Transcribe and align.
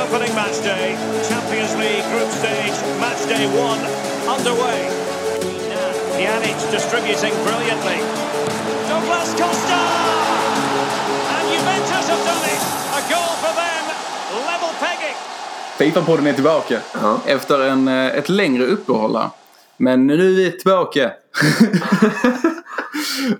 opening 0.00 0.34
match 0.34 0.58
day. 0.64 0.96
Champions 1.28 1.72
League 1.82 2.04
group 2.12 2.30
stage, 2.42 2.76
match 3.00 3.22
day 3.28 3.46
one 3.46 3.80
underway. 4.34 4.80
Pjanic 6.16 6.58
distributing 6.70 7.34
brilliantly. 7.46 7.98
Douglas 8.88 9.30
Costa! 9.40 9.80
And 11.34 11.44
Juventus 11.52 12.06
have 12.12 12.22
done 12.30 12.44
it. 12.54 12.62
A 12.98 13.00
goal 13.12 13.32
for 13.42 13.52
them. 13.60 13.84
Level 14.50 14.72
pegging. 14.80 15.16
Fifa-podden 15.78 16.26
är 16.26 16.32
tillbaka. 16.32 16.80
Ja. 16.94 17.20
Efter 17.26 17.60
en, 17.60 17.88
eh, 17.88 18.06
ett 18.06 18.28
längre 18.28 18.64
uppehåll. 18.64 19.18
Men 19.76 20.06
nu 20.06 20.14
är 20.14 20.18
vi 20.36 20.52
tillbaka. 20.52 21.10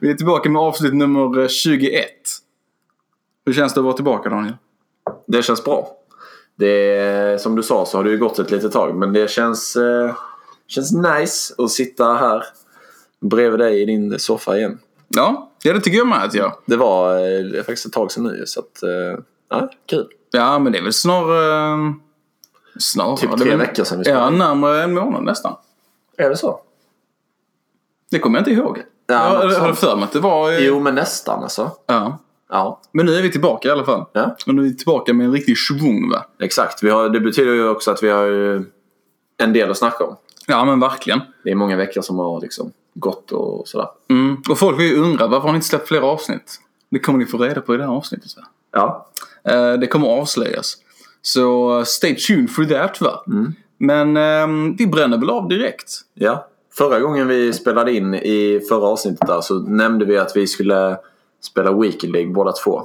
vi 0.00 0.10
är 0.10 0.14
tillbaka 0.14 0.50
med 0.50 0.62
avsnitt 0.62 0.94
nummer 0.94 1.48
21. 1.48 2.06
Hur 3.46 3.52
känns 3.52 3.74
det 3.74 3.80
att 3.80 3.84
vara 3.84 3.94
tillbaka 3.94 4.30
Daniel? 4.30 4.54
Det 5.26 5.42
känns 5.42 5.64
bra. 5.64 5.96
Det 6.60 7.40
som 7.42 7.56
du 7.56 7.62
sa 7.62 7.86
så 7.86 7.96
har 7.98 8.04
det 8.04 8.10
ju 8.10 8.18
gått 8.18 8.38
ett 8.38 8.50
litet 8.50 8.72
tag 8.72 8.94
men 8.96 9.12
det 9.12 9.30
känns, 9.30 9.76
eh, 9.76 10.14
känns 10.66 10.92
nice 10.92 11.54
att 11.58 11.70
sitta 11.70 12.04
här 12.14 12.44
bredvid 13.20 13.60
dig 13.60 13.82
i 13.82 13.84
din 13.84 14.18
soffa 14.18 14.56
igen. 14.58 14.78
Ja, 15.08 15.50
ja 15.62 15.72
det 15.72 15.80
tycker 15.80 15.98
jag 15.98 16.06
med 16.06 16.24
att 16.24 16.34
jag. 16.34 16.52
Det 16.66 16.76
var 16.76 17.14
eh, 17.16 17.56
faktiskt 17.56 17.86
ett 17.86 17.92
tag 17.92 18.12
sedan 18.12 18.24
nu 18.24 18.42
så 18.46 18.60
att, 18.60 18.82
eh, 18.82 19.24
ja, 19.50 19.70
kul. 19.86 20.06
Ja, 20.30 20.58
men 20.58 20.72
det 20.72 20.78
är 20.78 20.82
väl 20.82 20.92
snarare... 20.92 21.72
eh, 21.72 21.92
Snarare. 22.78 23.16
Typ 23.16 23.36
tre 23.40 23.56
veckor 23.56 23.84
sedan 23.84 23.98
vi 23.98 24.04
Ja, 24.10 24.16
spelade. 24.16 24.36
närmare 24.36 24.82
en 24.82 24.94
månad 24.94 25.24
nästan. 25.24 25.56
Är 26.16 26.30
det 26.30 26.36
så? 26.36 26.60
Det 28.10 28.18
kommer 28.18 28.38
jag 28.38 28.40
inte 28.48 28.50
ihåg. 28.60 28.82
Ja, 29.06 29.42
jag 29.52 29.60
hade 29.60 29.74
för 29.74 29.96
mig 29.96 30.04
att 30.04 30.12
det 30.12 30.20
var... 30.20 30.50
eh, 30.52 30.58
Jo 30.58 30.80
men 30.80 30.94
nästan 30.94 31.42
alltså. 31.42 31.70
Ja. 31.86 32.18
Ja, 32.50 32.80
Men 32.92 33.06
nu 33.06 33.14
är 33.14 33.22
vi 33.22 33.32
tillbaka 33.32 33.68
i 33.68 33.70
alla 33.70 33.84
fall. 33.84 34.04
Ja. 34.12 34.36
Och 34.46 34.54
nu 34.54 34.62
är 34.62 34.66
vi 34.66 34.76
tillbaka 34.76 35.12
med 35.12 35.26
en 35.26 35.32
riktig 35.32 35.56
schvung 35.56 36.10
va? 36.10 36.24
exakt. 36.40 36.82
Vi 36.82 36.90
har, 36.90 37.08
det 37.08 37.20
betyder 37.20 37.52
ju 37.52 37.68
också 37.68 37.90
att 37.90 38.02
vi 38.02 38.10
har 38.10 38.24
ju 38.24 38.64
en 39.36 39.52
del 39.52 39.70
att 39.70 39.78
snacka 39.78 40.04
om. 40.04 40.16
Ja 40.46 40.64
men 40.64 40.80
verkligen. 40.80 41.20
Det 41.44 41.50
är 41.50 41.54
många 41.54 41.76
veckor 41.76 42.02
som 42.02 42.18
har 42.18 42.40
liksom 42.40 42.72
gått 42.94 43.32
och 43.32 43.68
sådär. 43.68 43.88
Mm. 44.10 44.42
Och 44.50 44.58
folk 44.58 44.76
har 44.76 44.84
ju 44.84 44.96
undrat 44.96 45.30
varför 45.30 45.46
har 45.46 45.52
ni 45.52 45.56
inte 45.56 45.68
släppt 45.68 45.88
fler 45.88 46.00
avsnitt? 46.00 46.60
Det 46.90 46.98
kommer 46.98 47.18
ni 47.18 47.26
få 47.26 47.38
reda 47.38 47.60
på 47.60 47.74
i 47.74 47.76
det 47.76 47.84
här 47.84 47.90
avsnittet 47.90 48.36
va? 48.36 48.42
Ja, 48.72 49.10
Eh, 49.44 49.72
det 49.72 49.86
kommer 49.86 50.08
avslöjas. 50.08 50.76
Så 51.22 51.78
uh, 51.78 51.84
stay 51.84 52.16
tuned 52.16 52.50
for 52.50 52.64
that 52.64 53.00
va? 53.00 53.24
Men 53.78 54.16
ehm, 54.16 54.76
vi 54.76 54.86
bränner 54.86 55.18
väl 55.18 55.30
av 55.30 55.48
direkt. 55.48 56.00
Ja. 56.14 56.46
Förra 56.78 57.00
gången 57.00 57.28
vi 57.28 57.52
spelade 57.52 57.92
in 57.92 58.14
i 58.14 58.60
förra 58.68 58.86
avsnittet 58.86 59.26
där 59.26 59.40
så 59.40 59.58
nämnde 59.58 60.04
vi 60.04 60.18
att 60.18 60.36
vi 60.36 60.46
skulle 60.46 60.96
spela 61.40 61.72
Weekend 61.72 62.12
League 62.12 62.32
båda 62.32 62.52
två. 62.52 62.82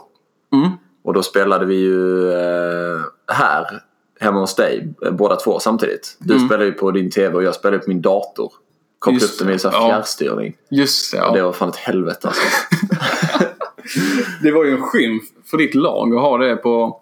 Mm. 0.54 0.72
Och 1.04 1.14
då 1.14 1.24
spelade 1.24 1.66
vi 1.66 1.76
ju 1.76 2.32
eh, 2.32 3.02
här 3.28 3.84
hemma 4.20 4.40
hos 4.40 4.56
dig 4.56 4.94
eh, 5.06 5.12
båda 5.12 5.36
två 5.36 5.60
samtidigt. 5.60 6.18
Du 6.20 6.40
spelade 6.40 6.66
ju 6.66 6.72
på 6.72 6.92
din 6.92 7.12
tv 7.12 7.36
och 7.36 7.44
jag 7.44 7.56
spelade 7.56 7.84
på 7.84 7.90
min 7.90 8.02
dator. 8.02 8.54
Kopplade 9.00 9.26
upp 9.26 9.40
det 9.40 9.46
med 9.46 9.62
så 9.62 9.70
här 9.70 9.88
fjärrstyrning. 9.88 10.58
Just 10.70 11.12
det, 11.12 11.18
ja. 11.18 11.32
Det 11.32 11.42
var 11.42 11.54
fan 11.54 11.70
ett 11.70 11.76
helvete 11.76 12.28
alltså. 12.28 12.44
Det 14.42 14.52
var 14.52 14.66
ju 14.66 14.72
en 14.72 14.82
skymf 14.82 15.24
för 15.46 15.58
ditt 15.58 15.76
lag 15.76 16.16
att 16.16 16.22
ha 16.22 16.38
det 16.38 16.56
på, 16.56 17.02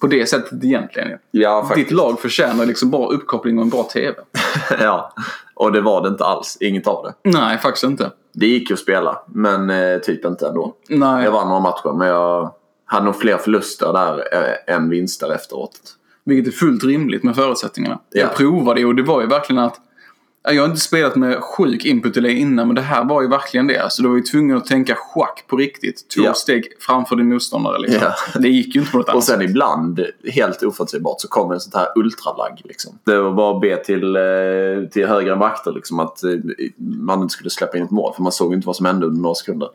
på 0.00 0.06
det 0.06 0.28
sättet 0.28 0.64
egentligen. 0.64 1.18
ja, 1.30 1.72
Ditt 1.74 1.90
lag 1.90 2.20
förtjänar 2.20 2.66
liksom 2.66 2.90
bara 2.90 3.08
uppkoppling 3.08 3.58
och 3.58 3.64
en 3.64 3.70
bra 3.70 3.82
TV. 3.82 4.14
ja. 4.80 5.12
Och 5.54 5.72
det 5.72 5.80
var 5.80 6.02
det 6.02 6.08
inte 6.08 6.24
alls. 6.24 6.56
Inget 6.60 6.86
av 6.86 7.04
det. 7.04 7.30
Nej, 7.30 7.58
faktiskt 7.58 7.84
inte. 7.84 8.10
Det 8.34 8.46
gick 8.46 8.70
ju 8.70 8.74
att 8.74 8.80
spela, 8.80 9.22
men 9.26 9.70
eh, 9.70 9.98
typ 9.98 10.24
inte 10.24 10.48
ändå. 10.48 10.74
Nej. 10.88 11.24
Jag 11.24 11.32
vann 11.32 11.48
några 11.48 11.60
matcher, 11.60 11.92
men 11.98 12.08
jag 12.08 12.54
hade 12.84 13.04
nog 13.04 13.16
fler 13.16 13.36
förluster 13.36 13.92
där 13.92 14.24
eh, 14.32 14.74
än 14.74 14.90
vinster 14.90 15.32
efteråt. 15.32 15.80
Vilket 16.24 16.54
är 16.54 16.56
fullt 16.56 16.84
rimligt 16.84 17.22
med 17.22 17.36
förutsättningarna. 17.36 17.98
Ja. 18.10 18.20
Jag 18.20 18.34
provade 18.36 18.84
och 18.84 18.94
det 18.94 19.02
var 19.02 19.20
ju 19.20 19.26
verkligen 19.26 19.62
att 19.62 19.80
jag 20.42 20.62
har 20.62 20.68
inte 20.68 20.80
spelat 20.80 21.16
med 21.16 21.40
sjuk 21.40 21.84
input 21.84 22.16
eller 22.16 22.28
innan 22.28 22.66
men 22.66 22.76
det 22.76 22.82
här 22.82 23.04
var 23.04 23.22
ju 23.22 23.28
verkligen 23.28 23.66
det. 23.66 23.78
Alltså 23.78 24.02
du 24.02 24.08
var 24.08 24.16
ju 24.16 24.22
tvungen 24.22 24.56
att 24.56 24.66
tänka 24.66 24.94
schack 24.94 25.44
på 25.46 25.56
riktigt. 25.56 26.08
Två 26.14 26.22
Ja. 26.24 26.34
steg 26.34 26.64
framför 26.80 27.16
din 27.16 27.28
motståndare 27.28 27.78
liksom. 27.78 28.00
Ja. 28.34 28.38
Det 28.40 28.48
gick 28.48 28.74
ju 28.74 28.80
inte 28.80 28.92
på 28.92 28.98
något 28.98 29.06
Och 29.06 29.12
annat 29.12 29.24
sen 29.24 29.38
sätt. 29.40 29.50
ibland, 29.50 30.00
helt 30.32 30.62
oförutsägbart, 30.62 31.20
så 31.20 31.28
kommer 31.28 31.54
en 31.54 31.60
sånt 31.60 31.74
här 31.74 31.88
ultralagg. 31.96 32.60
Liksom. 32.64 32.98
Det 33.04 33.18
var 33.20 33.32
bara 33.32 33.54
att 33.54 33.60
be 33.60 33.76
till, 33.76 34.16
eh, 34.16 34.22
till 34.90 35.06
högre 35.06 35.36
makter 35.36 35.72
liksom, 35.72 36.00
att 36.00 36.24
eh, 36.24 36.30
man 36.78 37.22
inte 37.22 37.32
skulle 37.32 37.50
släppa 37.50 37.78
in 37.78 37.84
ett 37.84 37.90
mål. 37.90 38.14
För 38.14 38.22
man 38.22 38.32
såg 38.32 38.52
inte 38.54 38.66
vad 38.66 38.76
som 38.76 38.86
hände 38.86 39.06
under 39.06 39.22
några 39.22 39.34
sekunder. 39.34 39.68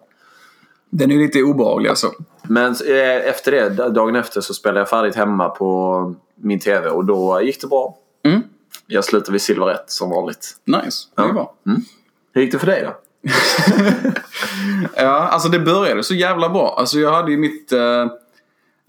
Den 0.89 1.11
är 1.11 1.15
lite 1.17 1.43
obehaglig 1.43 1.89
alltså. 1.89 2.11
Men 2.43 2.71
eh, 2.71 3.29
efter 3.29 3.51
det, 3.51 3.69
dagen 3.89 4.15
efter, 4.15 4.41
så 4.41 4.53
spelade 4.53 4.79
jag 4.79 4.89
färdigt 4.89 5.15
hemma 5.15 5.49
på 5.49 6.15
min 6.35 6.59
tv 6.59 6.87
och 6.89 7.05
då 7.05 7.41
gick 7.41 7.61
det 7.61 7.67
bra. 7.67 7.97
Mm. 8.23 8.41
Jag 8.87 9.05
slutade 9.05 9.31
vid 9.31 9.41
silver 9.41 9.71
1 9.71 9.83
som 9.87 10.09
vanligt. 10.09 10.57
Nice, 10.65 11.07
det 11.15 11.21
är 11.21 11.25
Ja. 11.27 11.33
bra. 11.33 11.53
Hur 12.33 12.41
gick 12.41 12.51
det 12.51 12.59
för 12.59 12.67
dig 12.67 12.83
då? 12.87 12.95
Ja, 14.95 15.09
alltså 15.27 15.49
det 15.49 15.59
började 15.59 16.03
så 16.03 16.13
jävla 16.13 16.49
bra. 16.49 16.75
Alltså 16.79 16.99
jag 16.99 17.13
hade 17.13 17.31
ju 17.31 17.37
mitt... 17.37 17.71
Eh, 17.71 18.07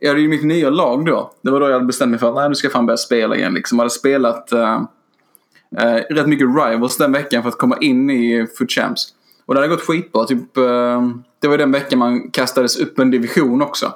jag 0.00 0.08
hade 0.08 0.20
ju 0.20 0.28
mitt 0.28 0.44
nya 0.44 0.70
lag 0.70 1.06
då. 1.06 1.32
Det 1.42 1.50
var 1.50 1.60
då 1.60 1.66
jag 1.66 1.72
hade 1.72 1.84
bestämt 1.84 2.10
mig 2.10 2.20
för 2.20 2.28
att 2.28 2.34
nej, 2.34 2.48
nu 2.48 2.54
ska 2.54 2.66
jag 2.66 2.72
fan 2.72 2.86
börja 2.86 2.96
spela 2.96 3.36
igen. 3.36 3.54
Liksom. 3.54 3.78
Jag 3.78 3.82
hade 3.82 3.90
spelat 3.90 4.52
eh, 4.52 4.82
eh, 5.78 5.94
rätt 6.10 6.26
mycket 6.26 6.46
Rivals 6.46 6.96
den 6.96 7.12
veckan 7.12 7.42
för 7.42 7.48
att 7.48 7.58
komma 7.58 7.76
in 7.80 8.10
i 8.10 8.46
Foot 8.58 8.70
Champs. 8.72 9.02
Och 9.46 9.54
det 9.54 9.60
hade 9.60 9.68
gått 9.74 9.80
skitbra. 9.86 10.24
Typ, 10.24 10.56
eh, 10.56 11.02
det 11.40 11.48
var 11.48 11.58
den 11.58 11.72
veckan 11.72 11.98
man 11.98 12.30
kastades 12.30 12.76
upp 12.76 12.98
en 12.98 13.10
division 13.10 13.62
också. 13.62 13.92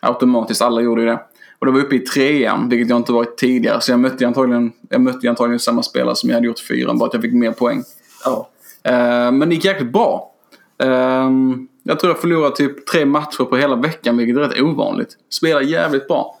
Automatiskt, 0.00 0.62
alla 0.62 0.80
gjorde 0.80 1.02
ju 1.02 1.06
det. 1.08 1.20
Och 1.58 1.66
det 1.66 1.72
var 1.72 1.80
uppe 1.80 1.96
i 1.96 1.98
trean, 1.98 2.68
vilket 2.68 2.88
jag 2.88 2.96
inte 2.96 3.12
varit 3.12 3.36
tidigare. 3.36 3.80
Så 3.80 3.92
jag 3.92 4.00
mötte 4.00 4.26
antagligen, 4.26 4.72
jag 4.88 5.00
mötte 5.00 5.28
antagligen 5.28 5.60
samma 5.60 5.82
spelare 5.82 6.16
som 6.16 6.30
jag 6.30 6.36
hade 6.36 6.46
gjort 6.46 6.60
i 6.60 6.64
fyran, 6.64 6.98
bara 6.98 7.06
att 7.08 7.14
jag 7.14 7.22
fick 7.22 7.32
mer 7.32 7.52
poäng. 7.52 7.82
Ja. 8.24 8.48
Eh, 8.82 9.32
men 9.32 9.48
det 9.48 9.54
gick 9.54 9.64
jäkligt 9.64 9.92
bra. 9.92 10.34
Ehm, 10.78 11.68
jag 11.82 12.00
tror 12.00 12.12
jag 12.12 12.20
förlorade 12.20 12.56
typ 12.56 12.86
tre 12.86 13.06
matcher 13.06 13.44
på 13.44 13.56
hela 13.56 13.76
veckan, 13.76 14.16
vilket 14.16 14.36
är 14.36 14.40
rätt 14.40 14.60
ovanligt. 14.60 15.16
Spelade 15.30 15.64
jävligt 15.64 16.08
bra. 16.08 16.38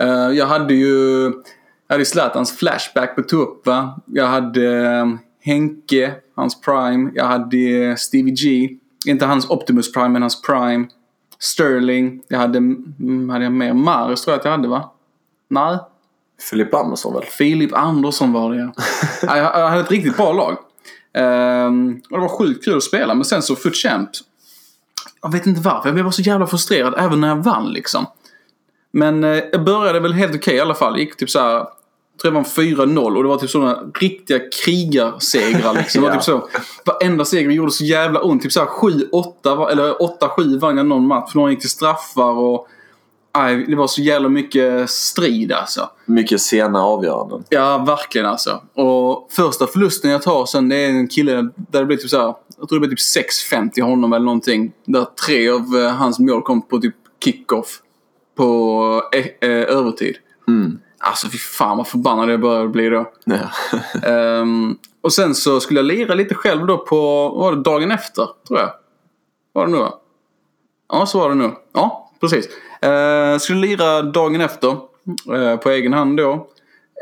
Eh, 0.00 0.08
jag 0.08 0.46
hade 0.46 0.74
ju 0.74 1.32
jag 1.88 1.94
hade 1.94 2.04
Zlatans 2.04 2.58
flashback 2.58 3.16
på 3.16 3.22
tupp 3.22 3.66
va. 3.66 4.00
Jag 4.06 4.26
hade 4.26 4.86
eh, 4.86 5.06
Henke, 5.40 6.14
hans 6.34 6.60
prime. 6.60 7.10
Jag 7.14 7.24
hade 7.24 7.56
eh, 7.56 7.94
Stevie 7.96 8.34
G. 8.34 8.68
Inte 9.06 9.26
hans 9.26 9.50
Optimus 9.50 9.92
prime, 9.92 10.08
men 10.08 10.22
hans 10.22 10.42
prime. 10.42 10.86
Sterling. 11.44 12.22
Jag 12.28 12.38
hade, 12.38 12.58
hade 13.32 13.44
jag 13.44 13.52
mer? 13.52 13.72
Maris 13.72 14.22
tror 14.22 14.32
jag 14.32 14.38
att 14.38 14.44
jag 14.44 14.52
hade 14.52 14.68
va? 14.68 14.90
Nej. 15.48 15.78
Filip 16.50 16.74
Andersson 16.74 17.14
väl? 17.14 17.24
Filip 17.24 17.72
Andersson 17.72 18.32
var 18.32 18.52
det 18.52 18.60
ja. 18.60 18.72
ja 19.22 19.36
jag, 19.36 19.60
jag 19.60 19.68
hade 19.68 19.80
ett 19.80 19.90
riktigt 19.90 20.16
bra 20.16 20.32
lag. 20.32 20.56
Ehm, 21.14 22.02
och 22.10 22.16
det 22.16 22.20
var 22.20 22.38
sjukt 22.38 22.64
kul 22.64 22.76
att 22.76 22.82
spela. 22.82 23.14
Men 23.14 23.24
sen 23.24 23.42
så 23.42 23.56
Foot 23.56 23.76
Champ. 23.76 24.10
Jag 25.22 25.32
vet 25.32 25.46
inte 25.46 25.60
varför. 25.60 25.88
Jag 25.88 25.94
blev 25.94 26.04
bara 26.04 26.12
så 26.12 26.22
jävla 26.22 26.46
frustrerad 26.46 26.94
även 26.98 27.20
när 27.20 27.28
jag 27.28 27.44
vann 27.44 27.72
liksom. 27.72 28.06
Men 28.90 29.24
eh, 29.24 29.42
jag 29.52 29.64
började 29.64 30.00
väl 30.00 30.12
helt 30.12 30.34
okej 30.34 30.54
i 30.54 30.60
alla 30.60 30.74
fall. 30.74 30.98
Gick 30.98 31.16
typ 31.16 31.30
så 31.30 31.40
här. 31.40 31.66
Jag 32.16 32.20
tror 32.22 32.32
var 32.32 32.38
en 32.38 32.96
4-0 32.96 33.16
och 33.16 33.22
det 33.22 33.28
var 33.28 33.36
typ 33.38 33.50
sådana 33.50 33.78
riktiga 34.00 34.38
krigarsegrar 34.64 35.74
liksom. 35.74 36.02
Det 36.02 36.08
var 36.08 36.14
Ja. 36.14 36.20
typ 36.20 36.24
så. 36.24 36.48
Varenda 36.84 37.24
seger 37.24 37.50
gjorde 37.50 37.72
så 37.72 37.84
jävla 37.84 38.20
ont. 38.22 38.42
Typ 38.42 38.52
så 38.52 38.60
här 38.60 38.66
7-8 38.66 39.56
va- 39.56 39.70
eller 39.70 39.92
8-7 39.92 40.58
vann 40.60 40.76
jag 40.76 40.86
någon 40.86 41.06
match. 41.06 41.34
Någon 41.34 41.50
gick 41.50 41.60
till 41.60 41.70
straffar 41.70 42.32
och... 42.32 42.68
Aj, 43.36 43.64
det 43.68 43.76
var 43.76 43.86
så 43.86 44.02
jävla 44.02 44.28
mycket 44.28 44.90
strid 44.90 45.52
alltså. 45.52 45.88
Mycket 46.06 46.40
sena 46.40 46.82
avgöranden. 46.82 47.44
Ja, 47.48 47.78
verkligen 47.78 48.26
alltså. 48.26 48.62
Och 48.74 49.28
första 49.32 49.66
förlusten 49.66 50.10
jag 50.10 50.22
tar 50.22 50.46
sen 50.46 50.68
det 50.68 50.76
är 50.76 50.88
en 50.88 51.08
kille 51.08 51.34
där 51.56 51.80
det 51.80 51.84
blir 51.86 51.96
typ 51.96 52.10
så 52.10 52.16
här, 52.18 52.34
Jag 52.58 52.68
tror 52.68 52.80
det 52.80 52.86
blir 52.88 52.96
typ 52.96 53.26
6-5 53.52 53.70
till 53.70 53.82
honom 53.84 54.12
eller 54.12 54.24
någonting. 54.24 54.72
Där 54.84 55.06
tre 55.26 55.48
av 55.50 55.76
eh, 55.76 55.90
hans 55.90 56.18
mål 56.18 56.42
kom 56.42 56.62
på 56.62 56.78
typ 56.78 56.94
kick-off. 57.24 57.78
På 58.36 59.02
eh, 59.12 59.48
eh, 59.50 59.76
övertid. 59.76 60.16
Mm. 60.48 60.78
Alltså 61.06 61.28
fy 61.28 61.38
fan 61.38 61.76
vad 61.76 61.88
förbannad 61.88 62.30
jag 62.30 62.40
började 62.40 62.68
bli 62.68 62.88
då. 62.88 63.10
Ja. 63.24 63.36
Ehm, 64.08 64.76
och 65.00 65.12
sen 65.12 65.34
så 65.34 65.60
skulle 65.60 65.80
jag 65.80 65.86
lira 65.86 66.14
lite 66.14 66.34
själv 66.34 66.66
då 66.66 66.78
på, 66.78 67.28
vad 67.28 67.38
var 67.40 67.52
det, 67.52 67.62
dagen 67.62 67.90
efter 67.90 68.28
tror 68.48 68.58
jag. 68.58 68.70
Var 69.52 69.66
det 69.66 69.72
nu 69.72 69.78
va? 69.78 69.94
Ja, 70.92 71.06
så 71.06 71.18
var 71.18 71.28
det 71.28 71.34
nu. 71.34 71.50
Ja, 71.74 72.10
precis. 72.20 72.48
Uh, 72.86 73.38
skulle 73.38 73.60
lira 73.60 74.02
dagen 74.02 74.40
efter. 74.40 74.76
eh, 75.34 75.56
på 75.56 75.70
egen 75.70 75.92
hand 75.92 76.16
då. 76.16 76.48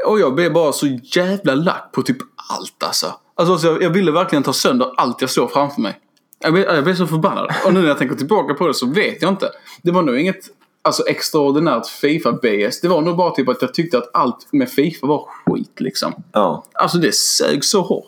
Och 0.06 0.20
jag 0.20 0.34
blev 0.34 0.52
bara 0.52 0.72
så 0.72 0.86
jävla 1.02 1.54
lack 1.54 1.92
på 1.92 2.02
typ 2.02 2.16
allt 2.50 2.82
alltså. 2.82 3.06
Alltså, 3.34 3.52
alltså 3.52 3.66
jag, 3.68 3.82
jag 3.82 3.90
ville 3.90 4.12
verkligen 4.12 4.42
ta 4.42 4.52
sönder 4.52 4.92
allt 4.96 5.20
jag 5.20 5.30
såg 5.30 5.52
framför 5.52 5.80
mig. 5.80 5.98
Jag 6.38 6.52
blev, 6.52 6.64
jag 6.64 6.84
blev 6.84 6.94
så 6.94 7.06
förbannad. 7.06 7.50
Och 7.66 7.74
nu 7.74 7.80
när 7.80 7.88
jag 7.88 7.98
tänker 7.98 8.16
tillbaka 8.16 8.54
på 8.54 8.66
det 8.66 8.74
så 8.74 8.86
vet 8.86 9.22
jag 9.22 9.28
inte. 9.28 9.50
Det 9.82 9.90
var 9.90 10.02
nog 10.02 10.20
inget 10.20 10.44
alltså, 10.82 11.02
extraordinärt 11.06 11.86
Fifa-BS. 11.86 12.80
Det 12.82 12.88
var 12.88 13.00
nog 13.00 13.16
bara 13.16 13.30
typ 13.30 13.48
att 13.48 13.62
jag 13.62 13.74
tyckte 13.74 13.98
att 13.98 14.10
allt 14.12 14.48
med 14.52 14.70
Fifa 14.70 15.06
var 15.06 15.28
skit 15.46 15.80
liksom. 15.80 16.12
ja. 16.32 16.64
Alltså 16.72 16.98
det 16.98 17.14
sög 17.14 17.64
så 17.64 17.80
hårt. 17.80 18.06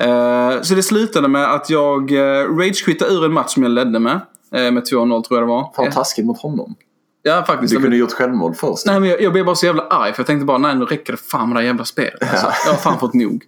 Eh, 0.00 0.62
så 0.62 0.74
det 0.74 0.82
slutade 0.82 1.28
med 1.28 1.54
att 1.54 1.70
jag 1.70 2.10
uh, 2.10 2.58
ragequittade 2.58 3.12
ur 3.14 3.24
en 3.24 3.32
match 3.32 3.54
som 3.54 3.62
jag 3.62 3.72
ledde 3.72 3.98
med. 3.98 4.20
eh, 4.52 4.70
med 4.70 4.82
2-0 4.82 5.22
tror 5.22 5.40
jag 5.40 5.42
det 5.42 5.52
var. 5.52 5.72
Fan 5.76 5.92
taskigt 5.92 6.26
mot 6.26 6.38
honom. 6.40 6.74
Ja, 7.22 7.44
faktiskt. 7.46 7.74
Du 7.74 7.80
kunde 7.80 7.96
gjort 7.96 8.12
självmord 8.12 8.56
först. 8.56 8.86
Nej, 8.86 9.00
men 9.00 9.08
jag, 9.08 9.22
jag 9.22 9.32
blev 9.32 9.44
bara 9.44 9.54
så 9.56 9.66
jävla 9.66 9.82
arg 9.82 10.12
för 10.12 10.20
jag 10.20 10.26
tänkte 10.26 10.44
bara, 10.44 10.58
nej 10.58 10.74
nu 10.74 10.84
räcker 10.84 11.12
det 11.12 11.18
fan 11.18 11.48
med 11.48 11.56
det 11.56 11.60
här 11.60 11.66
jävla 11.66 11.84
spelet. 11.84 12.22
Alltså, 12.30 12.46
jag 12.66 12.72
har 12.72 12.78
fan 12.78 12.98
fått 12.98 13.14
nog. 13.14 13.44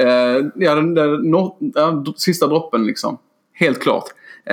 Uh, 0.00 0.06
ja, 0.54 0.74
den 0.74 0.94
där 0.94 1.30
no, 1.30 1.56
ja, 1.74 2.04
sista 2.16 2.46
droppen 2.46 2.86
liksom. 2.86 3.18
Helt 3.52 3.82
klart. 3.82 4.04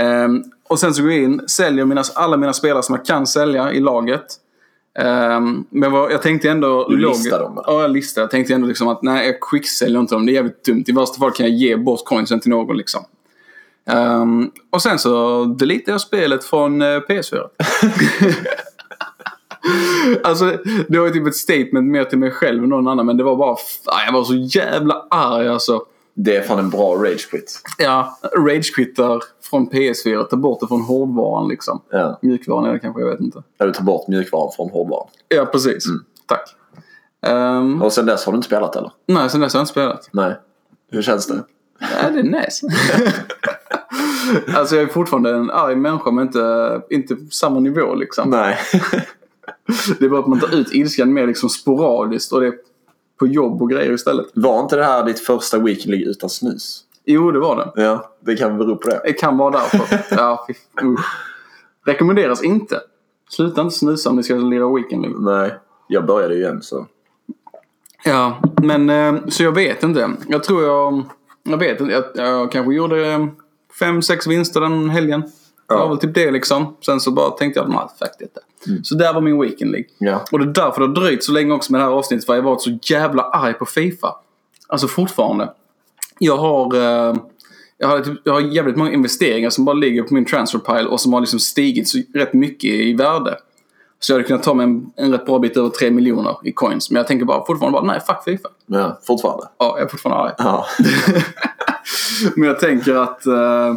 Um, 0.01 0.43
och 0.71 0.79
sen 0.79 0.93
så 0.93 1.01
går 1.01 1.11
jag 1.11 1.23
in, 1.23 1.41
säljer 1.47 1.85
mina, 1.85 2.03
alla 2.15 2.37
mina 2.37 2.53
spelare 2.53 2.83
som 2.83 2.95
jag 2.95 3.05
kan 3.05 3.27
sälja 3.27 3.71
i 3.71 3.79
laget. 3.79 4.25
Um, 4.99 5.65
men 5.69 5.91
vad, 5.91 6.11
jag 6.11 6.21
tänkte 6.21 6.49
ändå... 6.49 6.87
Du 6.89 6.97
listar 6.97 7.39
dem? 7.39 7.63
Ja, 7.65 7.81
jag 7.81 7.91
listar. 7.91 8.21
Jag 8.21 8.31
tänkte 8.31 8.53
ändå 8.53 8.67
liksom 8.67 8.87
att 8.87 9.01
nej, 9.01 9.27
jag 9.27 9.35
quicksäljer 9.41 9.99
inte 9.99 10.15
dem. 10.15 10.25
Det 10.25 10.31
är 10.31 10.33
jävligt 10.33 10.65
dumt. 10.65 10.83
I 10.87 10.91
värsta 10.91 11.19
fall 11.19 11.31
kan 11.31 11.45
jag 11.45 11.55
ge 11.55 11.75
bort 11.75 12.05
coinsen 12.05 12.39
till 12.39 12.49
någon 12.49 12.77
liksom. 12.77 13.03
Um, 13.91 14.51
och 14.69 14.81
sen 14.81 14.99
så 14.99 15.45
deletar 15.45 15.91
jag 15.91 16.01
spelet 16.01 16.43
från 16.43 16.81
uh, 16.81 16.99
PS4. 16.99 17.41
alltså, 20.23 20.57
det 20.87 20.99
var 20.99 21.07
ju 21.07 21.13
typ 21.13 21.27
ett 21.27 21.35
statement 21.35 21.91
mer 21.91 22.03
till 22.03 22.19
mig 22.19 22.31
själv 22.31 22.63
än 22.63 22.69
någon 22.69 22.87
annan. 22.87 23.05
Men 23.05 23.17
det 23.17 23.23
var 23.23 23.35
bara... 23.35 23.57
Jag 24.05 24.13
var 24.13 24.23
så 24.23 24.35
jävla 24.35 25.07
arg 25.09 25.47
alltså. 25.47 25.81
Det 26.13 26.35
är 26.37 26.41
fan 26.41 26.59
en 26.59 26.69
bra 26.69 26.95
rage 26.95 27.29
quit. 27.29 27.61
Ja, 27.77 28.17
ragequittar 28.37 29.23
från 29.49 29.69
PS4. 29.69 30.23
Ta 30.23 30.35
bort 30.35 30.59
det 30.59 30.67
från 30.67 30.81
hårdvaran 30.81 31.47
liksom. 31.47 31.81
Ja. 31.89 32.19
Mjukvaran 32.21 32.65
är 32.69 32.73
det 32.73 32.79
kanske, 32.79 33.01
jag 33.01 33.09
vet 33.11 33.19
inte. 33.19 33.43
Där 33.57 33.67
du 33.67 33.73
tar 33.73 33.83
bort 33.83 34.07
mjukvaran 34.07 34.51
från 34.55 34.69
hårdvaran. 34.69 35.07
Ja, 35.27 35.45
precis. 35.45 35.83
Tack. 36.25 36.55
Ehm, 37.27 37.81
Och 37.81 37.93
sen 37.93 38.05
dess 38.05 38.25
har 38.25 38.31
du 38.31 38.35
inte 38.35 38.45
spelat 38.47 38.75
eller? 38.75 38.91
nej, 39.07 39.29
sen 39.29 39.41
dess 39.41 39.53
har 39.53 39.59
jag 39.59 39.63
inte 39.63 39.71
spelat. 39.71 40.09
Nej. 40.11 40.35
Hur 40.91 41.01
känns 41.01 41.27
det? 41.27 41.43
Ja, 41.79 42.09
det 42.09 42.19
är 42.19 42.23
nice. 42.23 42.67
alltså 44.55 44.75
jag 44.75 44.83
är 44.83 44.87
fortfarande 44.87 45.29
en 45.35 45.51
arg 45.51 45.75
människa 45.75 46.11
men 46.11 46.25
inte, 46.25 46.81
inte 46.89 47.15
på 47.15 47.31
samma 47.31 47.59
nivå 47.59 47.95
liksom. 47.95 48.29
Nej. 48.29 48.57
Det 49.99 50.05
är 50.05 50.09
bara 50.09 50.19
att 50.19 50.27
man 50.27 50.39
tar 50.39 50.55
ut 50.55 50.73
ilskan 50.73 51.13
mer 51.13 51.27
liksom 51.27 51.49
sporadiskt 51.49 52.31
och 52.31 52.41
det 52.41 52.53
på 53.21 53.27
jobb 53.27 53.61
och 53.61 53.69
grejer 53.69 53.93
istället. 53.93 54.25
Var 54.33 54.59
inte 54.59 54.75
det 54.75 54.83
här 54.83 55.05
ditt 55.05 55.19
första 55.19 55.59
weekend 55.59 55.89
League 55.89 56.09
utan 56.09 56.29
snus? 56.29 56.83
Jo, 57.05 57.31
det 57.31 57.39
var 57.39 57.55
det. 57.55 57.81
Ja, 57.83 58.11
det 58.19 58.35
kan 58.35 58.57
bero 58.57 58.75
på 58.75 58.89
det. 58.89 59.01
Det 59.05 59.13
kan 59.13 59.37
vara 59.37 59.51
därför. 59.51 60.15
ja. 60.15 60.47
Rekommenderas 61.85 62.43
inte. 62.43 62.81
Sluta 63.29 63.61
inte 63.61 63.75
snusa 63.75 64.09
om 64.09 64.15
ni 64.15 64.23
ska 64.23 64.35
lira 64.35 64.75
weekend. 64.75 65.01
Liksom. 65.01 65.25
Nej. 65.25 65.53
Jag 65.87 66.05
började 66.05 66.35
ju 66.35 66.41
igen 66.41 66.61
så. 66.61 66.85
Ja, 68.05 68.41
men 68.61 68.89
eh, 68.89 69.27
så 69.27 69.43
jag 69.43 69.51
vet 69.51 69.83
inte. 69.83 70.11
Jag 70.27 70.43
tror 70.43 70.63
jag... 70.63 71.03
Jag 71.43 71.57
vet 71.57 71.81
inte. 71.81 71.93
Jag, 71.93 72.03
jag 72.15 72.51
kanske 72.51 72.73
gjorde 72.73 73.07
eh, 73.07 73.25
fem, 73.79 74.01
sex 74.01 74.27
vinster 74.27 74.61
den 74.61 74.89
helgen. 74.89 75.23
Det 75.71 75.79
var 75.79 75.89
väl 75.89 75.97
typ 75.97 76.13
det 76.13 76.31
liksom. 76.31 76.77
Sen 76.85 76.99
så 76.99 77.11
bara 77.11 77.29
tänkte 77.29 77.59
jag, 77.59 77.69
nej, 77.69 77.79
fuck 77.99 78.11
detta. 78.19 78.41
Så 78.83 78.95
där 78.95 79.13
var 79.13 79.21
min 79.21 79.41
weekend 79.41 79.71
League. 79.71 79.89
Ja. 79.97 80.25
Och 80.31 80.39
det 80.39 80.45
är 80.45 80.53
därför 80.65 80.81
det 80.81 80.87
har 80.87 80.95
dröjt 80.95 81.23
så 81.23 81.31
länge 81.31 81.53
också 81.53 81.71
med 81.71 81.81
det 81.81 81.85
här 81.85 81.91
avsnittet. 81.91 82.25
För 82.25 82.35
jag 82.35 82.41
har 82.41 82.49
varit 82.49 82.61
så 82.61 82.79
jävla 82.81 83.23
arg 83.23 83.53
på 83.53 83.65
Fifa. 83.65 84.15
Alltså 84.67 84.87
fortfarande. 84.87 85.49
Jag 86.19 86.37
har... 86.37 86.75
Eh, 86.75 87.15
jag 87.77 87.87
har, 87.87 87.99
typ, 87.99 88.21
jag 88.23 88.33
har 88.33 88.41
jävligt 88.41 88.75
många 88.75 88.91
investeringar 88.91 89.49
som 89.49 89.65
bara 89.65 89.73
ligger 89.73 90.03
på 90.03 90.13
min 90.13 90.25
transferpile 90.25 90.85
och 90.85 91.01
som 91.01 91.13
har 91.13 91.19
liksom 91.19 91.39
stigit 91.39 91.89
så 91.89 91.97
rätt 92.13 92.33
mycket 92.33 92.69
i 92.69 92.93
värde. 92.93 93.37
Så 93.99 94.11
jag 94.11 94.17
hade 94.17 94.27
kunnat 94.27 94.43
ta 94.43 94.53
mig 94.53 94.63
en, 94.63 94.91
en 94.95 95.11
rätt 95.11 95.25
bra 95.25 95.39
bit 95.39 95.57
över 95.57 95.69
3 95.69 95.91
miljoner 95.91 96.35
i 96.43 96.51
coins. 96.51 96.91
Men 96.91 96.97
jag 96.97 97.07
tänker 97.07 97.25
bara 97.25 97.45
fortfarande 97.45 97.79
bara, 97.79 97.85
nej 97.85 97.99
fuck 98.07 98.23
Fifa. 98.23 98.49
Ja, 98.65 98.99
fortfarande. 99.03 99.43
Ja, 99.57 99.75
jag 99.77 99.85
är 99.85 99.87
fortfarande 99.87 100.23
arg. 100.23 100.33
Ja. 100.37 100.65
Men 102.35 102.47
jag 102.47 102.59
tänker 102.59 102.95
att... 102.95 103.27
Uh, 103.27 103.75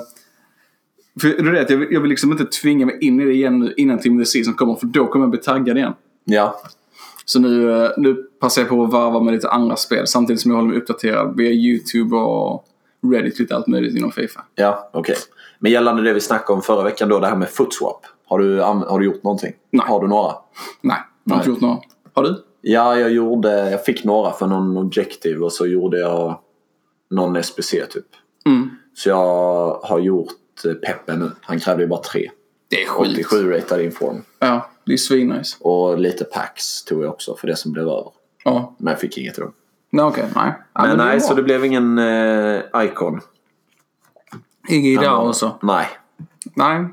för 1.21 1.29
du 1.29 1.51
vet, 1.51 1.71
jag 1.71 1.77
vill, 1.77 1.89
jag 1.91 2.01
vill 2.01 2.11
liksom 2.11 2.33
inte 2.33 2.45
tvinga 2.45 2.87
mig 2.87 2.99
in 3.01 3.21
i 3.21 3.25
det 3.25 3.33
igen 3.33 3.59
nu 3.59 3.75
innan 3.77 3.97
of 3.97 4.03
the 4.03 4.25
Season 4.25 4.55
kommer. 4.55 4.75
För 4.75 4.87
då 4.87 5.07
kommer 5.07 5.25
jag 5.25 5.31
bli 5.31 5.41
taggad 5.41 5.77
igen. 5.77 5.93
Ja. 6.25 6.61
Så 7.25 7.41
nu, 7.41 7.85
eh, 7.85 7.91
nu 7.97 8.15
passar 8.15 8.63
jag 8.63 8.69
på 8.69 8.85
att 8.85 8.93
varva 8.93 9.21
med 9.21 9.35
lite 9.35 9.49
andra 9.49 9.77
spel. 9.77 10.07
Samtidigt 10.07 10.43
som 10.43 10.51
jag 10.51 10.59
håller 10.59 10.69
mig 10.69 10.79
uppdaterad 10.79 11.37
via 11.37 11.51
YouTube 11.51 12.17
och 12.17 12.65
Reddit. 13.13 13.39
Lite 13.39 13.57
allt 13.57 13.67
möjligt 13.67 13.97
inom 13.97 14.13
Fifa. 14.13 14.45
Ja, 14.55 14.91
okej. 14.93 15.17
Men 15.59 15.73
gällande 15.73 16.03
det 16.03 16.13
vi 16.13 16.21
snackade 16.21 16.53
om 16.53 16.63
förra 16.63 16.83
veckan 16.83 17.09
då, 17.09 17.19
det 17.19 17.27
här 17.27 17.37
med 17.37 17.49
footswap. 17.49 18.07
Har 18.27 18.39
du, 18.39 18.61
har 18.61 18.99
du 18.99 19.05
gjort 19.05 19.23
någonting? 19.23 19.53
Nej. 19.71 19.87
Har 19.87 20.01
du 20.01 20.09
några? 20.09 20.33
Nej, 20.81 20.97
jag 21.25 21.35
har 21.35 21.41
inte 21.41 21.51
gjort 21.51 21.61
några. 21.61 21.79
Har 22.13 22.23
du? 22.23 22.45
Ja, 22.61 22.99
jag 22.99 23.11
gjorde, 23.11 23.71
jag 23.71 23.85
fick 23.85 24.05
några 24.05 24.33
för 24.33 24.47
någon 24.47 24.77
objektiv 24.77 25.43
och 25.43 25.53
så 25.53 25.67
gjorde 25.67 25.99
jag 25.99 26.39
någon 27.11 27.43
SPC 27.43 27.71
typ. 27.71 28.07
Mm. 28.47 28.71
Så 28.95 29.09
jag 29.09 29.81
har 29.83 29.99
gjort 29.99 30.29
eh, 30.65 30.73
Peppe 30.75 31.17
nu. 31.17 31.31
Han 31.41 31.61
krävde 31.61 31.83
ju 31.83 31.89
bara 31.89 32.03
tre. 32.03 32.31
Det 32.69 32.83
är 32.83 32.87
skit. 32.87 33.27
87 33.27 33.51
ratad 33.51 33.81
inform. 33.81 34.23
Ja, 34.39 34.71
det 34.87 34.93
är 34.93 34.97
svinnice. 34.97 35.57
Och 35.61 35.99
lite 35.99 36.25
packs 36.25 36.85
tog 36.85 37.05
jag 37.05 37.11
också 37.11 37.37
för 37.37 37.47
det 37.47 37.57
som 37.57 37.73
blev 37.73 37.85
över. 37.85 38.11
Ja. 38.45 38.75
Men 38.79 38.91
jag 38.91 39.01
fick 39.01 39.19
inget 39.19 39.39
av 39.39 39.45
dem. 39.45 39.53
Nej, 39.91 40.05
okej. 40.05 40.25
nej. 40.35 40.53
Ja, 40.73 40.83
Men, 40.83 40.91
är 40.91 40.97
nej, 40.97 41.21
så 41.21 41.35
det 41.35 41.43
blev 41.43 41.65
ingen 41.65 41.99
eh, 41.99 42.61
Icon. 42.77 43.21
Inget 44.69 45.01
där 45.01 45.09
alltså. 45.09 45.59
Nej. 45.63 45.87
Nej. 46.55 46.85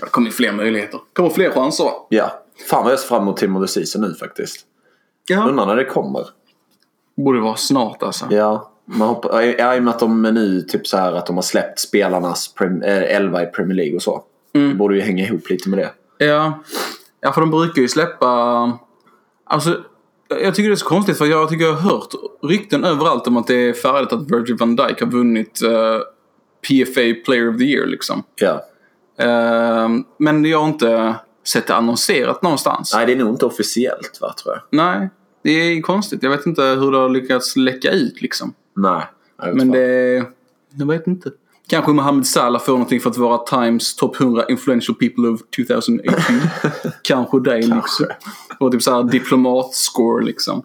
Det 0.00 0.06
kommer 0.10 0.26
ju 0.26 0.32
fler 0.32 0.52
möjligheter. 0.52 0.98
Det 0.98 1.14
kommer 1.14 1.30
fler 1.30 1.50
chanser. 1.50 1.90
Ja. 2.08 2.42
Fan 2.70 2.84
vad 2.84 2.92
jag 2.92 2.98
ser 3.00 3.08
fram 3.08 3.22
emot 3.22 3.36
Team 3.36 3.56
of 3.56 3.62
the 3.62 3.72
Season 3.72 4.02
nu 4.02 4.14
faktiskt. 4.14 4.66
Ja. 5.28 5.48
Undrar 5.48 5.66
när 5.66 5.76
det 5.76 5.84
kommer. 5.84 6.26
Borde 7.16 7.40
vara 7.40 7.56
snart 7.56 8.02
alltså. 8.02 8.26
Ja. 8.30 8.71
Man 8.94 9.08
hoppas, 9.08 9.44
ja, 9.58 9.76
i 9.76 9.78
och 9.78 9.82
med 9.82 9.94
att 9.94 10.00
de 10.00 10.22
nu 10.22 10.62
typ 10.62 10.86
så 10.86 10.96
här 10.96 11.12
att 11.12 11.26
de 11.26 11.36
har 11.36 11.42
släppt 11.42 11.78
spelarnas 11.78 12.54
prem, 12.54 12.82
eh, 12.82 13.16
elva 13.16 13.42
i 13.42 13.46
Premier 13.46 13.76
League 13.76 13.94
och 13.94 14.02
så. 14.02 14.24
Det 14.52 14.74
borde 14.74 14.94
ju 14.94 15.00
hänga 15.00 15.24
ihop 15.24 15.50
lite 15.50 15.68
med 15.68 15.78
det. 15.78 15.90
Ja. 16.26 16.62
ja, 17.20 17.32
för 17.32 17.40
de 17.40 17.50
brukar 17.50 17.82
ju 17.82 17.88
släppa... 17.88 18.28
Alltså, 19.44 19.80
jag 20.28 20.54
tycker 20.54 20.68
det 20.68 20.74
är 20.74 20.76
så 20.76 20.86
konstigt 20.86 21.18
för 21.18 21.26
jag 21.26 21.48
tycker 21.48 21.64
jag 21.64 21.72
har 21.72 21.90
hört 21.90 22.14
rykten 22.42 22.84
överallt 22.84 23.26
om 23.26 23.36
att 23.36 23.46
det 23.46 23.54
är 23.68 23.72
färdigt 23.72 24.12
att 24.12 24.30
Virgil 24.30 24.56
van 24.56 24.76
Dijk 24.76 25.00
har 25.00 25.06
vunnit 25.06 25.62
eh, 25.62 25.98
PFA 26.66 27.24
Player 27.24 27.48
of 27.48 27.58
the 27.58 27.64
Year 27.64 27.86
liksom. 27.86 28.22
Ja. 28.34 28.64
Eh, 29.18 29.88
men 30.18 30.44
jag 30.44 30.60
har 30.60 30.68
inte 30.68 31.14
sett 31.46 31.66
det 31.66 31.74
annonserat 31.74 32.42
någonstans. 32.42 32.94
Nej, 32.94 33.06
det 33.06 33.12
är 33.12 33.16
nog 33.16 33.28
inte 33.28 33.46
officiellt 33.46 34.18
va, 34.20 34.34
tror 34.42 34.54
jag. 34.54 34.62
Nej, 34.70 35.10
det 35.44 35.50
är 35.50 35.80
konstigt. 35.80 36.22
Jag 36.22 36.30
vet 36.30 36.46
inte 36.46 36.62
hur 36.62 36.92
det 36.92 36.98
har 36.98 37.08
lyckats 37.08 37.56
läcka 37.56 37.90
ut 37.90 38.22
liksom. 38.22 38.54
Nej. 38.74 39.02
Men 39.54 39.70
det... 39.70 40.24
Jag 40.74 40.86
vet 40.86 41.06
inte. 41.06 41.30
Kanske 41.68 41.92
Mohamed 41.92 42.26
Salah 42.26 42.62
får 42.62 42.72
någonting 42.72 43.00
för 43.00 43.10
att 43.10 43.16
vara 43.16 43.38
Times 43.38 43.96
Top 43.96 44.20
100 44.20 44.44
Influential 44.48 44.94
People 44.96 45.28
of 45.28 45.40
2018. 45.56 46.20
Kanske 47.02 47.40
det 47.40 47.56
liksom. 47.56 48.06
Och 48.60 48.72
typ 48.72 48.82
såhär 48.82 49.02
diplomat-score 49.02 50.24
liksom. 50.24 50.62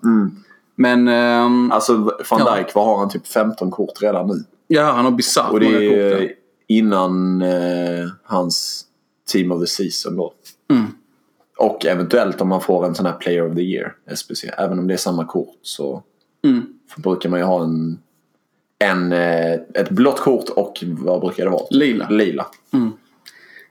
Men 0.76 1.08
ehm, 1.08 1.72
Alltså 1.72 1.94
van 2.30 2.40
Ja. 2.40 2.56
Dijk, 2.56 2.76
vad 2.76 2.86
har 2.86 2.98
han? 2.98 3.10
Typ 3.10 3.28
15 3.28 3.72
kort 3.72 4.02
redan 4.02 4.28
nu. 4.28 4.44
ja, 4.68 4.92
han 4.92 5.06
har 5.06 5.12
bisarrt 5.12 5.52
Och 5.52 5.60
det 5.60 5.66
många 5.66 5.78
kort. 5.90 5.98
är 5.98 6.10
där. 6.20 6.32
innan 6.68 7.42
eh, 7.42 8.08
hans 8.24 8.86
Team 9.32 9.52
of 9.52 9.62
the 9.62 9.68
Season 9.68 10.16
då. 10.16 10.34
Mm. 10.72 10.86
Och 11.58 11.86
eventuellt 11.86 12.42
om 12.42 12.48
man 12.48 12.62
får 12.62 12.86
en 12.86 12.96
sån 12.96 13.06
här 13.06 13.14
Player 13.14 13.50
of 13.50 13.56
the 13.56 13.62
Year, 13.62 13.94
SPC. 14.16 14.44
Även 14.58 14.80
om 14.80 14.88
det 14.88 14.94
är 14.94 14.98
samma 14.98 15.26
kort 15.26 15.60
så 15.62 16.04
Mm. 16.46 16.66
Brukar 16.96 17.30
man 17.30 17.40
ju 17.40 17.46
ha 17.46 17.64
en, 17.64 18.00
en, 18.80 19.12
eh, 19.12 19.54
ett 19.54 19.90
blått 19.90 20.20
kort 20.20 20.50
och 20.50 20.84
vad 20.84 21.22
brukar 21.22 21.44
det 21.44 21.50
vara? 21.50 21.66
Lila. 21.70 22.10
Lila. 22.10 22.46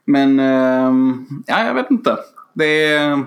Men 0.05 0.41
ehm, 0.41 1.27
ja, 1.47 1.67
jag 1.67 1.75
vet 1.75 1.91
inte. 1.91 2.17
Det 2.53 2.85
är... 2.85 3.25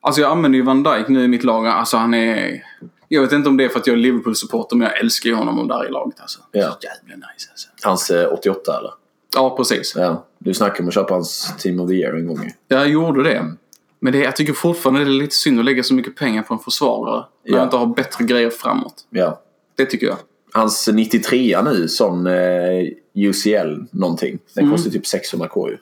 Alltså 0.00 0.20
jag 0.20 0.30
använder 0.30 0.56
ju 0.56 0.64
Van 0.64 0.82
Dijk 0.82 1.08
nu 1.08 1.24
i 1.24 1.28
mitt 1.28 1.44
lag. 1.44 1.66
Alltså 1.66 1.96
han 1.96 2.14
är... 2.14 2.62
Jag 3.08 3.22
vet 3.22 3.32
inte 3.32 3.48
om 3.48 3.56
det 3.56 3.64
är 3.64 3.68
för 3.68 3.78
att 3.78 3.86
jag 3.86 3.94
är 3.94 4.00
Liverpool-supporter 4.00 4.76
men 4.76 4.88
jag 4.88 5.00
älskar 5.00 5.30
ju 5.30 5.36
honom 5.36 5.68
där 5.68 5.86
i 5.88 5.90
laget 5.90 6.20
alltså. 6.20 6.40
Ja. 6.52 6.62
Så 6.62 6.86
jävla 6.86 7.14
nice 7.14 7.50
alltså. 7.50 7.68
Hans 7.82 8.10
eh, 8.10 8.32
88 8.32 8.78
eller? 8.78 8.90
Ja, 9.34 9.56
precis. 9.56 9.94
Ja. 9.96 10.24
Du 10.38 10.54
snackade 10.54 10.82
om 10.82 10.88
att 10.88 10.94
köpa 10.94 11.14
hans 11.14 11.54
Team 11.58 11.80
of 11.80 11.88
the 11.88 11.94
Year 11.94 12.14
en 12.14 12.26
gång 12.26 12.42
ju. 12.42 12.50
Jag 12.68 12.88
gjorde 12.88 13.22
det. 13.22 13.54
Men 14.00 14.12
det, 14.12 14.18
jag 14.18 14.36
tycker 14.36 14.52
fortfarande 14.52 15.04
det 15.04 15.10
är 15.10 15.12
lite 15.12 15.34
synd 15.34 15.58
att 15.58 15.64
lägga 15.64 15.82
så 15.82 15.94
mycket 15.94 16.16
pengar 16.16 16.42
på 16.42 16.54
en 16.54 16.60
försvarare. 16.60 17.24
Ja. 17.44 17.56
jag 17.56 17.66
inte 17.66 17.76
har 17.76 17.86
bättre 17.86 18.24
grejer 18.24 18.50
framåt. 18.50 18.94
Ja. 19.10 19.42
Det 19.76 19.86
tycker 19.86 20.06
jag. 20.06 20.16
Hans 20.52 20.88
93 20.92 21.62
nu, 21.62 21.88
sån 21.88 22.26
eh, 22.26 22.84
UCL 23.14 23.84
någonting. 23.90 24.38
Den 24.54 24.64
Mm. 24.64 24.76
kostar 24.76 24.90
typ 24.90 25.04
600k 25.04 25.68
ju. 25.70 25.76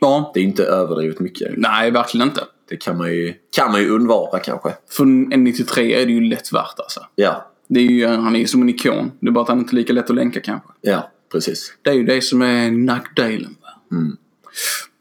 Ja. 0.00 0.30
Det 0.34 0.40
är 0.40 0.44
inte 0.44 0.64
överdrivet 0.64 1.20
mycket. 1.20 1.52
Nej, 1.56 1.90
verkligen 1.90 2.28
inte. 2.28 2.40
Det 2.68 2.76
kan 2.76 2.98
man 2.98 3.12
ju, 3.12 3.34
kan 3.56 3.72
man 3.72 3.80
ju 3.80 3.90
undvara 3.90 4.38
kanske. 4.38 4.72
För 4.90 5.02
en 5.04 5.44
93 5.44 5.94
är 6.02 6.06
det 6.06 6.12
ju 6.12 6.20
lätt 6.20 6.52
värt 6.52 6.78
alltså. 6.78 7.00
Ja, 7.14 7.50
Det 7.68 7.80
är 7.80 7.84
ju, 7.84 8.06
han 8.06 8.36
är 8.36 8.40
ju 8.40 8.46
som 8.46 8.62
en 8.62 8.68
ikon. 8.68 9.10
Det 9.20 9.26
är 9.26 9.30
bara 9.30 9.42
att 9.42 9.48
han 9.48 9.58
inte 9.58 9.72
är 9.74 9.76
lika 9.76 9.92
lätt 9.92 10.10
att 10.10 10.16
länka 10.16 10.40
kanske. 10.40 10.68
ja 10.80 11.10
precis. 11.32 11.74
Det 11.82 11.90
är 11.90 11.94
ju 11.94 12.04
det 12.04 12.20
som 12.20 12.42
är 12.42 12.70
nackdelen. 12.70 13.56
Mm. 13.92 14.16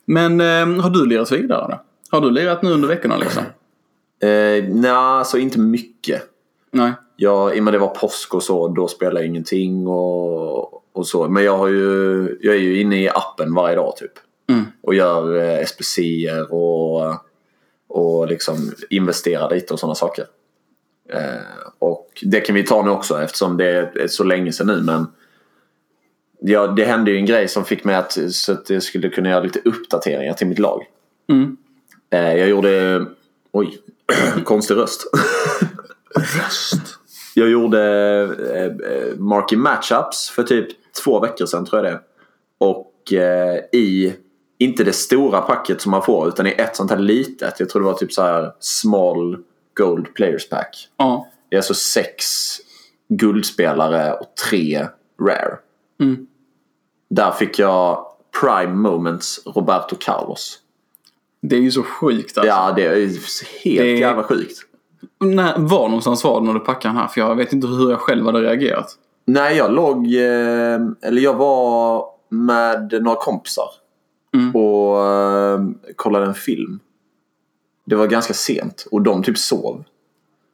Men 0.06 0.42
eh, 0.42 0.82
har 0.84 0.90
du 0.90 1.06
lirat 1.06 1.32
vidare 1.32 1.68
då? 1.72 1.84
Har 2.14 2.22
du 2.22 2.32
lirat 2.32 2.62
nu 2.62 2.72
under 2.72 2.88
veckorna 2.88 3.18
liksom? 3.18 3.44
Eh, 4.20 4.64
Nej, 4.70 4.92
alltså 4.92 5.38
inte 5.38 5.60
mycket. 5.60 6.22
Nej. 6.72 6.92
Jag, 7.16 7.58
I 7.58 7.60
och 7.60 7.64
med 7.64 7.74
det 7.74 7.78
var 7.78 7.88
påsk 7.88 8.34
och 8.34 8.44
så, 8.44 8.68
då 8.68 8.88
spelar 8.88 9.22
jag 9.22 9.28
ingenting 9.28 9.88
och, 9.88 10.84
och 10.94 11.08
så. 11.08 11.30
Men 11.30 11.44
jag, 11.44 11.58
har 11.58 11.68
ju, 11.68 12.38
jag 12.42 12.56
är 12.56 12.60
ju 12.60 12.82
inne 12.82 13.04
i 13.04 13.10
appen 13.10 13.54
varje 13.54 13.76
dag 13.76 13.96
typ. 13.98 14.12
Mm. 14.50 14.66
Och 14.82 14.96
gör 14.96 15.38
eh, 15.38 15.66
SPC'er 15.66 16.52
och 16.52 17.16
och 17.88 18.28
liksom 18.28 18.72
investera 18.90 19.50
lite 19.50 19.74
och 19.74 19.80
sådana 19.80 19.96
saker. 19.96 20.26
Eh, 21.10 21.70
och 21.80 22.10
det 22.22 22.42
kan 22.42 22.56
vi 22.56 22.64
ta 22.64 22.86
nu 22.86 22.90
också 22.90 23.22
eftersom 23.22 23.58
det 23.58 23.92
är 23.96 24.08
så 24.08 24.24
länge 24.24 24.52
sedan 24.52 24.68
nu. 24.68 24.82
Men 24.82 25.08
ja, 26.40 26.68
det 26.68 26.86
hände 26.86 27.12
ju 27.12 27.18
en 27.18 27.26
grej 27.26 27.48
som 27.48 27.66
fick 27.66 27.84
mig 27.84 27.96
att, 27.96 28.18
så 28.32 28.52
att 28.52 28.70
jag 28.70 28.84
skulle 28.84 29.10
kunna 29.10 29.30
göra 29.30 29.44
lite 29.44 29.60
uppdateringar 29.66 30.34
till 30.34 30.48
mitt 30.48 30.60
lag. 30.60 30.84
Mm. 31.30 31.58
Eh, 32.14 32.36
jag 32.36 32.50
gjorde... 32.50 33.06
Oj, 33.52 33.78
konstig 34.46 34.76
röst. 34.76 35.02
Röst? 36.16 36.82
Jag 37.34 37.50
gjorde 37.50 37.82
eh, 38.56 39.18
Marky 39.18 39.56
Matchups 39.56 40.30
för 40.30 40.44
typ 40.44 40.68
två 41.04 41.20
veckor 41.20 41.46
sedan 41.46 41.66
tror 41.66 41.86
jag 41.86 41.94
det. 41.94 42.02
Och 42.58 43.14
eh, 43.14 43.58
i, 43.72 44.14
inte 44.58 44.84
det 44.84 44.94
stora 44.94 45.42
packet 45.42 45.82
som 45.82 45.92
man 45.92 46.04
får 46.04 46.28
utan 46.28 46.48
i 46.48 46.56
ett 46.58 46.76
sånt 46.76 46.92
här 46.92 46.98
litet. 46.98 47.60
Jag 47.60 47.70
tror 47.70 47.82
det 47.82 47.88
var 47.88 47.94
typ 47.94 48.14
så 48.14 48.22
här 48.22 48.52
small 48.60 49.38
gold 49.74 50.14
players 50.14 50.50
pack. 50.50 50.88
Ja. 50.98 51.28
Det 51.50 51.56
är 51.56 51.60
alltså 51.60 51.74
sex 51.74 52.26
guldspelare 53.10 54.14
och 54.14 54.36
tre 54.50 54.88
rare. 55.22 55.58
Mm. 56.02 56.28
Där 57.10 57.32
fick 57.32 57.60
jag 57.60 58.06
prime 58.42 58.74
moments 58.74 59.40
Roberto 59.46 59.96
Carlos. 60.00 60.60
Det 61.46 61.56
är 61.56 61.60
ju 61.60 61.72
så 61.72 61.84
sjukt 61.84 62.38
alltså. 62.38 62.48
Ja, 62.48 62.74
det 62.76 62.86
är 62.86 62.96
helt 63.64 63.80
Det- 63.80 63.98
jävla 63.98 64.24
sjukt. 64.24 64.58
När, 65.20 65.58
var 65.60 65.88
någonstans 65.88 66.24
var 66.24 66.40
det 66.40 66.46
när 66.48 66.54
du 66.54 66.60
packade 66.60 66.94
den 66.94 66.98
här? 67.02 67.08
För 67.08 67.22
jag 67.22 67.36
vet 67.36 67.54
inte 67.54 67.68
hur 67.68 67.90
jag 67.92 68.00
själv 68.00 68.26
hade 68.26 68.42
reagerat. 68.42 68.88
Nej, 69.26 69.58
jag 69.58 69.74
låg... 69.74 70.06
Eh, 70.06 70.80
eller 71.02 71.22
jag 71.22 71.34
var 71.34 72.06
med 72.30 73.00
några 73.02 73.16
kompisar. 73.18 73.66
Mm. 74.34 74.56
Och 74.56 75.06
eh, 75.08 75.62
kollade 75.96 76.26
en 76.26 76.34
film. 76.34 76.80
Det 77.86 77.96
var 77.96 78.08
ganska 78.08 78.34
sent 78.34 78.88
och 78.92 79.02
de 79.02 79.24
typ 79.24 79.38
sov. 79.38 79.84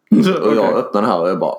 Och 0.43 0.55
jag 0.55 0.73
öppnade 0.73 1.05
den 1.07 1.11
här 1.11 1.21
och 1.21 1.29
jag 1.29 1.39
bara... 1.39 1.55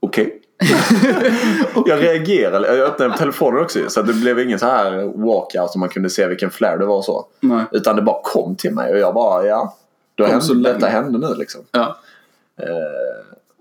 Okej. 0.00 0.42
Jag 1.86 2.02
reagerade. 2.02 2.76
Jag 2.76 2.88
öppnade 2.88 3.18
telefonen 3.18 3.62
också 3.62 3.78
så 3.88 4.02
det 4.02 4.12
blev 4.12 4.40
ingen 4.40 4.58
så 4.58 4.66
här 4.66 4.90
walkout 5.26 5.70
som 5.70 5.80
man 5.80 5.88
kunde 5.88 6.10
se 6.10 6.26
vilken 6.26 6.50
flare 6.50 6.78
det 6.78 6.86
var 6.86 6.96
och 6.96 7.04
så. 7.04 7.26
Nej. 7.40 7.64
Utan 7.72 7.96
det 7.96 8.02
bara 8.02 8.20
kom 8.22 8.56
till 8.56 8.74
mig 8.74 8.92
och 8.92 8.98
jag 8.98 9.14
bara 9.14 9.46
ja. 9.46 9.76
Då 10.14 10.26
Kom 10.26 10.40
så 10.40 10.52
hände, 10.54 10.72
detta 10.72 10.86
hände 10.86 11.18
nu 11.18 11.34
liksom. 11.34 11.60
Ja. 11.70 11.96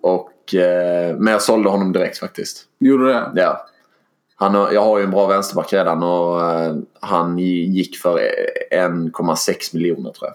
Och, 0.01 0.55
eh, 0.55 1.15
men 1.17 1.33
jag 1.33 1.41
sålde 1.41 1.69
honom 1.69 1.93
direkt 1.93 2.17
faktiskt. 2.17 2.63
Gjorde 2.79 3.13
det? 3.13 3.31
Ja. 3.35 3.67
Han 4.35 4.53
jag 4.53 4.83
har 4.83 4.97
ju 4.97 5.03
en 5.03 5.11
bra 5.11 5.27
vänsterback 5.27 5.73
redan 5.73 6.03
och 6.03 6.51
eh, 6.51 6.75
han 6.99 7.39
gick 7.39 7.97
för 7.97 8.19
1,6 8.71 9.73
miljoner 9.73 10.11
tror 10.11 10.29
jag. 10.29 10.33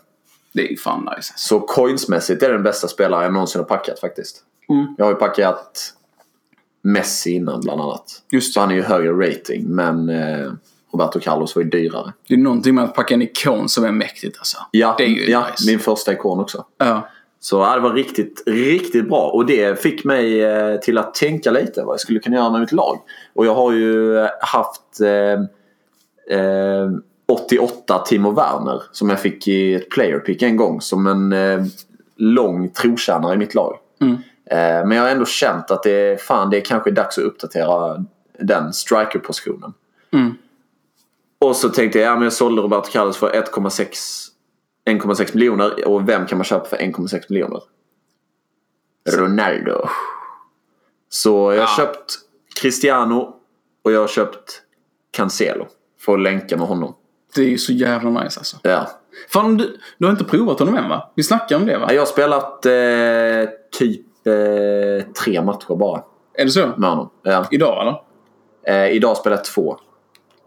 Det 0.53 0.67
är 0.67 0.71
ju 0.71 0.77
fan 0.77 1.09
nice. 1.17 1.33
Så 1.37 1.61
coinsmässigt 1.61 2.43
är 2.43 2.49
det 2.49 2.55
den 2.55 2.63
bästa 2.63 2.89
spelare 2.89 3.25
jag 3.25 3.33
någonsin 3.33 3.61
har 3.61 3.67
packat 3.67 4.01
faktiskt. 4.01 4.43
Mm. 4.69 4.95
Jag 4.99 5.05
har 5.05 5.13
ju 5.13 5.19
packat 5.19 5.95
Messi 6.83 7.31
innan 7.31 7.61
bland 7.61 7.81
annat. 7.81 8.23
Just 8.31 8.55
Så 8.55 8.61
han 8.61 8.71
är 8.71 8.75
ju 8.75 8.83
högre 8.83 9.13
rating 9.13 9.65
men 9.69 10.09
eh, 10.09 10.53
Roberto 10.93 11.21
Carlos 11.21 11.57
var 11.57 11.63
ju 11.63 11.69
dyrare. 11.69 12.13
Det 12.29 12.35
är 12.35 12.39
någonting 12.39 12.75
med 12.75 12.85
att 12.85 12.95
packa 12.95 13.15
en 13.15 13.23
ikon 13.23 13.69
som 13.69 13.85
är 13.85 13.93
mäktigt 13.93 14.39
alltså. 14.39 14.57
Ja, 14.71 14.95
Det 14.99 15.05
är 15.05 15.09
ju 15.09 15.31
ja 15.31 15.47
nice. 15.51 15.71
min 15.71 15.79
första 15.79 16.13
ikon 16.13 16.41
också. 16.41 16.65
Ja. 16.79 17.09
Så 17.41 17.57
ja, 17.57 17.75
det 17.75 17.81
var 17.81 17.93
riktigt, 17.93 18.43
riktigt 18.47 19.09
bra. 19.09 19.31
Och 19.31 19.47
det 19.47 19.83
fick 19.83 20.05
mig 20.05 20.43
eh, 20.45 20.77
till 20.77 20.99
att 20.99 21.15
tänka 21.15 21.51
lite 21.51 21.83
vad 21.85 21.93
jag 21.93 22.01
skulle 22.01 22.21
kunna 22.21 22.37
göra 22.37 22.51
med 22.51 22.61
mitt 22.61 22.73
lag. 22.73 22.99
Och 23.35 23.47
jag 23.47 23.55
har 23.55 23.73
ju 23.73 24.27
haft 24.41 25.01
eh, 25.01 26.39
eh, 26.39 26.91
88 27.29 27.99
Timo 27.99 28.31
Werner 28.31 28.83
som 28.93 29.11
jag 29.11 29.21
fick 29.21 29.49
i 29.49 29.75
ett 29.75 29.91
player 29.91 30.19
pick 30.19 30.43
en 30.43 30.57
gång 30.57 30.81
som 30.81 31.07
en 31.07 31.33
eh, 31.33 31.65
lång 32.17 32.69
trotjänare 32.69 33.35
i 33.35 33.37
mitt 33.37 33.55
lag. 33.55 33.77
Mm. 34.01 34.17
Eh, 34.51 34.57
men 34.87 34.91
jag 34.91 35.03
har 35.03 35.11
ändå 35.11 35.25
känt 35.25 35.71
att 35.71 35.83
det, 35.83 36.23
fan, 36.23 36.51
det 36.51 36.57
är 36.57 36.65
kanske 36.65 36.91
dags 36.91 37.19
att 37.19 37.25
uppdatera 37.25 38.05
den 38.39 38.73
striker-positionen. 38.73 39.73
Mm. 40.13 40.35
Och 41.39 41.57
så 41.57 41.69
tänkte 41.69 41.99
jag, 41.99 42.09
ja 42.11 42.15
men 42.15 42.23
jag 42.23 42.33
sålde 42.33 42.63
Roberto 42.63 42.91
Carlos 42.93 43.17
för 43.17 43.31
1,6 43.31 44.27
1,6 44.91 45.35
miljoner 45.35 45.89
och 45.89 46.09
vem 46.09 46.27
kan 46.27 46.39
man 46.39 46.45
köpa 46.45 46.65
för 46.69 46.77
1,6 46.77 47.23
miljoner? 47.29 47.61
Ronaldo. 49.17 49.89
Så 51.09 51.31
jag 51.31 51.47
har 51.49 51.55
Ja. 51.57 51.67
köpt 51.77 52.15
Cristiano 52.61 53.35
och 53.85 53.93
jag 53.93 54.01
har 54.01 54.09
köpt 54.09 54.63
Cancelo. 55.11 55.67
För 56.01 56.15
att 56.15 56.21
länka 56.21 56.57
med 56.57 56.67
honom. 56.67 56.95
Det 57.35 57.43
är 57.43 57.49
ju 57.49 57.59
så 57.59 57.73
jävla 57.73 58.11
nice 58.11 58.41
alltså. 58.41 58.57
Ja. 58.63 58.91
Fan, 59.29 59.57
du, 59.57 59.79
du 59.99 60.07
har 60.07 60.13
inte 60.13 60.25
provat 60.25 60.59
honom 60.59 60.77
än 60.77 60.89
va? 60.89 61.13
Vi 61.15 61.23
snackade 61.23 61.61
om 61.61 61.67
det 61.67 61.79
va? 61.79 61.93
Jag 61.93 62.01
har 62.01 62.07
spelat 62.07 62.67
eh, 62.67 63.55
typ 63.79 64.07
eh, 64.27 65.07
tre 65.25 65.43
matcher 65.43 65.75
bara 65.77 66.03
Är 66.35 66.45
det 66.45 66.51
så? 66.51 66.67
med 66.77 66.91
honom. 66.91 67.11
Ja. 67.23 67.47
Idag 67.51 67.83
eller? 67.83 68.03
Eh, 68.67 68.91
idag 68.97 69.17
spelar 69.17 69.37
jag 69.37 69.45
två. 69.45 69.77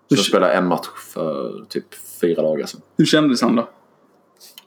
Så 0.10 0.16
jag 0.16 0.26
spelade 0.26 0.54
en 0.54 0.68
match 0.68 0.88
för 1.14 1.66
typ 1.70 1.86
fyra 2.22 2.42
dagar 2.42 2.66
sedan. 2.66 2.82
Hur 2.98 3.06
kändes 3.06 3.42
han 3.42 3.56
då? 3.56 3.70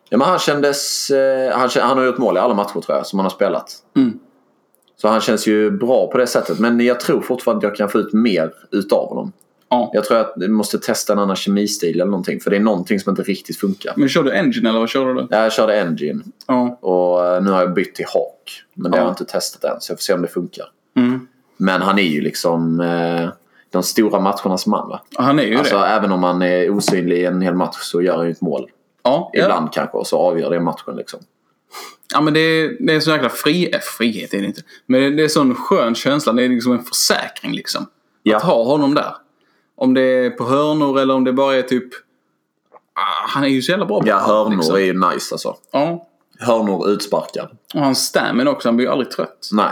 Ja, 0.09 0.19
men 0.19 0.29
han 0.29 0.39
kändes... 0.39 1.11
Eh, 1.11 1.59
han, 1.59 1.69
han 1.81 1.99
har 1.99 2.05
gjort 2.05 2.19
mål 2.19 2.37
i 2.37 2.41
alla 2.41 2.55
matcher 2.55 2.81
tror 2.81 2.97
jag 2.97 3.07
som 3.07 3.19
han 3.19 3.25
har 3.25 3.31
spelat. 3.31 3.73
Mm. 3.97 4.19
Så 4.97 5.09
han 5.09 5.21
känns 5.21 5.47
ju 5.47 5.71
bra 5.71 6.07
på 6.07 6.19
det 6.19 6.27
sättet. 6.27 6.59
Men 6.59 6.81
jag 6.81 7.01
tror 7.01 7.21
fortfarande 7.21 7.67
att 7.67 7.71
jag 7.71 7.77
kan 7.77 7.89
få 7.89 7.99
ut 7.99 8.13
mer 8.13 8.53
utav 8.71 9.09
honom. 9.09 9.33
Ja. 9.69 9.91
Jag 9.95 10.05
tror 10.05 10.19
att 10.19 10.33
jag 10.37 10.51
måste 10.51 10.79
testa 10.79 11.13
en 11.13 11.19
annan 11.19 11.37
kemistil 11.37 11.95
eller 11.95 12.11
någonting. 12.11 12.41
För 12.41 12.51
det 12.51 12.57
är 12.57 12.61
någonting 12.61 13.01
som 13.01 13.11
inte 13.11 13.23
riktigt 13.23 13.59
funkar. 13.59 13.93
Men 13.97 14.09
kör 14.09 14.23
du 14.23 14.33
Engine 14.33 14.69
eller 14.69 14.79
vad 14.79 14.89
kör 14.89 15.15
du? 15.15 15.27
Jag 15.31 15.53
körde 15.53 15.81
Engine 15.81 16.23
Ja. 16.47 16.79
och 16.81 17.27
eh, 17.27 17.43
nu 17.43 17.51
har 17.51 17.61
jag 17.61 17.75
bytt 17.75 17.95
till 17.95 18.05
Hawk. 18.15 18.63
Men 18.75 18.91
det 18.91 18.97
Ja. 18.99 19.03
har 19.03 19.09
jag 19.09 19.13
inte 19.13 19.25
testat 19.33 19.65
än 19.65 19.81
så 19.81 19.93
jag 19.93 19.99
får 19.99 20.03
se 20.03 20.13
om 20.15 20.23
det 20.23 20.29
funkar. 20.29 20.65
Mm. 20.97 21.27
Men 21.57 21.83
han 21.83 21.99
är 21.99 22.03
ju 22.03 22.21
liksom 22.21 22.81
eh, 22.81 23.29
de 23.71 23.83
stora 23.83 24.21
matchernas 24.21 24.67
man 24.67 24.89
va? 24.89 25.01
Ja, 25.11 25.23
Han 25.23 25.39
är 25.39 25.43
ju 25.45 25.57
Alltså 25.57 25.79
det. 25.79 25.87
även 25.87 26.13
om 26.13 26.23
han 26.23 26.43
är 26.43 26.71
osynlig 26.71 27.19
i 27.19 27.25
en 27.25 27.43
hel 27.43 27.55
match 27.55 27.77
så 27.81 28.03
gör 28.03 28.17
han 28.17 28.27
ju 28.27 28.33
ett 28.33 28.41
mål. 28.41 28.71
Ja, 29.03 29.31
Ibland 29.35 29.73
kanske 29.73 29.97
och 29.97 30.07
så 30.07 30.19
avgör 30.19 30.51
det 30.51 30.61
matchen 30.61 30.97
liksom. 30.97 31.21
Ja 32.15 32.21
men 32.21 32.35
det 32.35 32.41
är, 32.41 32.77
det 32.87 32.95
är 32.95 33.01
så 33.01 33.11
jäkla 33.11 33.29
fri, 33.29 33.71
äh, 33.75 33.79
frihet 33.99 34.35
är 34.35 34.39
det 34.41 34.47
inte. 34.47 34.63
Men 34.87 35.17
det, 35.17 35.25
är 35.25 35.29
sån 35.29 35.55
skön 35.55 35.95
känsla. 35.95 36.33
Det 36.33 36.45
är 36.45 36.49
liksom 36.49 36.73
en 36.73 36.83
försäkring 36.85 37.53
liksom. 37.53 37.87
Ja. 38.23 38.37
Att 38.37 38.43
ha 38.43 38.65
honom 38.65 38.95
där. 38.95 39.15
Om 39.77 39.95
det 39.95 40.01
är 40.01 40.31
på 40.31 40.45
hörnor 40.45 41.01
eller 41.01 41.15
om 41.15 41.25
det 41.25 41.33
bara 41.33 41.55
är 41.55 41.63
typ... 41.63 41.89
Ah, 42.95 43.29
han 43.29 43.45
är 43.45 43.49
ju 43.49 43.63
så 43.63 43.71
jävla 43.71 43.87
bra 43.87 44.01
på 44.01 44.09
Ja, 44.09 44.19
hörnor 44.19 44.57
liksom. 44.57 44.75
är 44.75 44.81
ju 44.81 44.93
nice 44.93 45.35
alltså. 45.35 45.57
Ja. 45.73 46.07
Hörnor 46.39 46.89
utsparkar. 46.89 47.51
Och 47.75 47.81
hans 47.81 47.99
stamina 47.99 48.51
också. 48.51 48.69
Han 48.69 48.77
blir 48.77 48.87
ju 48.87 48.93
aldrig 48.93 49.11
trött. 49.11 49.49
Nej, 49.53 49.71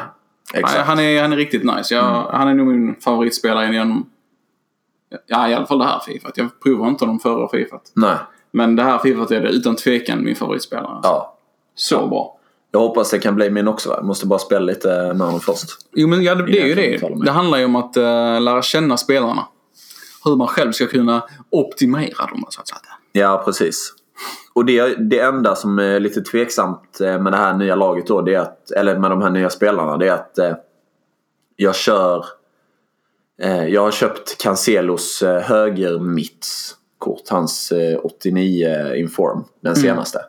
exakt. 0.55 0.75
Nej, 0.75 0.85
han, 0.85 0.99
är, 1.01 1.23
han 1.23 1.33
är 1.33 1.37
riktigt 1.37 1.65
nice. 1.65 1.95
Jag, 1.95 2.03
Han 2.33 2.49
är 2.49 2.55
nog 2.55 2.67
min 2.67 3.01
favoritspelare 3.01 3.73
genom... 3.73 4.11
Ja, 5.27 5.49
i 5.49 5.55
alla 5.55 5.67
fall 5.67 5.79
det 5.79 5.85
här 5.85 6.01
Fifa. 6.01 6.31
Jag 6.35 6.61
provade 6.63 6.91
inte 6.91 7.05
honom 7.05 7.21
förra 7.21 7.49
Fifa. 7.49 7.81
Nej. 7.95 8.17
Men 8.51 8.77
det 8.77 8.83
här 8.83 8.99
Fifa 8.99 9.35
är 9.35 9.41
det 9.41 9.49
utan 9.49 9.77
tvekan 9.77 10.25
min 10.25 10.37
favoritspelare. 10.37 11.01
Ja. 11.03 11.39
Så 11.75 12.07
bra. 12.07 12.39
Jag 12.71 12.81
hoppas 12.81 13.11
det 13.11 13.19
kan 13.19 13.35
bli 13.35 13.51
min 13.51 13.69
också. 13.69 13.89
Va? 13.89 13.95
Jag 13.97 14.05
måste 14.05 14.27
bara 14.27 14.39
spela 14.39 14.61
lite 14.61 14.89
med 14.89 15.27
honom 15.27 15.41
först. 15.41 15.71
Jo, 15.93 16.09
men 16.09 16.23
ja, 16.23 16.35
det, 16.35 16.47
det 16.47 16.61
är 16.61 16.67
ju 16.67 16.75
det. 16.75 17.25
Det 17.25 17.31
handlar 17.31 17.59
ju 17.59 17.65
om 17.65 17.77
att 17.77 17.97
uh, 17.97 18.41
lära 18.41 18.63
känna 18.63 18.97
spelarna. 18.97 19.47
Hur 20.25 20.37
man 20.37 20.49
själv 20.49 20.73
ska 20.73 20.87
kunna 20.87 21.23
optimera 21.51 22.27
dem, 22.27 22.45
så 22.49 22.61
att 22.61 22.69
säga. 22.69 22.81
Ja, 23.13 23.43
precis. 23.45 23.93
Och 24.53 24.65
det, 24.65 24.95
det 25.11 25.21
enda 25.21 25.57
som 25.57 25.79
är 25.79 26.01
lite 26.01 26.21
tveksamt 26.21 27.01
eh, 27.01 27.21
med 27.21 27.33
det 27.33 27.37
här 27.37 27.55
nya 27.55 27.75
laget 27.75 28.07
då, 28.07 28.21
det 28.21 28.35
är 28.35 28.39
att, 28.39 28.71
eller 28.71 28.99
med 28.99 29.11
de 29.11 29.23
här 29.23 29.31
nya 29.31 29.51
spelarna, 29.51 29.97
det 29.97 30.09
är 30.09 30.13
att 30.13 30.39
eh, 30.39 30.55
jag 31.57 31.75
kör... 31.75 32.25
Eh, 33.43 33.67
jag 33.67 33.81
har 33.81 33.91
köpt 33.91 34.39
Cancelos 34.43 35.23
eh, 35.23 35.41
högermittskort, 35.41 37.29
hans 37.29 37.73
eh, 37.73 37.99
89 38.05 38.95
Inform, 38.95 39.45
den 39.61 39.77
senaste. 39.77 40.21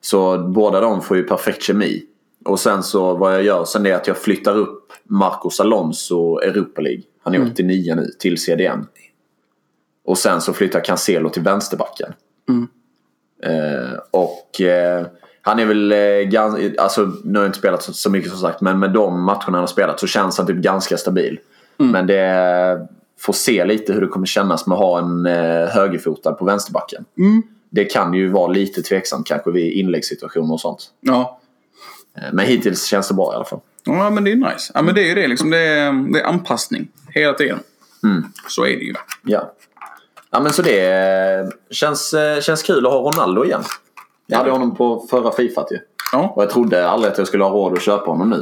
Så 0.00 0.38
båda 0.38 0.80
de 0.80 1.02
får 1.02 1.16
ju 1.16 1.22
perfekt 1.22 1.62
kemi. 1.62 2.02
Och 2.44 2.60
sen 2.60 2.82
så 2.82 3.14
vad 3.16 3.34
jag 3.34 3.42
gör 3.42 3.64
sen 3.64 3.86
är 3.86 3.94
att 3.94 4.06
jag 4.06 4.16
flyttar 4.18 4.56
upp 4.56 4.92
Marcos 5.04 5.60
Alonso 5.60 6.38
Europa 6.38 6.80
League. 6.80 7.02
Han 7.22 7.34
är 7.34 7.52
89 7.52 7.94
nu, 7.94 8.10
till 8.18 8.38
CDM. 8.38 8.86
Och 10.04 10.18
sen 10.18 10.40
så 10.40 10.52
flyttar 10.52 10.84
Cancelo 10.84 11.28
till 11.30 11.42
vänsterbacken. 11.42 12.12
Eh, 13.42 13.98
och 14.10 14.60
eh, 14.60 15.06
han 15.42 15.58
är 15.58 15.66
väl 15.66 15.92
eh, 15.92 15.98
ganska, 16.30 16.82
alltså 16.82 17.12
nu 17.24 17.38
har 17.38 17.44
jag 17.44 17.48
inte 17.48 17.58
spelat 17.58 17.82
så, 17.82 17.92
så 17.92 18.10
mycket 18.10 18.30
som 18.30 18.40
sagt 18.40 18.60
men 18.60 18.78
med 18.78 18.90
de 18.92 19.22
matcherna 19.22 19.44
han 19.44 19.54
har 19.54 19.66
spelat 19.66 20.00
så 20.00 20.06
känns 20.06 20.38
han 20.38 20.46
typ 20.46 20.56
ganska 20.56 20.96
stabil. 20.96 21.38
Men 21.76 22.06
det 22.06 22.88
får 23.20 23.32
se 23.32 23.64
lite 23.64 23.92
hur 23.92 24.00
det 24.00 24.06
kommer 24.06 24.26
kännas 24.26 24.66
med 24.66 24.74
att 24.74 24.80
ha 24.80 24.98
en 24.98 25.26
eh, 25.26 25.68
högerfotad 25.68 26.32
på 26.32 26.44
vänsterbacken. 26.44 27.04
Det 27.70 27.84
kan 27.84 28.14
ju 28.14 28.28
vara 28.28 28.46
lite 28.52 28.82
tveksamt 28.82 29.26
kanske 29.26 29.50
vid 29.50 29.72
inläggssituationer 29.72 30.52
och 30.52 30.60
sånt. 30.60 30.90
Ja. 31.00 31.40
Eh, 32.18 32.32
men 32.32 32.46
hittills 32.46 32.84
känns 32.84 33.08
det 33.08 33.14
bra 33.14 33.32
i 33.32 33.36
alla 33.36 33.44
fall. 33.44 33.60
ja, 33.84 34.10
men 34.10 34.24
det 34.24 34.32
är 34.32 34.36
nice. 34.36 34.72
Ja, 34.74 34.82
men 34.82 34.94
det 34.94 35.00
är 35.00 35.06
ju 35.06 35.14
det 35.14 35.28
liksom. 35.28 35.50
Det 35.50 35.58
är, 35.58 36.12
det 36.12 36.20
är 36.20 36.24
anpassning. 36.24 36.88
Hela 37.08 37.32
tiden. 37.32 37.58
Så 38.48 38.62
är 38.66 38.76
det 38.76 38.84
ju. 38.84 38.94
Ja. 39.22 39.52
Ja 40.34 40.40
men 40.40 40.52
så 40.52 40.62
det 40.62 41.52
känns, 41.70 42.14
eh, 42.14 42.40
känns 42.40 42.62
kul 42.62 42.86
att 42.86 42.92
ha 42.92 42.98
Ronaldo 42.98 43.44
igen. 43.44 43.62
Jag 44.26 44.38
hade 44.38 44.50
honom 44.50 44.76
på 44.76 45.06
förra 45.10 45.32
Fifa 45.32 45.66
ju. 45.70 45.78
Ja. 46.12 46.32
Och 46.36 46.42
jag 46.42 46.50
trodde 46.50 46.88
aldrig 46.88 47.12
att 47.12 47.18
jag 47.18 47.26
skulle 47.26 47.44
ha 47.44 47.50
råd 47.50 47.72
att 47.72 47.82
köpa 47.82 48.10
honom 48.10 48.30
nu. 48.30 48.40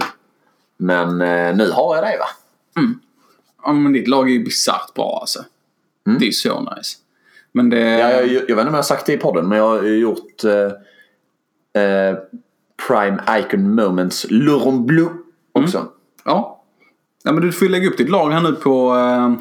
Men 0.76 1.08
eh, 1.08 1.56
nu 1.56 1.70
har 1.70 1.96
jag 1.96 2.04
det 2.04 2.18
va? 2.18 2.26
ja 3.64 3.72
men 3.72 3.92
ditt 3.92 4.08
lag 4.08 4.28
är 4.28 4.32
ju 4.32 4.44
bisarrt 4.44 4.94
bra 4.94 5.18
alltså. 5.20 5.44
Det 6.04 6.24
är 6.24 6.26
ju 6.26 6.32
så 6.32 6.60
nice. 6.60 6.98
Men 7.52 7.70
det... 7.70 7.80
Ja, 7.80 8.10
jag, 8.10 8.26
jag 8.26 8.40
vet 8.40 8.48
inte 8.48 8.60
om 8.60 8.66
jag 8.66 8.72
har 8.72 8.82
sagt 8.82 9.06
det 9.06 9.12
i 9.12 9.18
podden, 9.18 9.48
men 9.48 9.58
jag 9.58 9.68
har 9.68 9.82
gjort 9.82 10.44
eh, 10.44 11.82
eh, 11.82 12.16
Prime 12.88 13.22
Icon 13.38 13.74
Moments 13.74 14.26
Laurent 14.30 14.86
Bleu 14.86 15.08
också. 15.52 15.88
Ja. 16.24 16.62
ja. 17.24 17.32
men 17.32 17.42
du 17.42 17.52
får 17.52 17.66
ju 17.66 17.72
lägga 17.72 17.88
upp 17.88 17.98
ditt 17.98 18.10
lag 18.10 18.30
här 18.30 18.40
nu 18.40 18.52
på, 18.52 18.96
eh, 18.96 19.32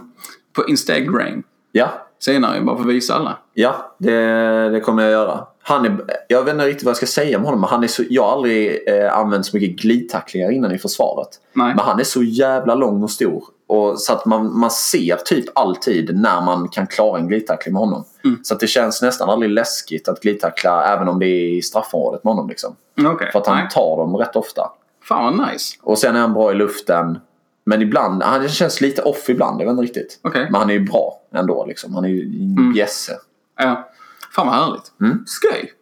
på 0.53 0.67
Instagram. 0.67 1.43
Ja, 1.72 2.08
Senare, 2.25 2.62
bara 2.62 2.78
för 2.78 2.84
att 2.84 2.90
visa 2.90 3.13
alla. 3.13 3.38
ja 3.54 3.96
det, 3.98 4.70
det 4.70 4.80
kommer 4.80 5.04
jag 5.04 5.12
göra. 5.12 5.48
Han 5.63 5.86
är, 5.86 5.98
jag 6.28 6.44
vet 6.44 6.54
inte 6.54 6.66
riktigt 6.66 6.84
vad 6.84 6.90
jag 6.90 6.98
ska 6.98 7.06
säga 7.06 7.38
om 7.38 7.44
honom, 7.44 7.62
men 7.62 7.70
han 7.70 7.84
är 7.84 7.88
så, 7.88 8.04
jag 8.10 8.24
har 8.24 8.32
aldrig 8.32 8.88
eh, 8.88 9.18
använt 9.18 9.46
så 9.46 9.58
mycket 9.58 9.82
glidtacklingar 9.82 10.51
innan 10.51 10.72
i 10.72 10.78
försvaret. 10.78 11.30
Nej. 11.54 11.75
Men 11.75 11.86
han 11.86 12.00
är 12.00 12.04
så 12.04 12.24
jävla 12.24 12.75
lång 12.75 13.04
och 13.04 13.12
stor. 13.12 13.44
Och 13.68 14.00
så 14.00 14.13
att 14.13 14.25
man, 14.25 14.60
man 14.60 14.72
ser 14.72 15.16
typ 15.16 15.46
alltid 15.56 16.20
när 16.20 16.42
man 16.42 16.68
kan 16.68 16.88
klara 16.88 17.20
en 17.20 17.28
glidtackling 17.28 17.74
med 17.74 17.80
honom. 17.80 18.04
Så 18.44 18.54
att 18.54 18.60
det 18.60 18.68
känns 18.68 19.01
nästan 19.01 19.30
aldrig 19.30 19.51
läskigt 19.51 20.08
att 20.08 20.22
glidtackla 20.22 20.86
även 20.86 21.08
om 21.08 21.20
det 21.20 21.25
är 21.25 21.58
i 21.58 21.62
straffområdet 21.62 22.24
med 22.24 22.34
honom. 22.34 22.50
Liksom. 22.50 22.75
Okej. 23.06 23.30
För 23.32 23.40
att 23.40 23.48
han 23.48 23.58
Nej. 23.58 23.68
tar 23.72 23.98
dem 23.98 24.18
rätt 24.18 24.36
ofta. 24.36 24.72
Fan 25.04 25.38
vad 25.38 25.51
nice. 25.51 25.78
Och 25.82 25.98
sen 25.98 26.16
är 26.16 26.20
han 26.20 26.34
bra 26.34 26.51
i 26.51 26.56
luften. 26.56 27.20
Men 27.63 27.82
ibland, 27.82 28.24
han 28.24 28.50
känns 28.50 28.82
lite 28.82 29.01
off 29.01 29.30
ibland, 29.30 29.62
jag 29.62 29.65
vet 29.65 29.72
inte 29.72 29.84
riktigt. 29.84 30.20
Okej. 30.22 30.48
Men 30.51 30.56
han 30.62 30.70
är 30.70 30.74
ju 30.74 30.80
bra 30.80 31.22
ändå 31.34 31.65
liksom. 31.65 31.94
Han 31.96 32.06
är 32.06 32.10
ju 32.10 32.24
en 32.58 32.74
bjässe. 32.74 33.13
Ja. 33.58 33.89
Fan 34.36 34.48
vad 34.48 34.56
härligt. 34.56 34.91
Mm. 35.01 35.24
Skoj. 35.25 35.74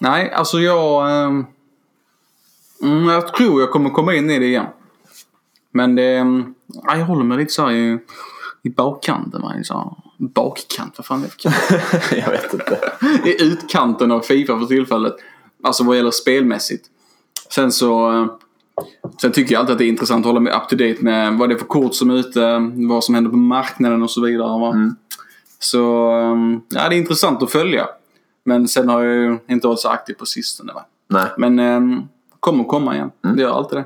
Nej, 0.00 0.32
alltså 0.32 0.58
jag... 0.60 1.08
mm, 2.82 3.08
jag 3.08 3.34
tror 3.34 3.60
jag 3.60 3.70
kommer 3.70 3.90
komma 3.90 4.14
in 4.14 4.30
i 4.30 4.38
det 4.38 4.46
igen. 4.46 4.66
Men 5.72 5.94
det... 5.94 6.12
ja, 6.66 6.96
jag 6.96 7.04
håller 7.04 7.24
mig 7.24 7.38
lite 7.38 7.52
så 7.52 7.62
här 7.62 7.72
i, 7.72 7.98
i 8.62 8.70
bakkanten. 8.70 9.42
Va? 9.42 9.54
Så 9.62 9.96
bakkant, 10.18 10.94
vad 10.98 11.06
fan 11.06 11.18
är 11.20 11.24
det 11.24 11.30
för 11.30 11.38
kant? 11.42 12.12
jag 12.26 12.30
vet 12.30 12.52
inte. 12.54 12.92
I 13.28 13.42
utkanten 13.42 14.10
av 14.12 14.20
Fifa 14.20 14.58
för 14.58 14.66
tillfället. 14.66 15.14
Alltså 15.62 15.84
vad 15.84 15.96
gäller 15.96 16.10
spelmässigt. 16.10 16.86
Sen 17.50 17.72
så... 17.72 18.12
eh, 18.12 18.26
Sen 19.20 19.32
tycker 19.32 19.52
jag 19.52 19.60
alltid 19.60 19.72
att 19.72 19.78
det 19.78 19.84
är 19.84 19.88
intressant 19.88 20.20
att 20.20 20.26
hålla 20.26 20.40
mig 20.40 20.52
up 20.52 20.68
to 20.68 20.76
date 20.76 20.96
med 21.00 21.38
vad 21.38 21.48
det 21.48 21.54
är 21.54 21.58
för 21.58 21.66
kort 21.66 21.94
som 21.94 22.10
är 22.10 22.14
ute, 22.14 22.70
vad 22.74 23.04
som 23.04 23.14
händer 23.14 23.30
på 23.30 23.36
marknaden 23.36 24.02
och 24.02 24.10
så 24.10 24.20
vidare. 24.20 24.60
Va? 24.60 24.94
Så 25.58 26.10
um, 26.12 26.62
ja, 26.68 26.88
det 26.88 26.94
är 26.94 26.98
intressant 26.98 27.42
att 27.42 27.50
följa. 27.50 27.88
Men 28.44 28.68
sen 28.68 28.88
har 28.88 29.02
jag 29.02 29.14
ju 29.14 29.38
inte 29.48 29.66
varit 29.66 29.80
så 29.80 29.88
aktiv 29.88 30.14
på 30.14 30.26
sistone. 30.26 30.72
Va? 30.72 30.84
Nej, 31.08 31.26
Men 31.38 31.58
um, 31.58 32.08
kommer 32.40 32.64
komma 32.64 32.94
igen. 32.94 33.10
Det 33.36 33.42
gör 33.42 33.52
alltid 33.52 33.78
det. 33.78 33.84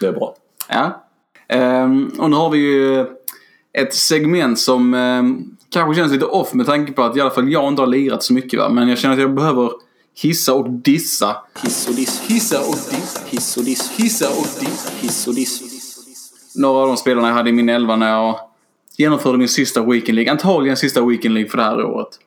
det 0.00 0.06
är 0.06 0.12
bra. 0.12 0.34
Ja. 0.68 1.04
Ehm, 1.48 2.10
och 2.18 2.30
nu 2.30 2.36
har 2.36 2.50
vi 2.50 2.58
ju 2.58 3.06
ett 3.72 3.94
segment 3.94 4.58
som 4.58 4.94
um, 4.94 5.56
kanske 5.70 5.94
känns 5.94 6.12
lite 6.12 6.24
off 6.24 6.54
med 6.54 6.66
tanke 6.66 6.92
på 6.92 7.02
att 7.02 7.16
i 7.16 7.20
alla 7.20 7.30
fall 7.30 7.52
jag 7.52 7.68
inte 7.68 7.82
har 7.82 7.86
lirat 7.86 8.22
så 8.22 8.32
mycket. 8.32 8.60
Va? 8.60 8.68
Men 8.68 8.88
jag 8.88 8.98
känner 8.98 9.14
att 9.14 9.20
jag 9.20 9.34
behöver 9.34 9.70
hissa 10.14 10.54
och 10.54 10.70
dissa. 10.70 11.36
Hiss 11.62 11.88
och 11.88 11.94
diss, 11.94 12.20
hissa 12.20 12.60
och 12.60 12.74
diss, 12.74 13.24
hiss 13.26 13.56
och 13.56 13.64
diss, 13.64 13.90
hissa 13.90 14.28
och 14.28 14.46
diss, 14.60 14.90
hiss 15.00 15.26
och 15.26 15.34
diss. 15.34 15.62
Några 16.56 16.78
av 16.82 16.86
de 16.86 16.96
spelarna 16.96 17.28
jag 17.28 17.34
hade 17.34 17.50
i 17.50 17.52
min 17.52 17.68
elva 17.68 17.96
när 17.96 18.10
jag 18.10 18.40
genomförde 18.96 19.38
min 19.38 19.48
sista 19.48 19.82
Weekend 19.82 20.16
League. 20.16 20.32
Antagligen 20.32 20.76
sista 20.76 21.04
Weekend 21.06 21.34
League 21.34 21.50
för 21.50 21.58
det 21.58 21.64
här 21.64 21.84
året. 21.84 22.18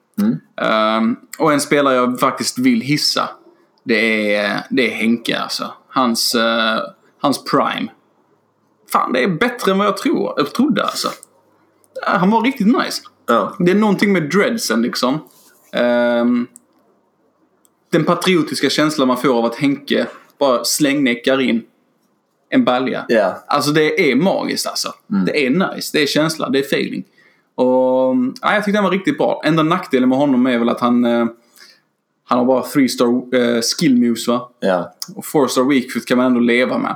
Ehm, 0.61 1.15
och 1.37 1.53
en 1.53 1.61
spelare 1.61 1.95
jag 1.95 2.19
faktiskt 2.19 2.57
vill 2.57 2.81
hissa. 2.81 3.29
Det 3.83 4.35
är, 4.35 4.61
det 4.69 4.91
är 4.91 4.95
Henke 4.95 5.39
alltså. 5.39 5.73
Hans, 5.87 6.35
eh, 6.35 6.79
hans 7.21 7.43
prime. 7.43 7.91
Fan, 8.91 9.13
det 9.13 9.23
är 9.23 9.27
bättre 9.27 9.71
än 9.71 9.77
vad 9.77 9.87
jag, 9.87 9.97
tror, 9.97 10.33
jag 10.37 10.53
trodde 10.53 10.83
alltså. 10.83 11.09
Han 12.05 12.31
var 12.31 12.41
riktigt 12.41 12.67
nice. 12.67 13.01
Ja. 13.25 13.55
Det 13.59 13.71
är 13.71 13.75
någonting 13.75 14.13
med 14.13 14.29
dreadsen 14.29 14.81
liksom. 14.81 15.19
Ehm, 15.73 16.47
den 17.97 18.05
patriotiska 18.05 18.69
känslan 18.69 19.07
man 19.07 19.17
får 19.17 19.37
av 19.37 19.45
att 19.45 19.55
Henke 19.55 20.07
bara 20.39 20.63
slängnäckar 20.63 21.41
in 21.41 21.63
en 22.49 22.63
balja. 22.63 23.05
Ja. 23.07 23.43
Alltså 23.47 23.71
det 23.71 24.11
är 24.11 24.15
magiskt 24.15 24.67
alltså. 24.67 24.93
Det 25.25 25.45
är 25.45 25.49
nice. 25.49 25.89
Det 25.93 26.03
är 26.03 26.07
känsla. 26.07 26.49
Det 26.49 26.59
är 26.59 26.63
feeling. 26.63 27.03
Och 27.55 28.15
ja, 28.41 28.53
jag 28.53 28.65
tyckte 28.65 28.77
han 28.77 28.83
var 28.83 28.91
riktigt 28.91 29.17
bra. 29.17 29.41
Enda 29.45 29.63
nackdelen 29.63 30.09
med 30.09 30.17
honom 30.17 30.47
är 30.47 30.57
väl 30.57 30.69
att 30.69 30.79
han 30.79 31.05
eh, 31.05 31.25
han 32.25 32.39
har 32.39 32.45
bara 32.45 32.63
3 32.63 32.89
star 32.89 33.35
eh, 33.35 33.61
skill 33.61 33.95
moves 33.95 34.27
va? 34.27 34.49
ja. 34.59 34.93
Och 35.15 35.25
4 35.25 35.47
star 35.47 35.63
weak 35.63 35.91
foot 35.91 36.05
kan 36.05 36.17
man 36.17 36.25
ändå 36.25 36.39
leva 36.39 36.77
med. 36.77 36.95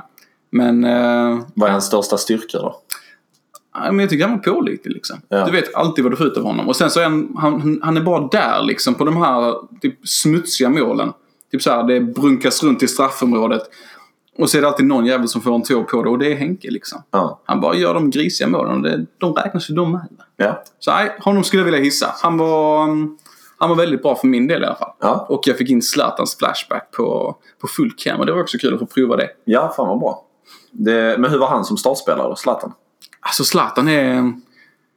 Men, 0.50 0.84
eh, 0.84 1.38
Vad 1.54 1.68
är 1.68 1.72
hans 1.72 1.86
största 1.86 2.16
styrka 2.18 2.58
då? 2.58 2.76
Men 3.74 3.98
jag 3.98 4.10
tycker 4.10 4.26
han 4.26 4.36
var 4.36 4.52
pålitlig 4.54 4.92
liksom. 4.94 5.20
Ja. 5.28 5.44
Du 5.44 5.52
vet 5.52 5.74
alltid 5.74 6.04
vad 6.04 6.12
du 6.12 6.16
får 6.16 6.26
ut 6.26 6.36
av 6.36 6.42
honom. 6.42 6.68
Och 6.68 6.76
sen 6.76 6.90
så 6.90 7.00
är 7.00 7.04
han, 7.04 7.36
han, 7.38 7.80
han 7.82 7.96
är 7.96 8.00
bara 8.00 8.28
där 8.28 8.62
liksom 8.62 8.94
på 8.94 9.04
de 9.04 9.16
här 9.16 9.54
typ, 9.80 10.08
smutsiga 10.08 10.68
målen. 10.68 11.12
Typ 11.52 11.62
så 11.62 11.70
här, 11.70 11.82
det 11.82 12.00
brunkas 12.00 12.62
runt 12.62 12.82
i 12.82 12.88
straffområdet. 12.88 13.62
Och 14.38 14.50
så 14.50 14.58
är 14.58 14.62
det 14.62 14.68
alltid 14.68 14.86
någon 14.86 15.06
jävel 15.06 15.28
som 15.28 15.40
får 15.40 15.54
en 15.54 15.62
tå 15.62 15.84
på 15.84 16.02
det 16.02 16.10
och 16.10 16.18
det 16.18 16.32
är 16.32 16.36
Henke 16.36 16.70
liksom. 16.70 17.02
Ja. 17.10 17.40
Han 17.44 17.60
bara 17.60 17.74
gör 17.74 17.94
de 17.94 18.10
grisiga 18.10 18.48
målen 18.48 18.76
och 18.76 18.82
det, 18.82 19.06
de 19.18 19.34
räknas 19.34 19.70
ju 19.70 19.74
de 19.74 19.92
med. 19.92 20.08
Ja. 20.36 20.62
Så 20.78 20.90
nej, 20.90 21.16
honom 21.20 21.44
skulle 21.44 21.60
jag 21.60 21.64
vilja 21.64 21.80
hissa. 21.80 22.14
Han 22.22 22.38
var, 22.38 22.84
mm, 22.84 23.18
han 23.58 23.68
var 23.68 23.76
väldigt 23.76 24.02
bra 24.02 24.16
för 24.16 24.26
min 24.26 24.46
del 24.46 24.62
i 24.62 24.66
alla 24.66 24.74
fall. 24.74 24.92
Ja. 25.00 25.26
Och 25.28 25.42
jag 25.46 25.58
fick 25.58 25.70
in 25.70 25.82
Zlatans 25.82 26.36
flashback 26.36 26.90
på, 26.96 27.36
på 27.60 27.66
full 27.66 27.92
cam 27.96 28.20
och 28.20 28.26
det 28.26 28.32
var 28.32 28.40
också 28.40 28.58
kul 28.58 28.74
att 28.74 28.80
få 28.80 28.86
prova 28.86 29.16
det. 29.16 29.28
Ja, 29.44 29.72
fan 29.76 29.88
vad 29.88 30.00
bra. 30.00 30.24
Det, 30.70 31.16
men 31.18 31.30
hur 31.30 31.38
var 31.38 31.48
han 31.48 31.64
som 31.64 31.76
startspelare 31.76 32.28
då? 32.28 32.36
Zlatan? 32.36 32.72
Alltså 33.26 33.44
Zlatan 33.44 33.88
är... 33.88 34.32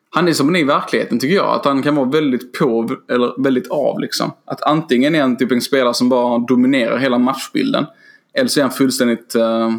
Han 0.09 0.27
är 0.27 0.33
som 0.33 0.47
han 0.47 0.55
är 0.55 0.59
i 0.59 0.63
verkligheten 0.63 1.19
tycker 1.19 1.35
jag. 1.35 1.55
Att 1.55 1.65
han 1.65 1.83
kan 1.83 1.95
vara 1.95 2.09
väldigt 2.09 2.59
på 2.59 2.89
eller 3.09 3.43
väldigt 3.43 3.71
av 3.71 3.99
liksom. 3.99 4.31
Att 4.45 4.61
antingen 4.61 5.15
är 5.15 5.21
han 5.21 5.37
typ 5.37 5.51
en 5.51 5.61
spelare 5.61 5.93
som 5.93 6.09
bara 6.09 6.37
dominerar 6.37 6.97
hela 6.97 7.17
matchbilden. 7.17 7.85
Eller 8.33 8.47
så 8.47 8.59
är 8.59 8.61
han 8.61 8.71
fullständigt 8.71 9.35
uh, 9.35 9.69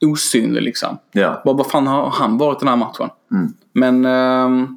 osynlig 0.00 0.62
liksom. 0.62 0.98
Ja. 1.12 1.42
Vad, 1.44 1.56
vad 1.56 1.66
fan 1.66 1.86
har 1.86 2.10
han 2.10 2.38
varit 2.38 2.58
den 2.58 2.68
här 2.68 2.76
matchen? 2.76 3.08
Men 3.72 4.06
uh, 4.06 4.68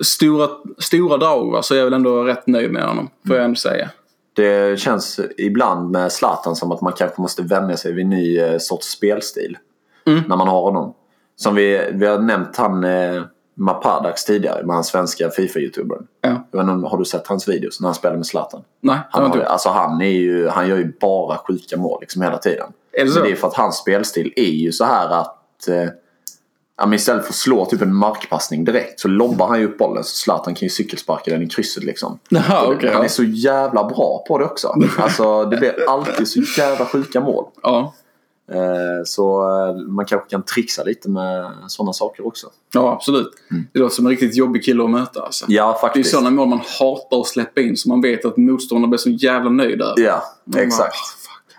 stora, 0.00 0.48
stora 0.78 1.16
drag 1.16 1.52
va, 1.52 1.62
så 1.62 1.74
är 1.74 1.78
jag 1.78 1.84
väl 1.84 1.94
ändå 1.94 2.24
rätt 2.24 2.46
nöjd 2.46 2.72
med 2.72 2.82
honom. 2.82 3.08
Får 3.26 3.36
jag 3.36 3.44
ändå 3.44 3.56
säga. 3.56 3.90
Det 4.32 4.80
känns 4.80 5.20
ibland 5.38 5.90
med 5.90 6.12
Zlatan 6.12 6.56
som 6.56 6.72
att 6.72 6.80
man 6.80 6.92
kanske 6.92 7.22
måste 7.22 7.42
vänja 7.42 7.76
sig 7.76 7.92
vid 7.92 8.04
en 8.04 8.10
ny 8.10 8.38
eh, 8.38 8.58
sorts 8.58 8.86
spelstil. 8.86 9.58
När 10.04 10.36
man 10.36 10.48
har 10.48 10.62
honom. 10.62 10.94
Som 11.36 11.54
vi, 11.54 11.90
vi 11.92 12.06
har 12.06 12.18
nämnt 12.18 12.56
han 12.56 12.84
eh, 12.84 13.22
Mapadax 13.58 14.24
tidigare 14.24 14.64
med 14.66 14.74
hans 14.74 14.86
svenska 14.86 15.28
Fifa-youtubern. 15.30 16.06
Ja. 16.20 16.28
Jag 16.50 16.58
vet 16.58 16.62
inte 16.62 16.72
om- 16.72 16.84
Har 16.84 16.98
du 16.98 17.04
sett 17.04 17.26
hans 17.26 17.48
videos 17.48 17.80
när 17.80 17.88
han 17.88 17.94
spelar 17.94 18.16
med 18.16 18.26
Zlatan? 18.26 18.62
Nej, 18.80 18.98
Han, 19.10 19.22
har 19.22 19.26
inte 19.26 19.38
gjort. 19.38 19.46
alltså 19.46 19.68
han, 19.68 20.00
är 20.00 20.06
ju, 20.10 20.48
han 20.48 20.68
gör 20.68 20.76
ju 20.76 20.92
bara 21.00 21.38
sjuka 21.38 21.76
mål 21.76 21.98
liksom 22.00 22.22
hela 22.22 22.38
tiden. 22.38 22.66
Är 22.92 23.04
det 23.04 23.10
så? 23.10 23.18
Men 23.18 23.28
det 23.28 23.32
är 23.34 23.36
för 23.36 23.48
att 23.48 23.54
hans 23.54 23.76
spelstil 23.76 24.32
är 24.36 24.42
ju 24.50 24.72
så 24.72 24.84
här 24.84 25.08
att 25.20 25.68
eh, 25.68 25.74
ja, 26.78 26.86
men 26.86 26.92
istället 26.94 27.22
för 27.24 27.30
att 27.30 27.34
slå 27.36 27.64
typ 27.64 27.82
en 27.82 27.94
markpassning 27.94 28.64
direkt 28.64 29.00
så 29.00 29.08
lobbar 29.08 29.46
han 29.48 29.60
ju 29.60 29.66
upp 29.66 29.78
bollen 29.78 30.04
så 30.04 30.16
Zlatan 30.16 30.54
kan 30.54 30.66
ju 30.66 30.70
cykelsparka 30.70 31.30
den 31.30 31.42
i 31.42 31.48
krysset 31.48 31.84
liksom. 31.84 32.12
Och 32.66 32.72
okej. 32.72 32.88
han 32.90 32.98
ja. 32.98 33.04
är 33.04 33.08
så 33.08 33.22
jävla 33.24 33.84
bra 33.84 34.24
på 34.28 34.38
det 34.38 34.44
också. 34.44 34.74
Alltså 34.98 35.44
det 35.44 35.56
blir 35.56 35.74
alltid 35.90 36.28
så 36.28 36.40
jävla 36.60 36.84
sjuka 36.86 37.20
mål. 37.20 37.44
Ja. 37.62 37.94
Eh, 38.52 39.04
så 39.04 39.42
eh, 39.42 39.76
man 39.76 40.04
kanske 40.04 40.30
kan 40.30 40.42
trixa 40.42 40.84
lite 40.84 41.10
med 41.10 41.50
sådana 41.66 41.92
saker 41.92 42.26
också. 42.26 42.46
ja, 42.72 42.92
absolut. 42.92 43.30
Det 43.72 43.78
låter 43.78 43.94
som 43.94 44.06
en 44.06 44.10
riktigt 44.10 44.36
jobbig 44.36 44.64
kille 44.64 44.84
att 44.84 44.90
möta 44.90 45.22
alltså. 45.22 45.44
Ja 45.48 45.66
Det 45.66 45.76
är 45.76 45.80
faktiskt. 45.80 46.10
sådana 46.10 46.30
mål 46.30 46.48
man 46.48 46.60
hatar 46.80 47.20
att 47.20 47.26
släppa 47.26 47.60
in 47.60 47.76
så 47.76 47.88
man 47.88 48.00
vet 48.00 48.24
att 48.24 48.36
motståndaren 48.36 48.90
blir 48.90 48.98
så 48.98 49.10
jävla 49.10 49.50
nöjd 49.50 49.82
över. 49.82 49.94
Ja, 50.00 50.22
exakt. 50.56 50.96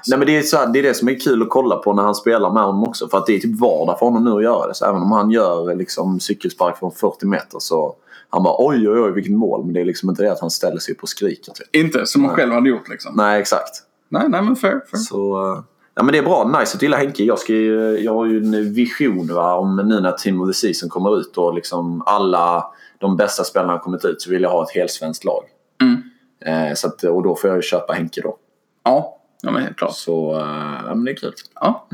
Nej, 0.07 0.17
men 0.19 0.27
det, 0.27 0.37
är 0.37 0.41
så 0.41 0.57
här, 0.57 0.67
det 0.67 0.79
är 0.79 0.83
det 0.83 0.93
som 0.93 1.07
är 1.09 1.19
kul 1.19 1.41
att 1.41 1.49
kolla 1.49 1.75
på 1.75 1.93
när 1.93 2.03
han 2.03 2.15
spelar 2.15 2.53
med 2.53 2.63
honom 2.63 2.83
också. 2.83 3.07
För 3.07 3.17
att 3.17 3.25
det 3.25 3.35
är 3.35 3.39
typ 3.39 3.59
vardag 3.59 3.99
för 3.99 4.05
honom 4.05 4.23
nu 4.23 4.31
att 4.31 4.43
göra 4.43 4.67
det. 4.67 4.73
Så 4.75 4.85
även 4.85 5.01
om 5.01 5.11
han 5.11 5.31
gör 5.31 5.75
liksom, 5.75 6.19
cykelspark 6.19 6.77
från 6.79 6.91
40 6.91 7.25
meter 7.25 7.59
så 7.59 7.95
han 8.29 8.43
bara 8.43 8.55
oj 8.57 8.89
oj 8.89 8.99
oj 8.99 9.11
vilket 9.11 9.33
mål. 9.33 9.65
Men 9.65 9.73
det 9.73 9.81
är 9.81 9.85
liksom 9.85 10.09
inte 10.09 10.23
det 10.23 10.31
att 10.31 10.39
han 10.39 10.49
ställer 10.49 10.79
sig 10.79 10.93
upp 10.95 11.03
och 11.03 11.09
skriker. 11.09 11.51
Typ. 11.53 11.75
Inte 11.75 12.05
som 12.05 12.21
man 12.21 12.35
själv 12.35 12.53
hade 12.53 12.69
gjort 12.69 12.89
liksom. 12.89 13.13
Nej 13.15 13.41
exakt. 13.41 13.83
Nej, 14.09 14.29
nej 14.29 14.41
men 14.41 14.55
fair. 14.55 14.81
fair. 14.91 14.99
Så, 14.99 15.53
eh, 15.53 15.59
ja, 15.97 16.03
men 16.03 16.11
det 16.11 16.17
är 16.17 16.23
bra. 16.23 16.59
Nice 16.59 16.77
att 16.77 16.81
gilla 16.81 16.97
Henke. 16.97 17.23
Jag, 17.23 17.39
ska 17.39 17.53
ju, 17.53 17.99
jag 17.99 18.13
har 18.13 18.25
ju 18.25 18.37
en 18.37 18.73
vision 18.73 19.27
va, 19.27 19.55
om 19.55 19.75
nu 19.75 19.99
när 19.99 20.11
Team 20.11 20.41
of 20.41 20.49
the 20.49 20.53
Season 20.53 20.89
kommer 20.89 21.19
ut 21.19 21.37
och 21.37 21.53
liksom 21.53 22.03
alla 22.05 22.65
de 22.99 23.17
bästa 23.17 23.43
spelarna 23.43 23.73
har 23.73 23.79
kommit 23.79 24.05
ut 24.05 24.21
så 24.21 24.29
vill 24.29 24.41
jag 24.41 24.49
ha 24.49 24.63
ett 24.63 24.75
helsvenskt 24.75 25.25
lag. 25.25 25.43
Mm. 25.81 26.01
Eh, 26.45 26.73
så 26.75 26.87
att, 26.87 27.03
och 27.03 27.23
då 27.23 27.35
får 27.35 27.49
jag 27.49 27.57
ju 27.57 27.61
köpa 27.61 27.93
Henke 27.93 28.21
då. 28.21 28.37
Ja, 28.83 29.17
ja 29.41 29.51
men 29.51 29.63
helt 29.63 29.77
klart. 29.77 29.95
Så 29.95 30.35
eh, 30.35 30.75
ja, 30.85 30.95
men 30.95 31.05
det 31.05 31.11
är 31.11 31.15
kul. 31.15 31.33
Ja. 31.55 31.87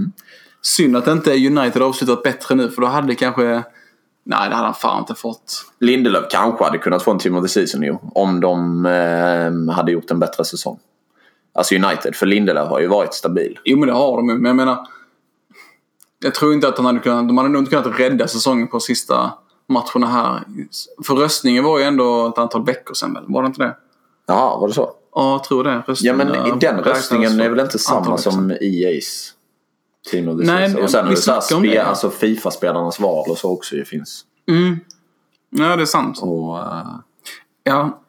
Synd 0.62 0.98
att 0.98 1.08
inte 1.08 1.32
United 1.32 1.82
avslutat 1.82 2.24
bättre 2.24 2.56
nu 2.56 2.70
för 2.70 2.82
då 2.82 2.88
hade 2.88 3.08
det 3.08 3.16
kanske... 3.16 3.64
Nej, 4.26 4.50
det 4.50 4.56
hade 4.56 4.68
han 4.68 4.74
fan 4.74 5.00
inte 5.00 5.16
fått. 5.16 5.66
Lindelöf 5.80 6.26
kanske 6.30 6.64
hade 6.64 6.78
kunnat 6.78 7.04
få 7.04 7.12
en 7.12 7.20
Team 7.20 7.36
of 7.36 7.44
the 7.44 7.50
Season 7.50 7.84
ju. 7.84 7.98
Om 8.14 8.40
de 8.40 8.86
eh, 8.86 9.76
hade 9.76 9.92
gjort 9.92 10.12
en 10.12 10.20
bättre 10.20 10.46
säsong. 10.46 10.80
Alltså 11.54 11.76
United, 11.76 12.16
för 12.16 12.26
Lindelöf 12.26 12.70
har 12.70 12.80
ju 12.80 12.88
varit 12.88 13.14
stabil. 13.14 13.60
Jo 13.64 13.80
men 13.80 13.88
det 13.88 13.94
har 13.94 14.18
de 14.18 14.30
ju, 14.30 14.36
men 14.36 14.46
jag 14.46 14.56
menar. 14.56 14.88
Jag 16.20 16.36
tror 16.36 16.54
inte 16.54 16.68
att 16.68 16.78
han 16.78 16.86
hade 16.86 17.00
kunnat, 17.00 17.28
de 17.28 17.38
hade 17.38 17.50
nog 17.50 17.62
inte 17.62 17.70
kunnat 17.70 18.00
rädda 18.00 18.28
säsongen 18.28 18.68
på 18.68 18.80
sista 18.80 19.32
matcherna 19.68 20.08
här. 20.08 20.44
För 21.06 21.16
röstningen 21.16 21.64
var 21.64 21.80
ju 21.80 21.84
ändå 21.84 22.28
ett 22.28 22.38
antal 22.38 22.66
veckor 22.66 22.94
sedan 22.94 23.14
väl? 23.14 23.24
Var 23.28 23.42
det 23.42 23.48
inte 23.48 23.64
det? 23.64 23.76
Jaha, 24.26 24.58
var 24.58 24.68
det 24.68 24.74
så? 24.74 24.92
Ja, 25.16 25.32
jag 25.32 25.44
tror 25.44 25.64
det. 25.64 25.72
Ja 25.72 25.84
Röstningen, 25.88 26.18
men 26.18 26.36
eh, 26.36 26.58
den 26.58 26.80
röstningen 26.80 27.40
är 27.40 27.50
väl 27.50 27.60
inte 27.60 27.80
samma 27.80 28.18
som 28.18 28.52
EA's 28.52 29.32
Team 30.12 30.28
of 30.28 30.40
the 30.40 30.46
Nej, 30.46 30.70
Season? 30.70 30.84
Och 30.84 30.90
sen 30.90 31.06
är 31.06 31.10
det 31.10 31.18
så 31.18 31.32
här 31.32 31.42
snackade 31.42 31.68
om 31.68 31.74
spe, 31.74 31.84
alltså 31.84 32.10
Fifa-spelarnas 32.10 33.00
val 33.00 33.30
och 33.30 33.38
så 33.38 33.52
också 33.52 33.76
ju 33.76 33.86
finns. 33.86 34.26
Mm. 34.50 34.80
Ja, 35.50 35.76
det 35.76 35.82
är 35.82 35.86
sant. 35.86 36.20
Och, 36.22 36.60
eh, 36.60 36.86
Ja. 37.64 38.00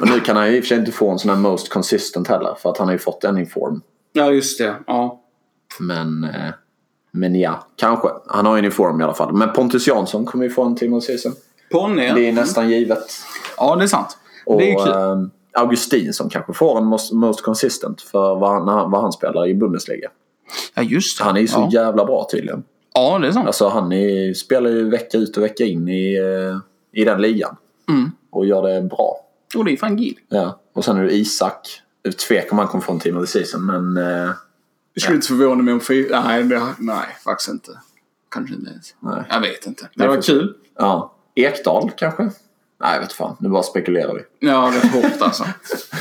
Och 0.00 0.08
nu 0.08 0.20
kan 0.20 0.36
han 0.36 0.50
ju 0.50 0.56
i 0.56 0.60
och 0.60 0.64
för 0.64 0.68
sig 0.68 0.78
inte 0.78 0.92
få 0.92 1.10
en 1.10 1.18
sån 1.18 1.30
här 1.30 1.36
most 1.38 1.68
consistent 1.72 2.28
heller. 2.28 2.54
För 2.62 2.70
att 2.70 2.78
han 2.78 2.86
har 2.86 2.92
ju 2.92 2.98
fått 2.98 3.24
en 3.24 3.38
inform. 3.38 3.80
ja, 4.12 4.30
just 4.30 4.58
det. 4.58 4.74
Ja. 4.86 5.20
Men, 5.80 6.24
eh, 6.24 6.50
men 7.10 7.34
ja, 7.34 7.66
kanske. 7.76 8.08
Han 8.26 8.46
har 8.46 8.54
ju 8.56 8.58
en 8.58 8.64
inform 8.64 9.00
i 9.00 9.04
alla 9.04 9.14
fall. 9.14 9.32
Men 9.32 9.52
Pontus 9.52 9.86
Jansson 9.86 10.24
kommer 10.26 10.44
ju 10.44 10.50
få 10.50 10.64
en 10.64 10.76
Team 10.76 10.92
of 10.94 11.04
Season. 11.04 11.32
Ponny. 11.72 12.12
Det 12.14 12.28
är 12.28 12.32
nästan 12.32 12.70
givet. 12.70 13.04
Ja, 13.56 13.76
det 13.76 13.82
är 13.82 13.86
sant. 13.86 14.18
Och 14.46 14.58
det 14.58 14.72
är 14.72 14.84
kul. 14.84 14.92
eh, 14.92 15.62
Augustin 15.62 16.12
som 16.12 16.28
kanske 16.30 16.52
får 16.52 16.78
en 16.78 16.84
most, 16.84 17.12
most 17.12 17.42
consistent 17.42 18.00
för 18.02 18.34
vad 18.34 18.50
han- 18.68 18.90
vad 18.90 19.02
han 19.02 19.12
spelar 19.12 19.46
i 19.48 19.54
Bundesliga. 19.54 20.10
Ja, 20.74 20.82
just 20.82 21.18
det. 21.18 21.24
Han 21.24 21.36
är 21.36 21.40
ju 21.40 21.48
så 21.48 21.68
ja. 21.72 21.82
jävla 21.82 22.04
bra 22.04 22.28
tydligen. 22.32 22.62
ja, 22.94 23.18
det 23.18 23.28
är 23.28 23.32
sant. 23.32 23.46
Alltså 23.46 23.68
han 23.68 23.92
är, 23.92 24.34
spelar 24.34 24.70
ju 24.70 24.90
vecka 24.90 25.18
ut 25.18 25.36
och 25.36 25.42
vecka 25.42 25.64
in 25.64 25.88
i, 25.88 26.14
eh, 26.18 27.00
i 27.00 27.04
den 27.04 27.22
ligan. 27.22 27.56
Mm. 27.88 28.10
Och 28.30 28.46
gör 28.46 28.62
det 28.62 28.82
bra. 28.82 29.16
Och 29.56 29.64
det 29.64 29.72
är 29.72 29.76
fan 29.76 29.96
gil. 29.96 30.18
Ja. 30.28 30.60
Och 30.74 30.84
sen 30.84 30.96
är 30.96 31.02
det 31.04 31.12
Isak. 31.14 31.82
Det 32.02 32.08
är 32.08 32.12
tvek 32.12 32.52
om 32.52 32.58
han 32.58 32.68
kommer 32.68 32.84
få 32.84 32.92
en 32.92 33.00
Team 33.00 33.16
of 33.16 33.22
the 33.24 33.26
Season 33.44 33.66
men... 33.66 33.96
Eh, 33.96 34.30
Det 34.94 35.00
skulle 35.00 35.14
inte 35.16 35.26
förvåna 35.28 35.62
mig 35.62 35.74
om 35.74 35.80
fyra... 35.80 36.22
Nej, 36.26 36.42
det, 36.44 36.62
nej, 36.78 37.06
faktiskt 37.24 37.50
inte. 37.50 37.70
Kanske 38.30 38.54
inte 38.54 38.70
ens. 38.70 38.94
Nej. 39.00 39.24
Jag 39.30 39.40
vet 39.40 39.66
inte. 39.66 39.82
Det 39.82 39.88
Nej, 39.94 40.08
var 40.08 40.22
kul. 40.22 40.54
ja. 40.78 41.14
Ekdal 41.34 41.90
kanske? 41.96 42.22
Nej, 42.80 42.94
jag 42.94 43.00
vet 43.00 43.12
fan. 43.12 43.36
Nu 43.40 43.48
bara 43.48 43.62
spekulerar 43.62 44.14
vi. 44.14 44.48
Ja, 44.48 44.70
rätt 44.74 44.92
hårt 44.92 45.22
alltså. 45.22 45.44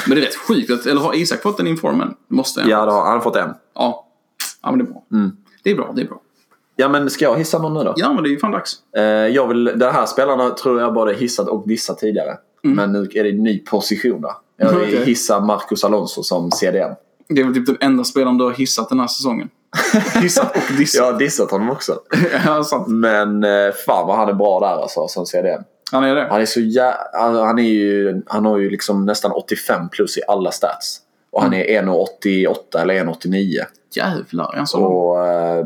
Men 0.08 0.16
det 0.16 0.22
är 0.22 0.26
rätt 0.26 0.36
sjukt. 0.36 0.72
Att, 0.72 0.86
eller 0.86 1.02
har 1.02 1.16
Isak 1.16 1.42
fått 1.42 1.60
en 1.60 1.68
informen? 1.68 2.16
Det 2.30 2.36
måste 2.36 2.62
han. 2.62 2.70
Ja, 2.70 2.86
då 2.86 2.92
han 2.92 3.14
har 3.14 3.20
fått 3.20 3.36
en. 3.36 3.54
Ja. 3.76 4.08
Ja, 4.62 4.72
men 4.72 4.80
det 4.80 4.86
är 4.86 4.88
bra. 4.88 5.04
Det 5.64 5.72
är 5.72 5.76
bra, 5.76 5.92
det 5.96 6.02
är 6.02 6.06
bra. 6.08 6.22
Ja, 6.76 6.90
men 6.90 7.10
ska 7.10 7.26
jag 7.26 7.38
hissa 7.38 7.60
någon 7.60 7.74
nu 7.74 7.84
då? 7.84 7.94
Ja, 7.98 8.14
men 8.14 8.24
det 8.24 8.30
är 8.30 8.32
ju 8.32 8.40
fan 8.40 8.52
dags. 8.52 8.74
Eh, 8.98 9.04
jag 9.04 9.48
vill, 9.48 9.64
den 9.64 9.94
här 9.94 10.06
spelarna 10.06 10.50
tror 10.50 10.82
jag 10.82 10.94
både 10.94 11.14
hissat 11.14 11.48
och 11.48 11.68
dissat 11.68 11.98
tidigare. 11.98 12.38
Men 12.62 12.92
nu 12.92 13.08
är 13.14 13.24
det 13.24 13.30
en 13.30 13.44
ny 13.44 13.60
position 13.60 14.22
då. 14.22 14.38
Jag 14.58 14.70
vill 14.70 14.88
Okej. 14.88 15.06
hissa 15.06 15.40
Marcus 15.40 15.84
Alonso 15.84 16.24
som 16.24 16.52
CDM. 16.52 16.92
Det 17.30 17.42
är 17.42 17.46
väl 17.46 17.54
typ 17.54 17.66
den 17.66 17.78
enda 17.80 18.04
spelaren 18.04 18.38
du 18.38 18.44
har 18.44 18.52
hissat 18.52 18.90
den 18.90 19.00
här 19.00 19.08
säsongen. 19.08 19.50
hissat 20.22 20.56
och 20.56 20.78
dissat. 20.78 21.00
Jag 21.00 21.12
har 21.12 21.20
dissat 21.20 21.52
honom 21.52 21.70
också. 21.70 22.00
ja, 22.46 22.64
sant. 22.64 22.88
Men 22.88 23.44
eh, 23.44 23.72
fan 23.86 24.08
vad 24.08 24.18
han 24.18 24.30
är 24.30 24.34
bra 24.34 24.60
där 24.60 24.82
alltså 24.82 25.08
som 25.08 25.26
CDM. 25.26 25.62
Han 25.92 26.04
är 26.04 26.16
det. 26.16 26.28
Han 26.30 26.42
är 26.42 26.46
så 26.46 26.60
jä... 26.60 26.94
han, 27.14 27.60
är 27.60 27.64
ju, 27.64 28.22
han 28.26 28.46
har 28.46 28.58
ju 28.58 28.70
liksom 28.70 29.06
nästan 29.06 29.32
85 29.32 29.90
plus 29.90 30.18
i 30.18 30.22
alla 30.28 30.52
stats. 30.52 31.02
Och 31.32 31.44
han 31.44 31.54
är 31.54 31.82
1,88 31.82 32.82
eller 32.82 32.94
1,89. 32.94 33.64
Jävlar, 33.96 34.54
är 34.54 34.58
han 34.58 34.68
så 34.68 34.84
Och 34.84 35.28
eh, 35.28 35.66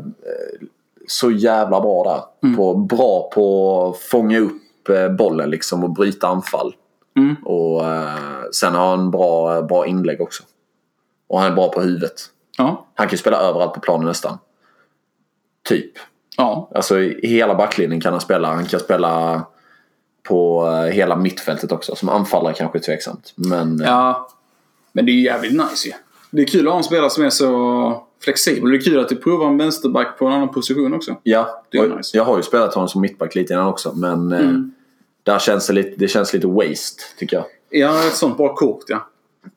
så 1.07 1.31
jävla 1.31 1.81
bra 1.81 2.03
där. 2.03 2.55
På, 2.55 2.75
bra 2.75 3.29
på 3.33 3.89
att 3.89 4.01
fånga 4.01 4.39
upp 4.39 4.60
eh, 4.89 5.09
bollen 5.09 5.49
liksom 5.49 5.83
och 5.83 5.89
bryta 5.89 6.27
anfall. 6.27 6.75
Mm. 7.17 7.35
Och 7.43 7.85
eh, 7.85 8.43
sen 8.53 8.75
har 8.75 8.89
han 8.89 9.11
bra, 9.11 9.61
bra 9.61 9.85
inlägg 9.85 10.21
också. 10.21 10.43
Och 11.27 11.39
han 11.39 11.51
är 11.51 11.55
bra 11.55 11.69
på 11.69 11.81
huvudet. 11.81 12.21
Ja. 12.57 12.85
Han 12.95 13.07
kan 13.07 13.11
ju 13.11 13.17
spela 13.17 13.37
överallt 13.37 13.73
på 13.73 13.79
planen 13.79 14.07
nästan. 14.07 14.37
Typ. 15.67 15.91
Ja. 16.37 16.69
Alltså 16.75 16.99
i 16.99 17.27
hela 17.27 17.55
backlinjen 17.55 18.01
kan 18.01 18.13
han 18.13 18.21
spela. 18.21 18.53
Han 18.53 18.65
kan 18.65 18.79
spela 18.79 19.43
på 20.23 20.67
eh, 20.67 20.93
hela 20.93 21.15
mittfältet 21.15 21.71
också. 21.71 21.95
Som 21.95 22.09
anfallare 22.09 22.53
kanske 22.53 22.77
är 22.77 22.81
tveksamt. 22.81 23.33
Men 23.35 23.81
eh, 23.81 23.87
Ja. 23.87 24.29
Men 24.91 25.05
det 25.05 25.11
är 25.11 25.21
jävligt 25.21 25.53
nice 25.53 25.87
ju. 25.87 25.93
Det 26.31 26.41
är 26.41 26.45
kul 26.45 26.67
att 26.67 26.71
ha 26.73 26.77
en 26.77 26.83
spelare 26.83 27.09
som 27.09 27.23
är 27.23 27.29
så 27.29 28.03
flexibel. 28.23 28.69
Det 28.71 28.77
är 28.77 28.81
kul 28.81 28.99
att 28.99 29.09
du 29.09 29.15
provar 29.15 29.47
en 29.47 29.57
vänsterback 29.57 30.17
på 30.19 30.25
en 30.25 30.33
annan 30.33 30.49
position 30.49 30.93
också. 30.93 31.15
ja, 31.23 31.63
Det 31.71 31.77
är 31.77 31.91
och 31.91 31.97
nice. 31.97 32.17
jag 32.17 32.23
har 32.23 32.37
ju 32.37 32.43
spelat 32.43 32.73
honom 32.73 32.87
som 32.87 33.01
mittback 33.01 33.35
lite 33.35 33.53
innan 33.53 33.67
också. 33.67 33.93
Men 33.95 34.31
eh, 34.31 34.39
Mm. 34.39 34.71
där 35.23 35.39
känns 35.39 35.67
det, 35.67 35.73
lite, 35.73 35.93
det 35.97 36.07
känns 36.07 36.33
lite 36.33 36.47
waste 36.47 37.03
tycker 37.17 37.37
jag. 37.37 37.45
Ja, 37.69 38.07
ett 38.07 38.15
sånt 38.15 38.37
bra 38.37 38.55
kort 38.55 38.83
ja. 38.87 39.07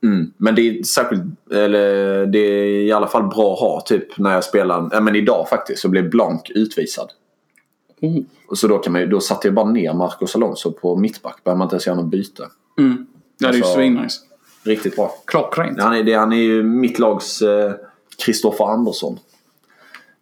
Mm. 0.02 0.32
Men 0.36 0.54
det 0.54 0.62
är 0.62 0.82
särskilt, 0.82 1.22
eller 1.52 2.26
det 2.26 2.38
är 2.38 2.66
i 2.66 2.92
alla 2.92 3.06
fall 3.06 3.22
bra 3.22 3.52
att 3.52 3.60
ha 3.60 3.80
typ 3.86 4.18
när 4.18 4.32
jag 4.34 4.44
spelar, 4.44 4.88
ja 4.92 5.00
men 5.00 5.16
idag 5.16 5.48
faktiskt 5.48 5.82
så 5.82 5.88
blev 5.88 6.10
Blank 6.10 6.50
utvisad. 6.54 7.08
Mm. 8.02 8.24
Och 8.48 8.58
så 8.58 8.68
då, 8.68 8.78
kan 8.78 8.92
man, 8.92 9.10
då 9.10 9.20
satte 9.20 9.48
jag 9.48 9.54
bara 9.54 9.70
ner 9.70 9.92
Marcos 9.92 10.34
Alonso 10.36 10.72
på 10.72 10.96
mittback. 10.96 11.44
Behöver 11.44 11.58
man 11.58 11.66
inte 11.66 11.74
ens 11.74 11.86
göra 11.86 11.96
något 11.96 12.06
byte. 12.10 12.48
Mm. 12.78 13.06
Ja, 13.38 13.48
det 13.48 13.54
är 13.54 13.56
ju 13.56 13.62
Alltså- 13.62 13.74
svinnice. 13.74 14.20
Riktigt 14.64 14.96
bra. 14.96 15.14
Klockrent. 15.24 15.80
Han 15.82 15.94
är, 15.96 16.02
det, 16.02 16.14
han 16.14 16.32
är 16.32 16.36
ju 16.42 16.62
mitt 16.62 16.98
lags 16.98 17.42
Kristoffer 18.18 18.64
Andersson. 18.64 19.18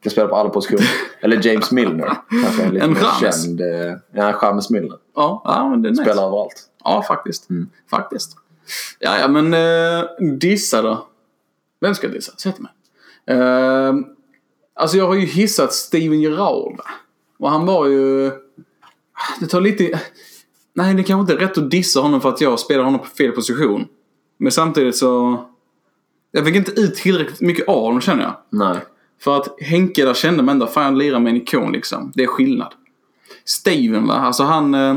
Kan 0.03 0.11
spela 0.13 0.29
på 0.29 0.37
alla 0.37 0.49
positioner. 0.59 0.87
Eller 1.21 1.47
James 1.47 1.71
Milner. 1.71 2.17
Kanske 2.45 2.63
en 2.63 2.75
lite 2.75 2.85
En 2.87 2.95
James. 3.23 3.45
känd. 3.45 3.61
eh, 3.61 3.67
Ja, 4.13 4.39
James 4.43 4.71
Milner. 4.71 4.99
Ja, 5.15 5.43
ja 5.45 5.69
men 5.69 5.83
det 5.83 5.89
är 5.89 5.91
nice. 5.91 6.03
Spelar 6.05 6.27
överallt. 6.27 6.63
Ja, 6.85 7.03
faktiskt. 7.09 7.51
Mm. 7.51 7.71
Faktiskt. 7.91 8.37
Ja, 8.99 9.19
ja, 9.19 9.29
men 9.29 9.55
eh, 9.55 10.05
dissa 10.39 10.83
då. 10.83 11.07
Vem 11.81 11.95
ska 11.95 12.07
jag 12.07 12.15
dissa? 12.15 12.33
Till 12.33 12.53
mig. 12.59 12.73
Eh, 13.39 13.95
alltså 14.75 14.97
jag 14.97 15.07
har 15.07 15.15
ju 15.15 15.27
hissat 15.27 15.73
Steven 15.73 16.21
Gerrard. 16.21 16.81
Och 17.39 17.51
han 17.51 17.67
var 17.67 17.87
ju... 17.87 18.31
Det 19.41 19.47
tar 19.47 19.61
lite... 19.61 20.01
Nej, 20.75 20.95
det 20.95 21.03
kanske 21.03 21.21
inte 21.21 21.45
är 21.45 21.49
rätt 21.49 21.59
att 21.59 21.71
dissa 21.71 22.01
honom 22.01 22.21
för 22.21 22.29
att 22.29 22.41
jag 22.41 22.59
spelar 22.61 22.85
honom 22.85 23.01
på 23.01 23.07
fel 23.07 23.33
position. 23.33 23.87
Men 24.37 24.53
samtidigt 24.53 24.97
så... 24.97 25.45
Jag 26.33 26.47
fick 26.47 26.57
inte 26.57 26.81
ut 26.81 26.95
tillräckligt 26.95 27.41
mycket 27.41 27.69
av 27.69 27.81
honom 27.85 28.01
känner 28.01 28.23
jag. 28.23 28.35
Nej. 28.51 28.79
För 29.21 29.37
att 29.37 29.61
Henke 29.61 30.05
där 30.05 30.15
kände 30.15 30.43
man 30.43 30.53
ändå, 30.53 30.67
fan 30.67 30.85
jag 30.85 30.97
lirar 30.97 31.21
med 31.21 31.31
en 31.31 31.37
ikon 31.37 31.73
liksom. 31.73 32.13
Det 32.15 32.23
är 32.23 32.27
skillnad. 32.27 32.73
Steven 33.45 34.07
va, 34.07 34.15
alltså 34.15 34.43
han... 34.43 34.75
eh, 34.75 34.97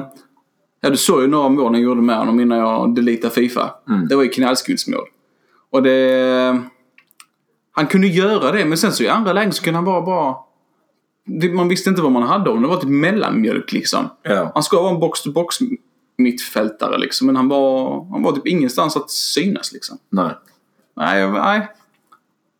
Ja 0.81 0.89
du 0.89 0.97
såg 0.97 1.21
ju 1.21 1.27
några 1.27 1.49
mål 1.49 1.73
jag 1.73 1.81
gjorde 1.81 2.01
med 2.01 2.17
honom 2.17 2.39
innan 2.39 2.57
jag 2.57 2.95
deletade 2.95 3.33
Fifa. 3.33 3.71
Det 4.09 4.15
var 4.15 4.23
ju 4.23 4.29
knallskuddsmål. 4.29 5.05
Och 5.71 5.83
det... 5.83 6.61
Han 7.71 7.87
kunde 7.87 8.07
göra 8.07 8.51
det 8.51 8.65
men 8.65 8.77
sen 8.77 8.91
så 8.91 9.03
i 9.03 9.07
andra 9.07 9.33
lägen 9.33 9.53
så 9.53 9.63
kunde 9.63 9.77
han 9.77 9.85
bara 9.85 10.01
bara... 10.01 10.35
Man 11.55 11.67
visste 11.67 11.89
inte 11.89 12.01
vad 12.01 12.11
man 12.11 12.23
hade 12.23 12.49
om. 12.49 12.61
Det 12.61 12.67
var 12.67 12.77
typ 12.77 12.89
mellanmjölk 12.89 13.71
liksom. 13.71 14.09
Ja. 14.23 14.51
Han 14.53 14.63
ska 14.63 14.81
vara 14.81 14.93
en 14.93 14.99
box-to-box 14.99 15.55
mittfältare 16.17 16.97
liksom. 16.97 17.27
Men 17.27 17.35
han 17.35 17.47
var, 17.47 18.05
han 18.11 18.23
var 18.23 18.31
typ 18.31 18.47
ingenstans 18.47 18.97
att 18.97 19.11
synas 19.11 19.73
liksom. 19.73 19.97
Nej. 20.09 20.31
Nej, 20.95 21.27
nej. 21.27 21.67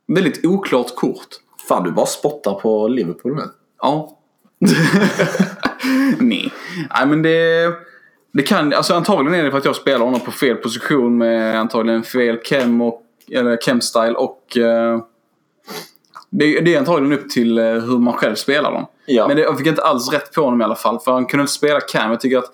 Väldigt 0.08 0.46
oklart 0.46 0.96
kort. 0.96 1.28
Fan 1.70 1.84
du 1.84 1.92
bara 1.92 2.06
spottar 2.06 2.54
på 2.54 2.88
Liverpool 2.88 3.36
nu. 3.36 3.44
Ja. 3.82 4.18
Nej. 6.20 6.54
Nej 6.90 7.08
men 7.08 7.22
det... 7.22 7.72
Det 8.32 8.42
kan... 8.42 8.74
Alltså 8.74 8.94
antagligen 8.94 9.40
är 9.40 9.44
det 9.44 9.52
för 9.52 9.58
att 9.58 9.66
jag 9.66 9.76
spelar 9.76 10.06
honom 10.06 10.20
på 10.20 10.32
fel 10.32 10.56
position 10.56 11.18
med 11.18 11.60
antagligen 11.60 12.04
fel 12.04 12.38
chem 12.44 12.82
och... 12.82 13.02
Eller 13.32 13.58
chem-style 13.58 14.14
och... 14.14 14.58
eh, 14.58 15.00
det, 16.30 16.60
det 16.62 16.76
är 16.76 16.80
antagligen 16.80 17.20
upp 17.20 17.30
till 17.30 17.58
eh, 17.58 17.66
hur 17.66 18.00
man 18.00 18.14
själv 18.14 18.36
spelar 18.36 18.72
dem. 18.72 18.86
Ja. 19.06 19.28
Men 19.28 19.38
det, 19.38 19.44
jag 19.44 19.58
fick 19.58 19.68
inte 19.68 19.84
alls 19.84 20.14
rätt 20.14 20.34
på 20.34 20.42
honom 20.42 20.62
i 20.62 20.64
alla 20.64 20.76
fall. 20.76 21.00
För 21.00 21.12
han 21.12 21.26
kunde 21.26 21.42
inte 21.42 21.54
spela 21.54 21.80
cam. 21.80 22.12
Jag 22.12 22.20
tycker 22.20 22.38
att... 22.38 22.52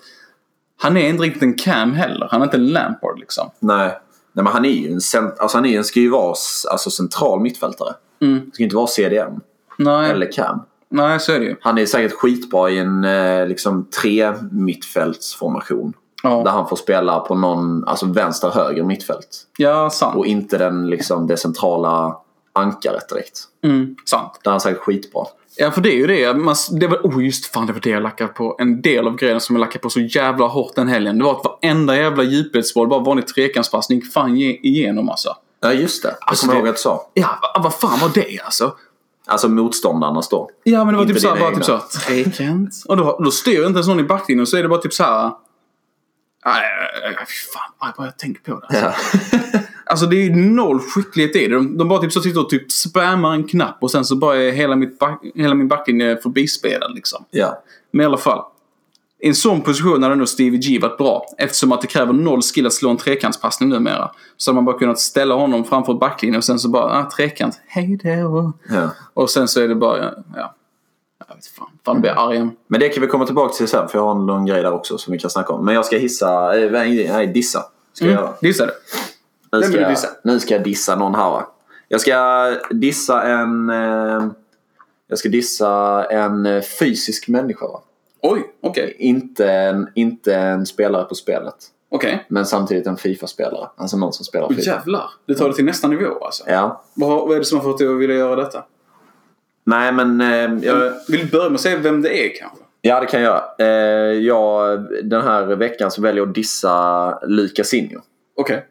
Han 0.82 0.96
är 0.96 1.08
inte 1.08 1.22
riktigt 1.22 1.42
en 1.42 1.54
cam 1.54 1.92
heller. 1.92 2.28
Han 2.30 2.40
är 2.40 2.44
inte 2.44 2.56
en 2.56 2.66
Lampard 2.66 3.18
liksom. 3.18 3.50
Nej. 3.58 3.98
Nej 4.32 4.44
men 4.44 4.52
han 4.52 4.64
är 4.64 4.68
ju 4.68 4.92
en, 4.92 5.00
cent- 5.00 5.38
alltså, 5.38 5.58
han 5.58 5.66
är, 5.66 5.78
en- 5.78 5.84
ska 5.84 6.00
ju 6.00 6.10
vara 6.10 6.34
alltså, 6.70 6.90
central 6.90 7.40
mittfältare. 7.40 7.94
Mm. 8.20 8.50
Ska 8.54 8.62
inte 8.62 8.76
vara 8.76 8.86
CDM. 8.86 9.40
Nej, 9.78 10.10
Eller 10.10 10.32
Cam. 10.32 10.60
nej 10.90 11.20
så 11.20 11.32
är 11.32 11.38
det 11.40 11.44
ju. 11.44 11.56
Han 11.60 11.78
är 11.78 11.86
säkert 11.86 12.12
skitbra 12.12 12.70
i 12.70 12.78
en 12.78 13.04
eh, 13.04 13.46
liksom, 13.46 13.86
tre 14.02 14.32
mittfältsformation. 14.50 15.92
Där 16.22 16.30
Ja, 16.30 16.50
han 16.50 16.68
får 16.68 16.76
spela 16.76 17.20
på 17.20 17.34
någon, 17.34 17.84
alltså 17.88 18.06
vänster 18.06 18.50
höger 18.50 18.82
mittfält. 18.84 19.38
ja 19.56 19.90
sant. 19.90 20.16
Och 20.16 20.26
inte 20.26 20.58
den, 20.58 20.86
liksom, 20.90 21.26
det 21.26 21.36
centrala 21.36 22.16
ankaret 22.52 23.08
direkt. 23.08 23.40
Mm, 23.64 23.96
sant. 24.04 24.40
Är 24.44 24.50
han 24.50 24.60
säkert 24.60 24.80
skitbra. 24.82 25.24
Ja, 25.56 25.70
för 25.70 25.80
det 25.80 25.90
är 25.92 25.96
ju 25.96 26.06
det. 26.06 26.34
Man, 26.34 26.54
det 26.80 26.86
var, 26.86 26.98
oh, 26.98 27.24
just 27.24 27.46
fan, 27.46 27.66
det 27.66 27.72
var 27.72 27.80
det 27.80 27.90
jag 27.90 28.02
lackade 28.02 28.32
på. 28.32 28.56
En 28.58 28.82
del 28.82 29.06
av 29.06 29.16
grejen 29.16 29.40
som 29.40 29.56
jag 29.56 29.60
lackade 29.60 29.78
på 29.78 29.90
så 29.90 30.00
jävla 30.00 30.46
hårt 30.46 30.74
den 30.74 30.88
helgen. 30.88 31.18
Det 31.18 31.24
var 31.24 31.32
att 31.32 31.44
varenda 31.62 31.96
jävla 31.96 32.22
djupledsboll, 32.22 32.88
bara 32.88 33.00
vanlig 33.00 33.26
trekantspassning, 33.26 34.02
fan 34.02 34.36
ge- 34.36 34.58
igenom 34.62 35.08
alltså. 35.08 35.36
Ja 35.60 35.72
just 35.72 36.02
det. 36.02 36.08
Jag 36.08 36.16
Alltså, 36.20 36.46
kommer 36.46 36.54
det- 36.54 36.58
ihåg 36.60 36.68
att 36.68 36.74
du 36.76 36.80
sa. 36.80 37.10
Ja, 37.14 37.38
vad, 37.54 37.62
vad 37.62 37.74
fan 37.74 37.98
var 38.00 38.10
det 38.14 38.40
alltså? 38.44 38.76
Alltså 39.26 39.48
motståndarnas 39.48 40.28
då. 40.28 40.50
Ja, 40.64 40.84
men 40.84 40.94
det 40.94 40.98
var 40.98 41.02
Inte 41.02 41.14
typ 41.14 41.22
såhär, 41.22 41.40
bara 41.40 41.48
typ 41.50 41.54
egna. 41.54 41.64
såhär, 41.64 41.82
trekant. 42.22 42.74
Och 42.88 42.96
då, 42.96 43.20
då 43.24 43.30
styr 43.30 43.52
inte 43.66 43.76
ens 43.76 43.88
någon 43.88 44.00
i 44.00 44.04
backlinjen 44.04 44.46
så 44.46 44.56
är 44.56 44.62
det 44.62 44.68
bara 44.68 44.80
typ 44.80 44.92
såhär... 44.94 45.30
Nej, 46.44 46.62
fy 47.18 47.50
fan. 47.52 47.72
Aj, 47.78 47.92
bara 47.96 48.06
jag 48.06 48.18
tänker 48.18 48.40
på 48.52 48.60
det. 48.60 48.66
Alltså. 48.86 49.16
Ja. 49.52 49.58
Alltså 49.92 50.06
det 50.06 50.16
är 50.16 50.24
ju 50.24 50.34
noll 50.36 50.80
skicklighet 50.80 51.36
i 51.36 51.48
det. 51.48 51.54
De, 51.54 51.78
de 51.78 51.88
bara 51.88 52.00
typ 52.00 52.12
så 52.12 52.20
sitter 52.20 52.40
och 52.40 52.50
typ 52.50 52.72
spammar 52.72 53.34
en 53.34 53.44
knapp 53.44 53.76
och 53.80 53.90
sen 53.90 54.04
så 54.04 54.16
bara 54.16 54.36
är 54.36 54.50
hela, 54.52 54.76
mitt 54.76 54.98
back, 54.98 55.20
hela 55.34 55.54
min 55.54 55.68
backlinje 55.68 56.16
förbispelad 56.16 56.94
liksom. 56.94 57.24
Ja. 57.30 57.62
Men 57.90 58.02
i 58.02 58.06
alla 58.06 58.16
fall. 58.16 58.42
I 59.20 59.28
en 59.28 59.34
sån 59.34 59.60
position 59.60 60.02
hade 60.02 60.14
nog 60.14 60.28
Stevie 60.28 60.58
G 60.60 60.78
varit 60.78 60.98
bra. 60.98 61.26
Eftersom 61.38 61.72
att 61.72 61.80
det 61.80 61.86
kräver 61.86 62.12
noll 62.12 62.42
skill 62.42 62.66
att 62.66 62.72
slå 62.72 62.90
en 62.90 62.96
trekantspassning 62.96 63.68
numera. 63.68 64.10
Så 64.36 64.50
hade 64.50 64.54
man 64.54 64.64
bara 64.64 64.78
kunnat 64.78 64.98
ställa 64.98 65.34
honom 65.34 65.64
framför 65.64 65.94
backlinjen 65.94 66.36
och 66.38 66.44
sen 66.44 66.58
så 66.58 66.68
bara, 66.68 66.84
ah, 67.00 67.10
trekant, 67.16 67.60
hej 67.66 67.98
då. 68.02 68.52
ja. 68.68 68.90
Och 69.14 69.30
sen 69.30 69.48
så 69.48 69.60
är 69.60 69.68
det 69.68 69.74
bara, 69.74 69.98
ja. 70.36 70.54
Jag 71.28 71.34
vet 71.36 71.46
fan, 71.46 71.68
fan 71.84 72.00
blir 72.00 72.10
jag 72.10 72.18
arg. 72.30 72.48
Men 72.66 72.80
det 72.80 72.88
kan 72.88 73.00
vi 73.00 73.06
komma 73.06 73.26
tillbaka 73.26 73.54
till 73.54 73.68
sen 73.68 73.88
för 73.88 73.98
jag 73.98 74.04
har 74.14 74.26
lång 74.26 74.46
grej 74.46 74.62
där 74.62 74.72
också 74.72 74.98
som 74.98 75.12
vi 75.12 75.18
kan 75.18 75.30
snacka 75.30 75.52
om. 75.52 75.64
Men 75.64 75.74
jag 75.74 75.84
ska 75.84 75.96
hissa, 75.98 76.58
eh, 76.58 76.70
nej, 76.70 77.08
nej 77.12 77.26
dissa. 77.26 77.62
Ska 77.92 78.04
jag 78.04 78.12
Mm, 78.12 78.24
göra. 78.24 78.34
dissa 78.40 78.66
det. 78.66 78.72
Nu 79.52 79.62
ska, 79.62 79.80
jag, 79.80 79.96
nu 80.24 80.40
ska 80.40 80.54
jag 80.54 80.64
dissa 80.64 80.96
någon 80.96 81.14
här 81.14 81.30
va. 81.30 81.46
Jag 81.88 82.00
ska 82.00 82.56
dissa 82.70 83.22
en... 83.22 83.70
Eh, 83.70 84.26
jag 85.08 85.18
ska 85.18 85.28
dissa 85.28 86.04
en 86.04 86.46
eh, 86.46 86.62
fysisk 86.62 87.28
människa 87.28 87.66
va. 87.66 87.82
Oj, 88.22 88.42
okej. 88.60 88.96
Inte 88.98 89.52
en, 89.52 89.88
inte 89.94 90.34
en 90.34 90.66
spelare 90.66 91.04
på 91.04 91.14
spelet. 91.14 91.54
Okej. 91.88 92.26
Men 92.28 92.46
samtidigt 92.46 92.86
en 92.86 92.96
Fifa-spelare. 92.96 93.68
Alltså 93.76 93.96
någon 93.96 94.12
som 94.12 94.24
spelar 94.24 94.44
Okay. 94.46 94.56
Fifa. 94.56 94.70
Jävlar. 94.70 95.10
Du 95.26 95.34
tar 95.34 95.48
det 95.48 95.54
till 95.54 95.64
nästa 95.64 95.88
nivå 95.88 96.24
alltså. 96.24 96.44
Ja. 96.46 96.84
Vad, 96.94 97.28
vad 97.28 97.32
är 97.32 97.38
det 97.38 97.44
som 97.44 97.58
har 97.58 97.64
fått 97.64 97.78
dig 97.78 97.88
att 97.88 98.00
vilja 98.00 98.16
göra 98.16 98.36
detta? 98.36 98.64
Nej 99.64 99.92
men... 99.92 100.20
Eh, 100.20 100.66
jag, 100.66 100.92
Vill 101.08 101.20
du 101.20 101.26
börja 101.26 101.48
med 101.48 101.54
att 101.54 101.60
säga 101.60 101.78
vem 101.78 102.02
det 102.02 102.26
är 102.26 102.36
kanske? 102.36 102.58
ja 102.80 103.00
det 103.00 103.06
kan 103.06 103.22
jag 103.22 103.28
göra. 103.28 103.44
Eh, 103.58 104.18
jag, 104.18 104.80
den 105.04 105.22
här 105.22 105.44
veckan 105.44 105.90
så 105.90 106.02
väljer 106.02 106.22
jag 106.22 106.28
att 106.28 106.34
dissa 106.34 107.18
Injo. 107.72 108.00
Okej. 108.36 108.66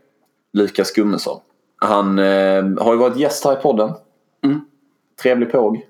Lukas 0.53 0.91
Gummesson. 0.91 1.39
Han 1.77 2.19
eh, 2.19 2.63
har 2.79 2.93
ju 2.93 2.97
varit 2.97 3.17
gäst 3.17 3.45
här 3.45 3.53
i 3.53 3.61
podden. 3.61 3.91
Mm. 4.45 4.61
Trevlig 5.21 5.51
påg. 5.51 5.87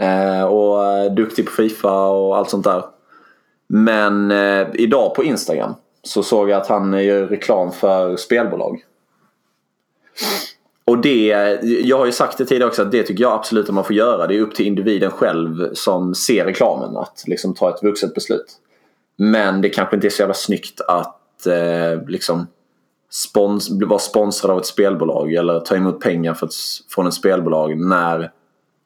Eh, 0.00 0.44
och 0.44 0.84
eh, 0.84 1.12
duktig 1.14 1.46
på 1.46 1.52
Fifa 1.52 2.08
och 2.08 2.36
allt 2.36 2.50
sånt 2.50 2.64
där. 2.64 2.84
Men 3.66 4.30
eh, 4.30 4.66
idag 4.74 5.14
på 5.14 5.24
Instagram 5.24 5.74
så 6.02 6.22
såg 6.22 6.50
jag 6.50 6.60
att 6.60 6.66
han 6.66 6.94
eh, 6.94 7.04
gör 7.04 7.26
reklam 7.26 7.72
för 7.72 8.16
spelbolag. 8.16 8.84
Och 10.84 10.98
det, 10.98 11.26
jag 11.62 11.98
har 11.98 12.06
ju 12.06 12.12
sagt 12.12 12.38
det 12.38 12.44
tidigare 12.44 12.68
också 12.68 12.82
att 12.82 12.92
det 12.92 13.02
tycker 13.02 13.22
jag 13.22 13.32
absolut 13.32 13.68
att 13.68 13.74
man 13.74 13.84
får 13.84 13.96
göra. 13.96 14.26
Det 14.26 14.36
är 14.36 14.40
upp 14.40 14.54
till 14.54 14.66
individen 14.66 15.10
själv 15.10 15.74
som 15.74 16.14
ser 16.14 16.44
reklamen 16.44 16.96
att 16.96 17.24
liksom 17.26 17.54
ta 17.54 17.70
ett 17.70 17.82
vuxet 17.82 18.14
beslut. 18.14 18.46
Men 19.16 19.60
det 19.60 19.68
kanske 19.68 19.96
inte 19.96 20.08
är 20.08 20.10
så 20.10 20.22
jävla 20.22 20.34
snyggt 20.34 20.80
att 20.80 21.46
eh, 21.46 22.08
liksom 22.08 22.46
spons, 23.12 23.70
vara 23.70 23.98
sponsrad 23.98 24.50
av 24.50 24.58
ett 24.58 24.66
spelbolag 24.66 25.34
eller 25.34 25.60
ta 25.60 25.76
emot 25.76 26.00
pengar 26.00 26.34
för 26.34 26.46
ett, 26.46 26.54
från 26.94 27.06
ett 27.06 27.14
spelbolag 27.14 27.78
när 27.78 28.30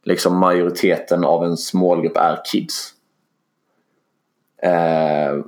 liksom 0.05 0.39
majoriteten 0.39 1.25
av 1.25 1.43
ens 1.43 1.75
målgrupp 1.75 2.17
är 2.17 2.39
kids. 2.53 2.93
Eh, 4.63 5.45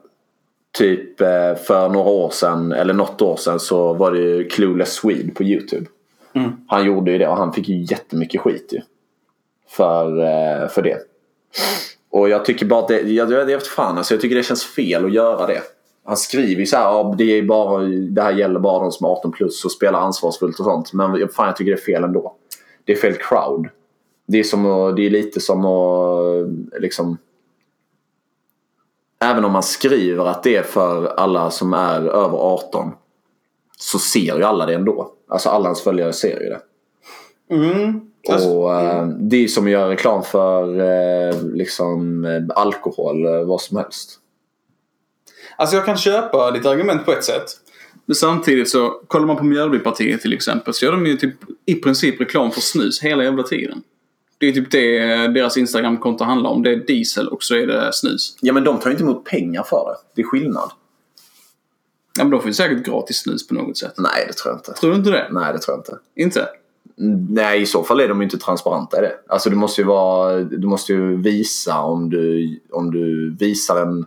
typ 0.78 1.20
eh, 1.20 1.54
för 1.54 1.88
några 1.88 2.10
år 2.10 2.30
sedan, 2.30 2.72
eller 2.72 2.94
något 2.94 3.22
år 3.22 3.36
sedan, 3.36 3.60
så 3.60 3.94
var 3.94 4.12
det 4.12 4.18
ju 4.18 4.48
Clueless 4.48 4.92
Swede 4.92 5.32
på 5.32 5.42
YouTube. 5.42 5.86
Mm. 6.32 6.52
Han 6.68 6.84
gjorde 6.84 7.10
ju 7.10 7.18
det 7.18 7.28
och 7.28 7.36
han 7.36 7.52
fick 7.52 7.68
ju 7.68 7.84
jättemycket 7.90 8.40
skit 8.40 8.68
ju. 8.72 8.80
För, 9.68 10.20
eh, 10.20 10.68
för 10.68 10.82
det. 10.82 10.98
Och 12.10 12.28
jag 12.28 12.44
tycker 12.44 12.66
bara 12.66 12.80
att 12.80 12.88
det, 12.88 13.00
jag, 13.00 13.32
jag 13.32 13.44
vet 13.44 13.66
fan 13.66 13.98
alltså, 13.98 14.14
jag 14.14 14.20
tycker 14.20 14.36
det 14.36 14.42
känns 14.42 14.64
fel 14.64 15.04
att 15.04 15.12
göra 15.12 15.46
det. 15.46 15.62
Han 16.08 16.16
skriver 16.16 16.60
ju 16.60 16.66
så 16.66 16.76
här, 16.76 16.84
ja, 16.84 17.14
det, 17.18 17.24
är 17.38 17.42
bara, 17.42 17.82
det 17.84 18.22
här 18.22 18.32
gäller 18.32 18.60
bara 18.60 18.82
de 18.82 18.92
som 18.92 19.06
är 19.06 19.10
18 19.10 19.32
plus 19.32 19.64
och 19.64 19.72
spelar 19.72 19.98
ansvarsfullt 20.00 20.58
och 20.58 20.64
sånt. 20.64 20.92
Men 20.92 21.14
jag- 21.14 21.32
fan 21.32 21.46
jag 21.46 21.56
tycker 21.56 21.70
det 21.70 21.78
är 21.78 21.92
fel 21.94 22.04
ändå. 22.04 22.34
Det 22.84 22.92
är 22.92 22.96
fel 22.96 23.14
crowd. 23.14 23.68
Det 24.26 24.38
är, 24.38 24.42
som 24.44 24.62
det 24.96 25.06
är 25.06 25.10
lite 25.10 25.40
som 25.40 25.64
att 25.64 26.80
liksom... 26.82 27.18
Även 29.24 29.44
om 29.44 29.52
man 29.52 29.62
skriver 29.62 30.24
att 30.26 30.42
det 30.42 30.56
är 30.56 30.62
för 30.62 31.06
alla 31.06 31.50
som 31.50 31.72
är 31.74 32.00
över 32.00 32.38
18 32.38 32.90
så 33.78 33.98
ser 33.98 34.36
ju 34.36 34.42
alla 34.42 34.66
det 34.66 34.74
ändå. 34.74 35.12
Alltså 35.28 35.48
alla 35.48 35.64
ens 35.64 35.80
följare 35.82 36.12
ser 36.12 36.40
ju 36.40 36.48
det. 36.48 36.60
Mm. 37.54 38.00
Alltså, 38.32 38.48
Och 38.48 38.74
eh, 38.80 39.06
det 39.08 39.44
är 39.44 39.48
som 39.48 39.64
att 39.64 39.70
göra 39.70 39.90
reklam 39.90 40.22
för 40.22 40.80
eh, 40.80 41.42
liksom 41.42 42.24
alkohol, 42.56 43.26
eh, 43.26 43.42
vad 43.44 43.60
som 43.60 43.76
helst. 43.76 44.18
Alltså 45.58 45.76
jag 45.76 45.84
kan 45.84 45.96
köpa 45.96 46.50
ditt 46.50 46.66
argument 46.66 47.04
på 47.04 47.12
ett 47.12 47.24
sätt. 47.24 47.46
Men 48.06 48.14
samtidigt 48.14 48.70
så, 48.70 49.00
kollar 49.06 49.26
man 49.26 49.36
på 49.36 49.44
Mjölbypartiet 49.44 50.20
till 50.20 50.32
exempel 50.32 50.74
så 50.74 50.84
gör 50.84 50.92
de 50.92 51.06
ju 51.06 51.16
typ 51.16 51.34
i 51.66 51.74
princip 51.74 52.20
reklam 52.20 52.50
för 52.50 52.60
snus 52.60 53.02
hela 53.02 53.24
jävla 53.24 53.42
tiden. 53.42 53.82
Det 54.38 54.46
är 54.46 54.52
typ 54.52 54.70
det 54.70 54.98
deras 55.28 55.56
Instagram-konto 55.56 56.24
handlar 56.24 56.50
om. 56.50 56.62
Det 56.62 56.70
är 56.70 56.76
diesel 56.76 57.28
och 57.28 57.42
så 57.42 57.54
är 57.54 57.66
det 57.66 57.90
snus. 57.92 58.36
Ja 58.40 58.52
men 58.52 58.64
de 58.64 58.78
tar 58.78 58.86
ju 58.86 58.90
inte 58.90 59.04
emot 59.04 59.24
pengar 59.24 59.62
för 59.62 59.76
det. 59.76 59.96
Det 60.14 60.22
är 60.22 60.26
skillnad. 60.26 60.70
Ja 62.18 62.24
men 62.24 62.30
de 62.30 62.40
får 62.40 62.48
ju 62.48 62.54
säkert 62.54 62.86
gratis 62.86 63.16
snus 63.16 63.48
på 63.48 63.54
något 63.54 63.78
sätt. 63.78 63.94
Nej 63.96 64.24
det 64.26 64.32
tror 64.32 64.52
jag 64.52 64.58
inte. 64.58 64.72
Tror 64.72 64.90
du 64.90 64.96
inte 64.96 65.10
det? 65.10 65.28
Nej 65.30 65.52
det 65.52 65.58
tror 65.58 65.76
jag 65.76 65.80
inte. 65.80 65.98
Inte? 66.16 66.48
Mm, 66.98 67.26
Nej 67.30 67.62
i 67.62 67.66
så 67.66 67.84
fall 67.84 68.00
är 68.00 68.08
de 68.08 68.18
ju 68.18 68.24
inte 68.24 68.38
transparenta 68.38 68.98
i 68.98 69.00
det. 69.00 69.12
Alltså 69.28 69.50
du 69.50 69.56
måste 69.56 69.80
ju 69.80 69.86
vara, 69.86 70.40
du 70.40 70.66
måste 70.66 70.92
ju 70.92 71.16
visa 71.16 71.80
om 71.80 72.10
du, 72.10 72.60
om 72.70 72.90
du 72.90 73.30
visar 73.38 73.82
en 73.82 74.06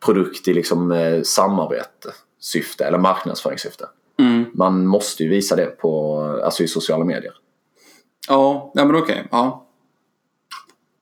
produkt 0.00 0.48
i 0.48 0.54
liksom 0.54 0.92
eh, 0.92 1.22
samarbetssyfte 1.22 2.84
eller 2.84 2.98
marknadsföringssyfte. 2.98 3.88
Mm. 4.18 4.44
Man 4.54 4.86
måste 4.86 5.22
ju 5.22 5.28
visa 5.28 5.56
det 5.56 5.66
på, 5.66 6.20
alltså 6.44 6.62
i 6.62 6.68
sociala 6.68 7.04
medier. 7.04 7.34
Ja, 8.28 8.72
ja 8.74 8.84
men 8.84 8.96
okej. 8.96 9.28
Ja. 9.30 9.66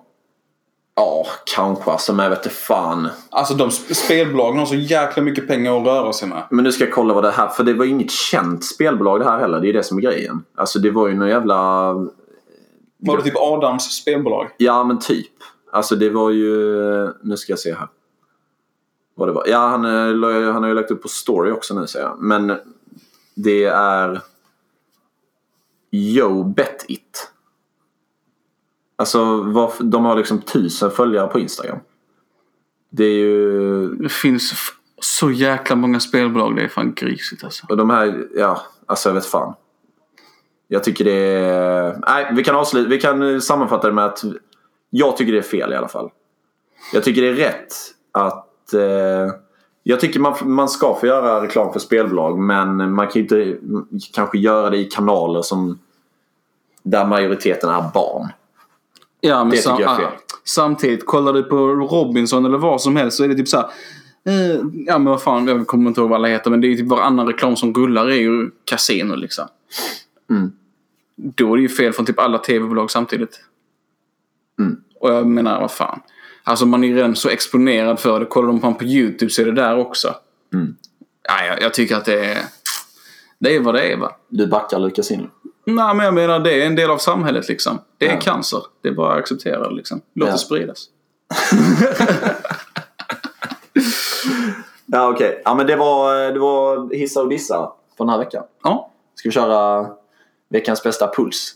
Ja, 0.94 1.26
kanske 1.54 1.90
alltså, 1.90 2.12
men 2.12 2.22
jag 2.24 2.30
vet 2.30 2.44
inte 2.44 2.56
fan. 2.56 3.08
Alltså 3.30 3.54
de 3.54 3.68
sp- 3.68 3.94
spelbolagen 3.94 4.58
har 4.58 4.66
så 4.66 4.74
jäkla 4.74 5.22
mycket 5.22 5.48
pengar 5.48 5.80
att 5.80 5.86
röra 5.86 6.12
sig 6.12 6.28
med. 6.28 6.42
Men 6.50 6.64
nu 6.64 6.72
ska 6.72 6.84
jag 6.84 6.92
kolla 6.94 7.14
vad 7.14 7.24
det 7.24 7.30
här, 7.30 7.48
för 7.48 7.64
det 7.64 7.74
var 7.74 7.84
inget 7.84 8.10
känt 8.10 8.64
spelbolag 8.64 9.20
det 9.20 9.24
här 9.24 9.38
heller. 9.38 9.60
Det 9.60 9.68
är 9.68 9.72
det 9.72 9.82
som 9.82 9.98
är 9.98 10.02
grejen. 10.02 10.44
Alltså 10.54 10.78
det 10.78 10.90
var 10.90 11.08
ju 11.08 11.14
någon 11.14 11.28
jävla... 11.28 11.92
Var 13.02 13.16
det 13.16 13.22
typ 13.22 13.36
Adams 13.36 13.82
spelbolag? 13.82 14.50
Ja 14.56 14.84
men 14.84 14.98
typ. 14.98 15.32
Alltså 15.72 15.96
det 15.96 16.10
var 16.10 16.30
ju... 16.30 16.54
Nu 17.22 17.36
ska 17.36 17.52
jag 17.52 17.58
se 17.58 17.74
här. 17.74 17.88
Vad 19.14 19.28
det 19.28 19.32
var. 19.32 19.44
Ja 19.46 19.68
han, 19.68 19.84
eh, 19.84 20.52
han 20.52 20.62
har 20.62 20.68
ju 20.68 20.74
lagt 20.74 20.90
upp 20.90 21.02
på 21.02 21.08
story 21.08 21.50
också 21.50 21.80
nu 21.80 21.86
säger 21.86 22.06
jag. 22.06 22.18
Men 22.18 22.56
det 23.34 23.64
är... 23.64 24.20
Yo 25.92 26.44
Bet 26.44 26.84
It. 26.88 27.32
Alltså, 28.96 29.42
de 29.80 30.04
har 30.04 30.16
liksom 30.16 30.40
tusen 30.40 30.90
följare 30.90 31.28
på 31.28 31.38
Instagram. 31.38 31.78
Det 32.90 33.04
är 33.04 33.18
ju... 33.18 33.88
Det 33.88 34.08
finns 34.08 34.72
så 35.00 35.30
jäkla 35.30 35.76
många 35.76 36.00
spelbolag. 36.00 36.56
Det 36.56 36.62
är 36.62 36.68
fan 36.68 36.94
grisigt 36.94 37.44
alltså. 37.44 37.66
Och 37.68 37.76
de 37.76 37.90
här, 37.90 38.28
ja, 38.34 38.62
alltså 38.86 39.08
jag 39.08 39.14
vet 39.14 39.26
fan. 39.26 39.54
Jag 40.68 40.84
tycker 40.84 41.04
det 41.04 41.12
är... 41.12 41.98
Nej, 42.06 42.32
vi 42.34 42.44
kan 42.44 42.56
avsluta. 42.56 42.88
Vi 42.88 43.00
kan 43.00 43.40
sammanfatta 43.40 43.88
det 43.88 43.94
med 43.94 44.04
att 44.04 44.24
jag 44.90 45.16
tycker 45.16 45.32
det 45.32 45.38
är 45.38 45.42
fel 45.42 45.72
i 45.72 45.76
alla 45.76 45.88
fall. 45.88 46.10
Jag 46.92 47.04
tycker 47.04 47.22
det 47.22 47.28
är 47.28 47.34
rätt 47.34 47.74
att... 48.12 48.49
Eh, 48.74 49.32
jag 49.82 50.00
tycker 50.00 50.20
man, 50.20 50.34
man 50.42 50.68
ska 50.68 50.94
få 50.94 51.06
göra 51.06 51.42
reklam 51.44 51.72
för 51.72 51.80
spelbolag 51.80 52.38
men 52.38 52.92
man 52.92 53.06
kan 53.06 53.12
ju 53.14 53.20
inte 53.20 53.56
kanske 54.12 54.38
göra 54.38 54.70
det 54.70 54.76
i 54.76 54.84
kanaler 54.84 55.42
som 55.42 55.78
där 56.82 57.06
majoriteten 57.06 57.70
är 57.70 57.84
barn. 57.94 58.28
Ja, 59.20 59.44
men 59.44 59.50
Det 59.50 59.56
tycker 59.56 59.80
jag 59.80 59.92
är 59.92 59.96
fel. 59.96 60.12
samtidigt, 60.44 61.06
kollar 61.06 61.32
du 61.32 61.42
på 61.42 61.56
Robinson 61.66 62.44
eller 62.44 62.58
vad 62.58 62.80
som 62.80 62.96
helst 62.96 63.16
så 63.16 63.24
är 63.24 63.28
det 63.28 63.34
typ 63.34 63.48
så 63.48 63.56
här. 63.56 63.66
Eh, 64.24 64.60
ja 64.86 64.98
men 64.98 65.04
vad 65.04 65.22
fan, 65.22 65.48
jag 65.48 65.66
kommer 65.66 65.88
inte 65.88 66.00
ihåg 66.00 66.10
vad 66.10 66.16
alla 66.16 66.28
heter 66.28 66.50
men 66.50 66.60
det 66.60 66.66
är 66.72 66.76
typ 66.76 66.88
varannan 66.88 67.26
reklam 67.26 67.56
som 67.56 67.74
rullar 67.74 68.06
är 68.06 68.20
ju 68.20 68.50
kasino 68.64 69.14
liksom. 69.14 69.44
Mm. 70.30 70.52
Då 71.16 71.52
är 71.52 71.56
det 71.56 71.62
ju 71.62 71.68
fel 71.68 71.92
från 71.92 72.06
typ 72.06 72.18
alla 72.18 72.38
tv-bolag 72.38 72.90
samtidigt. 72.90 73.40
Mm. 74.58 74.76
Och 75.00 75.10
jag 75.10 75.26
menar, 75.26 75.60
vad 75.60 75.70
fan. 75.70 76.00
Alltså 76.50 76.66
man 76.66 76.84
är 76.84 76.88
ju 76.88 76.96
redan 76.96 77.16
så 77.16 77.28
exponerad 77.28 78.00
för 78.00 78.20
det. 78.20 78.26
Kollar 78.26 78.46
de 78.48 78.60
på 78.60 78.66
honom 78.66 78.78
på 78.78 78.84
YouTube 78.84 79.30
så 79.30 79.42
är 79.42 79.46
det 79.46 79.52
där 79.52 79.78
också. 79.78 80.14
Mm. 80.54 80.76
Ja, 81.28 81.44
jag, 81.44 81.62
jag 81.62 81.74
tycker 81.74 81.96
att 81.96 82.04
det 82.04 82.24
är... 82.24 82.38
Det 83.38 83.56
är 83.56 83.60
vad 83.60 83.74
det 83.74 83.92
är 83.92 83.96
va. 83.96 84.16
Du 84.28 84.46
backar 84.46 84.78
Lukas 84.78 85.10
in. 85.10 85.30
Nej 85.66 85.94
men 85.94 86.04
jag 86.04 86.14
menar 86.14 86.40
det 86.40 86.62
är 86.62 86.66
en 86.66 86.76
del 86.76 86.90
av 86.90 86.98
samhället 86.98 87.48
liksom. 87.48 87.78
Det 87.98 88.06
är 88.08 88.12
Ja. 88.14 88.20
cancer. 88.20 88.60
Det 88.82 88.88
är 88.88 88.92
bara 88.92 89.12
att 89.12 89.18
acceptera 89.18 89.68
det 89.68 89.74
liksom. 89.74 90.00
Låt 90.14 90.26
Ja. 90.28 90.32
det 90.32 90.38
spridas. 90.38 90.84
Ja 94.92 95.08
okej. 95.08 95.42
Ja 95.44 95.54
men 95.54 95.66
det 95.66 95.76
var, 95.76 96.32
det 96.32 96.38
var 96.38 96.94
hissa 96.94 97.20
och 97.22 97.28
dissa 97.28 97.72
för 97.96 98.04
den 98.04 98.08
här 98.08 98.18
veckan. 98.18 98.44
Ja. 98.62 98.90
Ska 99.14 99.28
vi 99.28 99.32
köra 99.32 99.86
veckans 100.50 100.82
bästa 100.82 101.10
puls? 101.16 101.52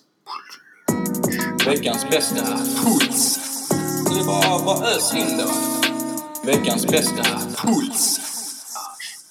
Veckans 1.67 2.07
bästa 2.11 2.45
puls. 2.85 3.39
Det 4.15 4.21
är 4.21 4.25
bara, 4.27 4.65
bara 4.65 4.87
ös 4.89 5.15
in 5.15 5.39
då. 5.39 5.45
Veckans 6.53 6.87
bästa 6.87 7.23
puls. 7.65 8.21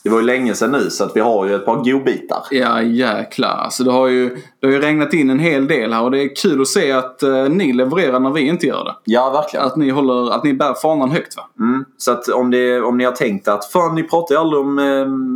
Det 0.03 0.09
var 0.09 0.19
ju 0.19 0.25
länge 0.25 0.53
sedan 0.55 0.71
nu 0.71 0.89
så 0.89 1.03
att 1.03 1.15
vi 1.15 1.19
har 1.19 1.45
ju 1.45 1.55
ett 1.55 1.65
par 1.65 1.75
godbitar. 1.75 2.43
Ja 2.51 2.81
jäklar. 2.81 3.49
Alltså 3.49 3.83
det 3.83 3.91
har 3.91 4.07
ju, 4.07 4.29
det 4.59 4.67
har 4.67 4.73
ju 4.73 4.79
regnat 4.81 5.13
in 5.13 5.29
en 5.29 5.39
hel 5.39 5.67
del 5.67 5.93
här 5.93 6.03
och 6.03 6.11
det 6.11 6.23
är 6.23 6.35
kul 6.35 6.61
att 6.61 6.67
se 6.67 6.91
att 6.91 7.23
eh, 7.23 7.43
ni 7.49 7.73
levererar 7.73 8.19
när 8.19 8.29
vi 8.29 8.41
inte 8.41 8.67
gör 8.67 8.83
det. 8.83 8.95
Ja 9.03 9.29
verkligen. 9.29 9.65
Att 9.65 9.75
ni, 9.75 9.89
håller, 9.89 10.31
att 10.35 10.43
ni 10.43 10.53
bär 10.53 10.73
fanan 10.73 11.11
högt 11.11 11.37
va? 11.37 11.43
Mm. 11.59 11.85
Så 11.97 12.11
att 12.11 12.27
om, 12.27 12.51
det, 12.51 12.81
om 12.81 12.97
ni 12.97 13.03
har 13.03 13.11
tänkt 13.11 13.47
att 13.47 13.65
fan 13.65 13.95
ni 13.95 14.03
pratar 14.03 14.35
ju 14.35 14.41
aldrig 14.41 14.61
om 14.61 14.79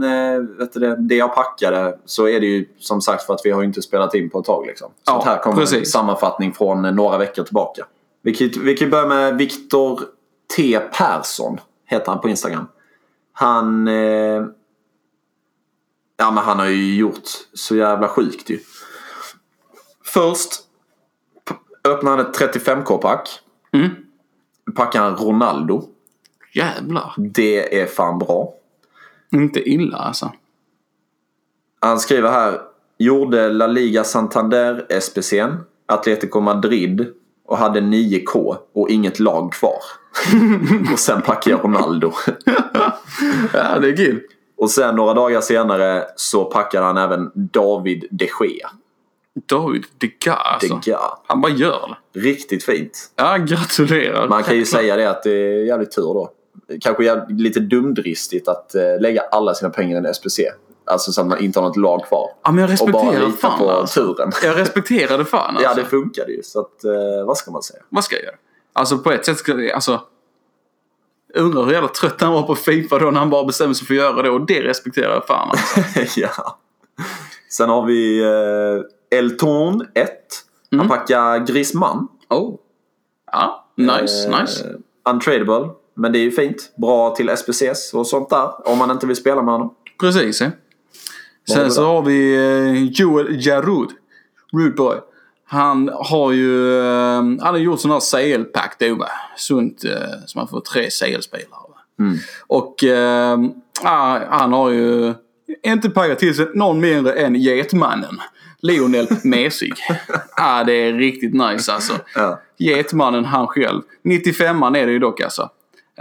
eh, 0.03 0.11
eh, 0.11 0.39
vet 0.59 0.73
du 0.73 0.79
det, 0.79 0.95
det 1.07 1.15
jag 1.15 1.35
packade. 1.35 1.97
Så 2.05 2.27
är 2.27 2.39
det 2.39 2.45
ju 2.47 2.65
som 2.79 3.01
sagt 3.01 3.23
för 3.23 3.33
att 3.33 3.41
vi 3.43 3.51
har 3.51 3.61
ju 3.61 3.67
inte 3.67 3.81
spelat 3.81 4.15
in 4.15 4.29
på 4.29 4.39
ett 4.39 4.45
tag. 4.45 4.65
Liksom. 4.67 4.87
Så 4.87 4.93
Ja, 5.13 5.23
här 5.25 5.37
kommer 5.37 5.55
en 5.57 5.59
precis. 5.59 5.91
sammanfattning 5.91 6.53
från 6.53 6.85
eh, 6.85 6.91
några 6.91 7.17
veckor 7.17 7.43
tillbaka. 7.43 7.85
Vi 8.21 8.33
kan, 8.33 8.63
vi 8.65 8.77
kan 8.77 8.89
börja 8.89 9.07
med 9.07 9.37
Viktor 9.37 10.01
T 10.55 10.79
Persson. 10.79 11.59
Heter 11.85 12.11
han 12.11 12.21
på 12.21 12.29
Instagram. 12.29 12.67
Han... 13.33 13.87
Eh, 13.87 14.45
ja 16.17 16.31
men 16.31 16.43
han 16.43 16.59
har 16.59 16.65
ju 16.65 16.95
gjort 16.95 17.29
så 17.53 17.75
jävla 17.75 18.07
sjukt 18.07 18.49
ju. 18.49 18.59
Först 20.03 20.51
öppnade 21.83 22.17
han 22.17 22.25
ett 22.25 22.39
35k-pack. 22.39 23.39
Mm. 23.71 23.89
Packade 24.75 25.05
han 25.05 25.15
Ronaldo. 25.15 25.83
Jävlar. 26.53 27.13
Det 27.17 27.81
är 27.81 27.85
fan 27.85 28.19
bra. 28.19 28.53
Inte 29.31 29.69
illa 29.69 29.97
alltså. 29.97 30.31
Han 31.79 31.99
skriver 31.99 32.31
här. 32.31 32.61
Gjorde 32.99 33.49
La 33.49 33.67
Liga 33.67 34.03
Santander 34.03 34.87
SPC'n, 34.89 35.57
Atletico 35.85 36.39
Madrid 36.39 37.13
och 37.47 37.57
hade 37.57 37.79
9K 37.79 38.57
och 38.73 38.89
inget 38.89 39.19
lag 39.19 39.53
kvar. 39.53 39.81
och 40.93 40.99
sen 40.99 41.21
packade 41.21 41.55
jag 41.55 41.63
Ronaldo. 41.65 42.11
Ja 43.53 43.79
det 43.79 43.87
är 43.87 43.97
kul. 43.97 44.21
och 44.57 44.71
sen 44.71 44.95
några 44.95 45.13
dagar 45.13 45.41
senare 45.41 46.03
så 46.15 46.45
packade 46.45 46.85
han 46.85 46.97
även 46.97 47.31
David 47.33 48.05
de 48.11 48.25
Gea. 48.25 48.69
David 49.45 49.85
de 49.97 50.11
Gea 50.25 50.33
alltså. 50.33 50.67
De 50.67 50.81
Gea. 50.89 50.99
Han 51.27 51.41
bara 51.41 51.51
gör 51.51 51.95
det. 52.13 52.19
Riktigt 52.19 52.63
fint. 52.63 53.11
Ja 53.15 53.37
gratulerar. 53.37 54.27
Man 54.27 54.43
kan 54.43 54.55
ju 54.55 54.65
säga 54.65 54.95
det 54.95 55.09
att 55.09 55.23
det 55.23 55.31
är 55.31 55.65
jävligt 55.65 55.91
tur 55.95 56.01
då. 56.01 56.31
Kanske 56.81 57.05
jävligt, 57.05 57.39
lite 57.39 57.59
dumdristigt 57.59 58.47
att 58.47 58.75
eh, 58.75 58.99
lägga 58.99 59.21
alla 59.21 59.53
sina 59.53 59.69
pengar 59.69 60.03
i 60.03 60.07
en 60.07 60.13
SPC. 60.13 60.39
Alltså 60.87 61.11
så 61.11 61.21
att 61.21 61.27
man 61.27 61.39
inte 61.39 61.59
har 61.59 61.67
något 61.67 61.77
lag 61.77 62.05
kvar. 62.05 62.29
Ja 62.43 62.51
men 62.51 62.67
jag 62.69 62.81
Och 62.81 62.91
bara 62.91 63.01
respekterar 63.03 63.25
lita 63.27 63.37
fan 63.37 63.59
på 63.59 63.71
alltså. 63.71 64.01
turen. 64.15 64.31
Jag 64.43 64.57
respekterar 64.57 65.17
det 65.17 65.25
fan 65.25 65.49
alltså. 65.55 65.63
Ja, 65.63 65.73
det 65.73 65.85
funkade 65.85 66.31
ju. 66.31 66.43
Så 66.43 66.59
att, 66.59 66.83
eh, 66.83 67.25
vad 67.25 67.37
ska 67.37 67.51
man 67.51 67.63
säga? 67.63 67.79
Vad 67.89 68.03
ska 68.03 68.15
jag 68.15 68.23
göra? 68.25 68.35
Alltså 68.73 68.97
på 68.97 69.11
ett 69.11 69.25
sätt 69.25 69.37
ska 69.37 69.53
det, 69.53 69.71
alltså. 69.73 70.01
Undrar 71.33 71.63
hur 71.65 71.71
jävla 71.71 71.87
trött 71.89 72.21
han 72.21 72.33
var 72.33 72.43
på 72.43 72.55
Fifa 72.55 72.99
då 72.99 73.11
när 73.11 73.19
han 73.19 73.29
bara 73.29 73.45
bestämde 73.45 73.75
sig 73.75 73.87
för 73.87 73.93
att 73.93 73.97
göra 73.99 74.21
det 74.21 74.29
och 74.29 74.45
det 74.45 74.61
respekterar 74.63 75.13
jag 75.13 75.27
fan 75.27 75.49
alltså. 75.49 75.81
ja. 76.19 76.57
Sen 77.49 77.69
har 77.69 77.85
vi 77.85 78.23
eh, 79.11 79.17
Elton 79.19 79.81
1. 79.93 80.09
Han 80.71 80.79
Mm. 80.79 80.87
packar 80.89 81.37
Griezmann. 81.45 82.07
Oh. 82.29 82.55
Ja, 83.31 83.67
nice, 83.75 84.27
Eh, 84.29 84.41
nice. 84.41 84.65
Untradable. 85.09 85.69
Men 85.95 86.11
det 86.11 86.19
är 86.19 86.23
ju 86.23 86.31
fint. 86.31 86.71
Bra 86.77 87.15
till 87.15 87.29
SPCs 87.37 87.93
och 87.93 88.07
sånt 88.07 88.29
där. 88.29 88.67
Om 88.69 88.77
man 88.77 88.91
inte 88.91 89.07
vill 89.07 89.15
spela 89.15 89.41
med 89.41 89.53
honom. 89.53 89.73
Precis 89.99 90.41
ja. 90.41 90.47
Sen 91.53 91.71
så 91.71 91.85
har 91.85 92.01
vi 92.01 92.35
eh, 92.35 92.83
Joel 92.83 93.45
Jarud. 93.47 93.89
Rude 94.53 94.75
boy. 94.75 94.97
Han 95.45 95.89
har 95.93 96.31
ju 96.31 96.79
eh, 96.79 97.15
han 97.15 97.39
har 97.41 97.57
gjort 97.57 97.79
sån 97.79 97.91
här 97.91 97.99
CL-pack 97.99 98.75
då 98.79 98.95
va. 98.95 99.09
Sunt 99.37 99.83
eh, 99.83 99.91
så 100.25 100.39
man 100.39 100.47
får 100.47 100.61
tre 100.61 100.89
CL-spelare. 100.89 101.47
va. 101.49 102.03
Mm. 102.05 102.17
Och 102.47 102.83
ah, 103.83 104.19
han 104.29 104.53
har 104.53 104.69
ju 104.69 105.13
inte 105.63 105.89
packat 105.89 106.19
till 106.19 106.35
sig 106.35 106.47
någon 106.53 106.79
mindre 106.79 107.13
än 107.13 107.35
Getmannen. 107.35 108.19
Lionel 108.61 109.07
Mesig. 109.23 109.73
ah, 110.37 110.63
det 110.63 110.73
är 110.73 110.93
riktigt 110.93 111.33
nice 111.33 111.73
alltså. 111.73 111.93
Ja. 112.15 112.41
Getmannen 112.57 113.25
han 113.25 113.47
själv. 113.47 113.81
95an 114.03 114.77
är 114.77 114.85
det 114.85 114.91
ju 114.91 114.99
dock 114.99 115.21
alltså. 115.21 115.49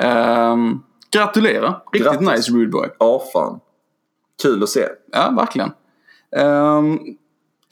Um, 0.03 0.83
gratulerar. 1.13 1.83
Riktigt 1.93 2.13
Grattis. 2.21 2.29
nice 2.29 2.53
Rude 2.53 2.71
boy. 2.71 2.89
Ja, 2.99 3.23
fan. 3.33 3.61
Kul 4.43 4.63
att 4.63 4.69
se. 4.69 4.89
Ja, 5.13 5.31
verkligen. 5.37 5.71
Ehm, 6.37 6.99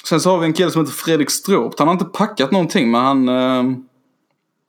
sen 0.09 0.21
så 0.21 0.31
har 0.31 0.39
vi 0.39 0.47
en 0.47 0.53
kille 0.53 0.71
som 0.71 0.81
heter 0.83 0.95
Fredrik 0.95 1.31
Stråpt. 1.31 1.79
Han 1.79 1.89
har 1.89 1.93
inte 1.93 2.05
packat 2.05 2.51
någonting 2.53 2.91
men 2.91 3.01
han... 3.05 3.29
ehm, 3.29 3.77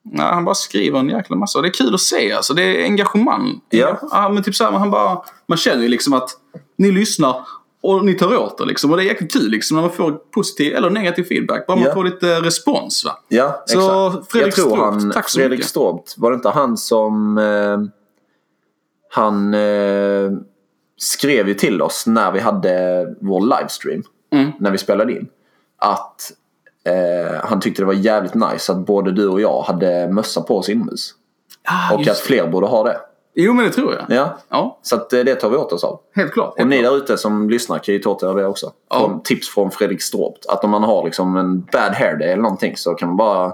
nej, 0.04 0.26
han 0.26 0.46
bara 0.46 0.56
skriver 0.56 1.00
en 1.00 1.10
jäkla 1.10 1.36
massa. 1.36 1.62
Det 1.62 1.68
är 1.68 1.74
kul 1.74 1.94
att 1.94 2.02
se 2.02 2.32
alltså. 2.34 2.54
Det 2.54 2.64
är 2.64 2.84
engagemang. 2.84 3.62
Ja. 3.70 4.00
ja 4.12 4.30
men 4.30 4.44
typ 4.44 4.56
så 4.56 4.64
här, 4.64 4.72
han 4.72 4.92
bara... 4.92 5.22
Man 5.48 5.58
känner 5.58 5.84
ju 5.84 5.90
liksom 5.90 6.14
att 6.14 6.30
ni 6.78 6.92
lyssnar 6.92 7.36
och 7.84 8.06
ni 8.06 8.14
tar 8.14 8.38
åt 8.38 8.58
det 8.58 8.66
liksom. 8.66 8.92
Och 8.92 8.98
det 8.98 9.04
är 9.04 9.06
jäkligt 9.06 9.34
kul 9.34 9.50
liksom 9.50 9.76
när 9.76 9.82
man 9.82 9.92
får 9.92 10.12
positiv 10.12 10.76
eller 10.76 10.90
negativ 10.90 11.24
feedback. 11.24 11.68
Bara 11.68 11.76
man 11.78 11.86
Ja. 11.86 11.94
får 11.94 12.04
lite 12.04 12.42
respons 12.42 13.06
va. 13.06 13.12
Ja, 13.28 13.64
Så, 13.66 14.08
exakt. 14.08 14.32
Fredrik 14.32 14.54
Stråbt, 14.54 14.78
han, 14.80 15.12
tack 15.12 15.30
så 15.30 15.38
Fredrik 15.40 15.58
mycket. 15.60 15.70
Stråbt, 15.70 16.16
var 16.18 16.32
det 16.32 16.36
inte 16.36 16.50
han 16.50 16.78
som... 16.78 17.38
Eh, 17.38 17.78
han 19.10 19.54
eh, 19.54 20.32
skrev 20.98 21.48
ju 21.48 21.54
till 21.54 21.82
oss 21.82 22.08
när 22.08 22.32
vi 22.32 22.40
hade 22.40 23.06
vår 23.22 23.42
livestream. 23.42 24.04
Mm. 24.34 24.52
När 24.60 24.72
vi 24.72 24.78
spelade 24.78 25.12
in. 25.14 25.28
Att 25.78 26.32
eh, 26.86 27.36
han 27.44 27.60
tyckte 27.60 27.82
det 27.82 27.86
var 27.86 27.94
jävligt 27.94 28.34
nice 28.34 28.72
att 28.72 28.78
både 28.86 29.12
du 29.12 29.28
och 29.28 29.42
jag 29.42 29.62
hade 29.62 30.08
mössa 30.12 30.42
på 30.42 30.58
oss 30.58 30.70
inomhus. 30.70 31.14
Ah, 31.68 31.94
Och 31.94 32.00
att 32.00 32.06
just 32.08 32.22
det. 32.22 32.28
fler 32.28 32.48
borde 32.48 32.68
ha 32.68 32.84
det. 32.84 32.98
Jo 33.38 33.54
men 33.54 33.66
det 33.66 33.72
tror 33.72 33.94
jag. 33.94 34.18
Ja, 34.18 34.38
Ja, 34.50 34.80
så 34.82 34.96
att, 34.96 35.14
eh, 35.14 35.20
det 35.20 35.36
tar 35.36 35.50
vi 35.50 35.58
åt 35.58 35.72
oss 35.74 35.84
av. 35.84 36.00
helt 36.16 36.32
klart. 36.34 36.52
Och 36.54 36.58
Helt 36.58 36.70
ni 36.70 36.80
klart. 36.80 36.92
där 36.92 36.98
ute 36.98 37.18
som 37.18 37.50
lyssnar 37.50 37.80
kan 37.80 37.94
ju 37.94 38.00
ta 38.00 38.10
åt 38.10 38.24
er 38.24 38.28
av 38.28 38.36
det 38.36 38.46
också. 38.46 38.72
Ja. 38.90 39.00
Från, 39.00 39.24
tips 39.24 39.50
från 39.50 39.72
Fredrik 39.72 40.02
Stråbt. 40.02 40.46
Att 40.46 40.64
om 40.64 40.70
man 40.70 40.84
har 40.84 41.04
liksom 41.06 41.38
en 41.38 41.62
bad 41.62 41.94
hair 41.94 42.18
day 42.18 42.28
eller 42.32 42.44
någonting 42.44 42.78
så 42.78 42.94
kan 42.94 43.08
man 43.08 43.18
bara 43.18 43.54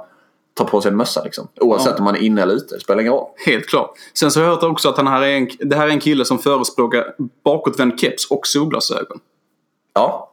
ta 0.54 0.64
på 0.66 0.82
sig 0.82 0.92
en 0.92 0.98
mössa. 0.98 1.24
Liksom. 1.24 1.48
Oavsett 1.60 1.92
Ja. 1.92 1.98
om 1.98 2.04
man 2.04 2.16
är 2.16 2.20
inne 2.20 2.42
eller 2.42 2.54
ute. 2.54 2.76
Det 2.76 2.80
spelar 2.82 3.02
ingen 3.02 3.14
roll. 3.14 3.26
Helt 3.46 3.68
klart. 3.68 3.92
Sen 4.14 4.32
så 4.32 4.40
har 4.40 4.46
jag 4.48 4.56
hört 4.56 4.64
också 4.64 4.90
att 4.90 4.98
han 4.98 5.08
här 5.08 5.22
är 5.22 5.38
en, 5.38 5.50
det 5.60 5.76
här 5.76 5.88
är 5.88 5.92
en 5.92 6.00
kille 6.00 6.26
som 6.26 6.40
förespråkar 6.40 7.14
bakåtvänd 7.44 8.00
keps 8.00 8.32
och 8.32 8.48
solglasögon. 8.48 9.20
Ja, 9.94 10.32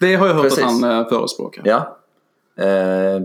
Det 0.00 0.14
har 0.14 0.26
jag 0.26 0.34
hört 0.34 0.42
Precis. 0.42 0.64
att 0.64 0.70
han 0.70 0.84
eh, 0.84 1.08
förespråkar. 1.08 1.62
ja. 1.66 1.96
Eh, 2.58 2.68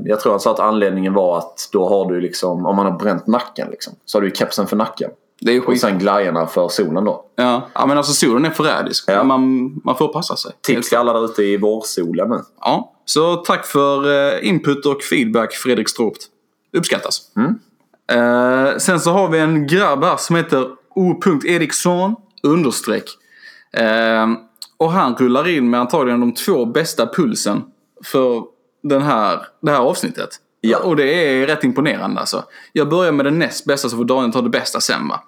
jag 0.05 0.19
tror 0.19 0.31
han 0.31 0.39
sa 0.39 0.51
att 0.51 0.59
anledningen 0.59 1.13
var 1.13 1.37
att 1.37 1.69
då 1.71 1.89
har 1.89 2.11
du 2.11 2.21
liksom, 2.21 2.65
om 2.65 2.75
man 2.75 2.85
har 2.85 2.99
bränt 2.99 3.27
nacken 3.27 3.67
liksom, 3.71 3.93
så 4.05 4.17
har 4.17 4.21
du 4.21 4.27
ju 4.27 4.35
kepsen 4.35 4.67
för 4.67 4.75
nacken. 4.75 5.11
Det 5.41 5.51
är 5.55 5.59
Och 5.59 5.65
skit. 5.67 5.81
sen 5.81 5.99
glajjorna 5.99 6.47
för 6.47 6.67
solen 6.67 7.05
då. 7.05 7.25
Ja. 7.35 7.61
ja, 7.73 7.85
men 7.85 7.97
alltså 7.97 8.13
solen 8.13 8.45
är 8.45 8.49
förrädisk. 8.49 9.03
Ja. 9.07 9.23
Man, 9.23 9.71
man 9.83 9.95
får 9.97 10.07
passa 10.07 10.35
sig. 10.35 10.51
Tips 10.61 10.89
till 10.89 10.97
alla 10.97 11.13
där 11.13 11.25
ute 11.25 11.43
i 11.43 11.57
vårsolen 11.57 12.29
nu. 12.29 12.39
Ja, 12.59 12.91
så 13.13 13.35
tack 13.35 13.65
för 13.65 14.11
eh, 14.33 14.47
input 14.47 14.85
och 14.85 15.03
feedback 15.03 15.53
Fredrik 15.53 15.89
Stråpt. 15.89 16.27
Uppskattas. 16.73 17.21
Eh, 18.11 18.77
sen 18.77 18.99
så 18.99 19.11
har 19.11 19.29
vi 19.29 19.39
en 19.39 19.67
grabb 19.67 20.03
här 20.03 20.17
som 20.17 20.35
heter 20.35 20.67
O.Eriksson 20.95 22.15
understreck. 22.43 23.03
Eh, 23.73 24.27
och 24.77 24.91
han 24.91 25.15
rullar 25.15 25.47
in 25.47 25.69
med 25.69 25.79
antagligen 25.79 26.19
de 26.19 26.33
två 26.33 26.65
bästa 26.65 27.07
pulsen 27.07 27.61
för 28.05 28.43
den 28.83 29.01
här, 29.01 29.39
det 29.61 29.71
här 29.71 29.79
avsnittet. 29.79 30.29
Ja. 30.61 30.77
Och 30.77 30.95
det 30.95 31.13
är 31.13 31.47
rätt 31.47 31.63
imponerande 31.63 32.19
alltså. 32.19 32.43
Jag 32.73 32.89
börjar 32.89 33.11
med 33.11 33.25
den 33.25 33.39
näst 33.39 33.65
bästa 33.65 33.89
så 33.89 33.97
får 33.97 34.05
Daniel 34.05 34.33
ta 34.33 34.41
det 34.41 34.49
bästa 34.49 34.81
sen 34.81 35.07
va. 35.07 35.23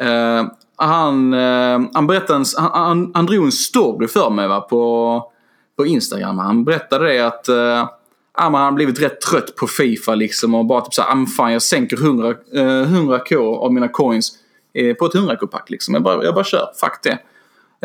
Eh, 0.00 0.46
han, 0.76 1.32
eh, 1.32 1.80
han 1.94 2.06
berättade 2.06 2.38
en, 2.38 2.44
han, 2.58 2.70
han, 2.72 3.10
han 3.14 3.26
drog 3.26 3.44
en 3.44 3.52
story 3.52 4.08
för 4.08 4.30
mig 4.30 4.48
va, 4.48 4.60
på, 4.60 5.33
på 5.76 5.86
Instagram. 5.86 6.38
Han 6.38 6.64
berättade 6.64 7.12
det 7.12 7.26
att 7.26 7.48
eh, 7.48 7.88
han 8.32 8.54
har 8.54 8.72
blivit 8.72 9.02
rätt 9.02 9.20
trött 9.20 9.56
på 9.56 9.66
Fifa 9.66 10.14
liksom 10.14 10.54
och 10.54 10.64
bara 10.64 10.80
typ 10.80 10.94
såhär, 10.94 11.22
ah, 11.22 11.26
fan 11.26 11.52
jag 11.52 11.62
sänker 11.62 11.96
100, 11.96 12.28
eh, 12.28 12.62
100k 12.62 13.56
av 13.56 13.72
mina 13.72 13.88
coins 13.88 14.32
eh, 14.74 14.94
på 14.94 15.06
ett 15.06 15.12
100k-pack 15.12 15.70
liksom. 15.70 15.94
Jag 15.94 16.02
bara, 16.02 16.24
jag 16.24 16.34
bara 16.34 16.44
kör, 16.44 16.68
fuck 16.80 17.00
det. 17.02 17.18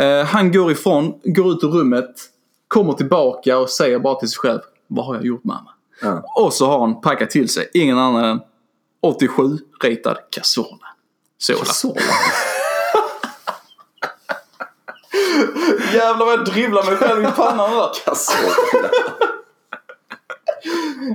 Eh, 0.03 0.25
han 0.25 0.51
går 0.51 0.71
ifrån, 0.71 1.13
går 1.23 1.51
ut 1.51 1.63
ur 1.63 1.67
rummet, 1.67 2.15
kommer 2.67 2.93
tillbaka 2.93 3.57
och 3.57 3.69
säger 3.69 3.99
bara 3.99 4.15
till 4.15 4.29
sig 4.29 4.37
själv, 4.37 4.59
vad 4.87 5.05
har 5.05 5.15
jag 5.15 5.25
gjort 5.25 5.43
mamma? 5.43 5.69
Ja. 6.01 6.23
Och 6.35 6.53
så 6.53 6.67
har 6.67 6.79
han 6.79 7.01
packat 7.01 7.29
till 7.29 7.49
sig 7.49 7.69
ingen 7.73 7.97
annan 7.97 8.25
än 8.25 8.39
87-ratad 9.05 10.17
Casola. 10.31 10.87
Sola. 11.37 11.65
Så. 11.65 11.95
Jävlar 15.93 16.25
vad 16.25 16.33
jag 16.33 16.45
dribblar 16.45 16.85
mig 16.85 16.95
själv 16.95 17.23
i 17.23 17.27
pannan 17.35 17.71
där. 17.71 17.89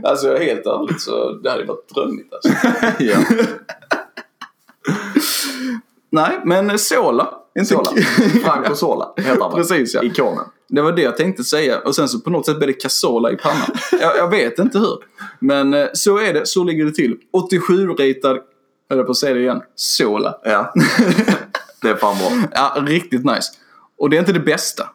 Alltså 0.03 0.27
jag 0.27 0.43
är 0.43 0.45
helt 0.45 0.67
ärligt 0.67 1.01
så 1.01 1.33
det 1.33 1.51
hade 1.51 1.65
varit 1.65 1.95
drömmigt 1.95 2.35
alltså. 2.35 2.53
ja. 3.05 3.17
Nej, 6.11 6.41
men 6.45 6.79
Sola. 6.79 7.35
Inte 7.59 7.69
Sola. 7.69 7.91
Franco 8.45 8.75
Sola 8.75 9.13
heter 9.17 9.41
han? 9.41 9.53
Precis, 9.53 9.95
ja. 9.95 10.03
Ikonen. 10.03 10.45
Det 10.69 10.83
var 10.83 10.93
det 10.93 11.03
jag 11.03 11.17
tänkte 11.17 11.45
säga. 11.45 11.79
Och 11.79 11.95
sen 11.95 12.09
så 12.09 12.21
på 12.21 12.31
något 12.31 12.47
sätt 12.47 12.57
blev 12.57 12.67
det 12.67 12.73
Casola 12.73 13.33
i 13.33 13.37
pannan. 13.37 13.67
jag, 14.01 14.17
jag 14.17 14.31
vet 14.31 14.59
inte 14.59 14.79
hur. 14.79 14.99
Men 15.39 15.75
eh, 15.75 15.87
så 15.93 16.19
är 16.19 16.35
det. 16.35 16.47
Så 16.47 16.65
ligger 16.65 16.85
det 16.85 16.93
till. 16.93 17.17
87-ratad, 17.51 18.39
höll 18.91 18.99
jag 18.99 19.07
på 19.07 19.11
att 19.11 19.17
säga 19.17 19.35
det 19.35 19.41
igen, 19.41 19.63
Sola. 19.75 20.39
Ja. 20.45 20.73
det 21.83 21.89
är 21.89 21.95
fan 21.95 22.17
bra. 22.19 22.31
Ja, 22.53 22.83
riktigt 22.87 23.25
nice. 23.25 23.53
Och 23.99 24.11
det 24.11 24.17
är 24.17 24.21
inte 24.21 24.33
det 24.33 24.41
bästa. 24.41 24.89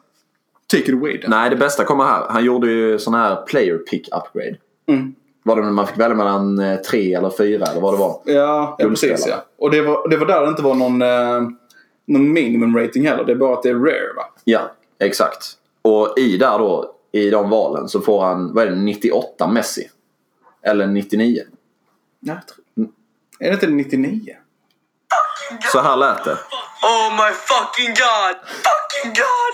Take 0.66 0.82
it 0.84 0.94
away 0.94 1.20
then. 1.20 1.30
Nej, 1.30 1.50
det 1.50 1.56
bästa 1.56 1.84
kommer 1.84 2.04
här. 2.04 2.26
Han 2.28 2.44
gjorde 2.44 2.70
ju 2.70 2.98
sån 2.98 3.14
här 3.14 3.36
player 3.46 3.78
pick 3.78 4.08
upgrade. 4.12 4.56
Mm. 4.88 5.14
Var 5.42 5.56
det 5.56 5.62
när 5.62 5.70
man 5.70 5.86
fick 5.86 5.98
välja 5.98 6.16
mellan 6.16 6.58
eh, 6.58 6.80
tre 6.80 7.14
eller 7.14 7.30
fyra 7.30 7.66
eller 7.66 7.80
vad 7.80 7.94
det 7.94 7.98
var? 7.98 8.20
Ja, 8.24 8.76
ja 8.78 8.88
precis 8.88 9.26
ja. 9.26 9.44
Och 9.58 9.70
det 9.70 9.82
var, 9.82 10.08
det 10.08 10.16
var 10.16 10.26
där 10.26 10.42
det 10.42 10.48
inte 10.48 10.62
var 10.62 10.74
någon, 10.74 11.02
eh, 11.02 11.40
någon 12.06 12.32
minimum 12.32 12.76
rating 12.76 13.06
heller. 13.06 13.24
Det 13.24 13.32
är 13.32 13.36
bara 13.36 13.54
att 13.54 13.62
det 13.62 13.68
är 13.70 13.74
rare 13.74 14.12
va? 14.16 14.22
Ja, 14.44 14.60
exakt. 14.98 15.46
Och 15.82 16.14
i 16.18 16.36
där 16.36 16.58
då, 16.58 16.94
i 17.12 17.30
de 17.30 17.50
valen, 17.50 17.88
så 17.88 18.00
får 18.00 18.22
han, 18.24 18.54
vad 18.54 18.66
är 18.66 18.70
det, 18.70 18.76
98 18.76 19.48
Messi? 19.48 19.90
Eller 20.62 20.86
99? 20.86 21.42
Nej, 22.20 22.36
jag 22.36 22.46
tror- 22.46 22.88
Är 23.38 23.48
det 23.48 23.52
inte 23.54 23.66
99? 23.66 24.36
Så 25.72 25.80
här 25.80 25.96
lät 25.96 26.24
det. 26.24 26.36
Oh 26.82 27.10
my 27.10 27.30
fucking 27.32 27.94
god! 27.94 28.34
Fucking 28.66 29.12
god! 29.22 29.52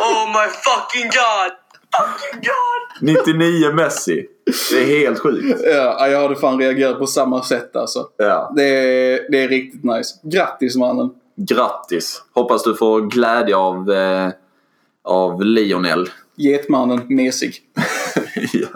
Oh 0.00 0.26
my 0.26 0.48
fucking 0.48 1.10
god! 1.10 1.52
Fucking 1.96 2.40
god! 2.40 2.82
99 3.00 3.72
Messi. 3.72 4.26
Det 4.70 4.82
är 4.82 4.86
helt 4.86 5.18
sjukt. 5.18 5.60
Ja, 5.64 6.08
jag 6.08 6.22
hade 6.22 6.36
fan 6.36 6.58
reagerat 6.58 6.98
på 6.98 7.06
samma 7.06 7.42
sätt 7.42 7.76
alltså. 7.76 8.08
Ja. 8.16 8.52
Det 8.56 8.64
är, 8.64 9.30
det 9.30 9.42
är 9.42 9.48
riktigt 9.48 9.84
nice. 9.84 10.14
Grattis 10.22 10.76
mannen. 10.76 11.10
Grattis. 11.36 12.22
Hoppas 12.34 12.62
du 12.62 12.74
får 12.74 13.00
glädje 13.00 13.56
av, 13.56 13.90
eh, 13.90 14.28
av 15.04 15.44
Lionel. 15.44 16.10
Getmannen, 16.36 17.06
mesig. 17.08 17.62
ja. 18.52 18.68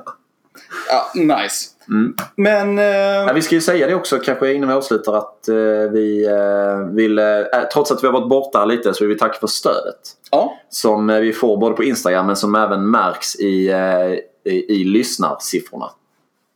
Ja, 0.88 1.10
nice. 1.14 1.75
Mm. 1.88 2.14
Men... 2.36 2.78
Ja, 2.78 3.28
Eh, 3.28 3.34
vi 3.34 3.42
ska 3.42 3.54
ju 3.54 3.60
säga 3.60 3.86
det 3.86 3.94
också 3.94 4.18
kanske 4.18 4.52
innan 4.52 4.68
vi 4.68 4.74
avslutar 4.74 5.12
att 5.12 5.48
eh, 5.48 5.54
vi 5.92 6.26
eh, 6.26 6.94
vill, 6.94 7.18
eh, 7.18 7.24
trots 7.72 7.90
att 7.90 8.02
vi 8.02 8.06
har 8.06 8.14
varit 8.14 8.28
borta 8.28 8.64
lite 8.64 8.94
så 8.94 9.04
vill 9.04 9.14
vi 9.14 9.18
tacka 9.18 9.38
för 9.40 9.46
stödet. 9.46 9.98
ja, 10.30 10.56
Som 10.68 11.10
eh, 11.10 11.20
vi 11.20 11.32
får 11.32 11.56
både 11.56 11.74
på 11.76 11.84
Instagram 11.84 12.26
men 12.26 12.36
som 12.36 12.54
även 12.54 12.90
märks 12.90 13.36
i, 13.36 13.68
eh, 13.68 14.12
i, 14.52 14.64
i 14.68 14.84
lyssnarsiffrorna. 14.84 15.90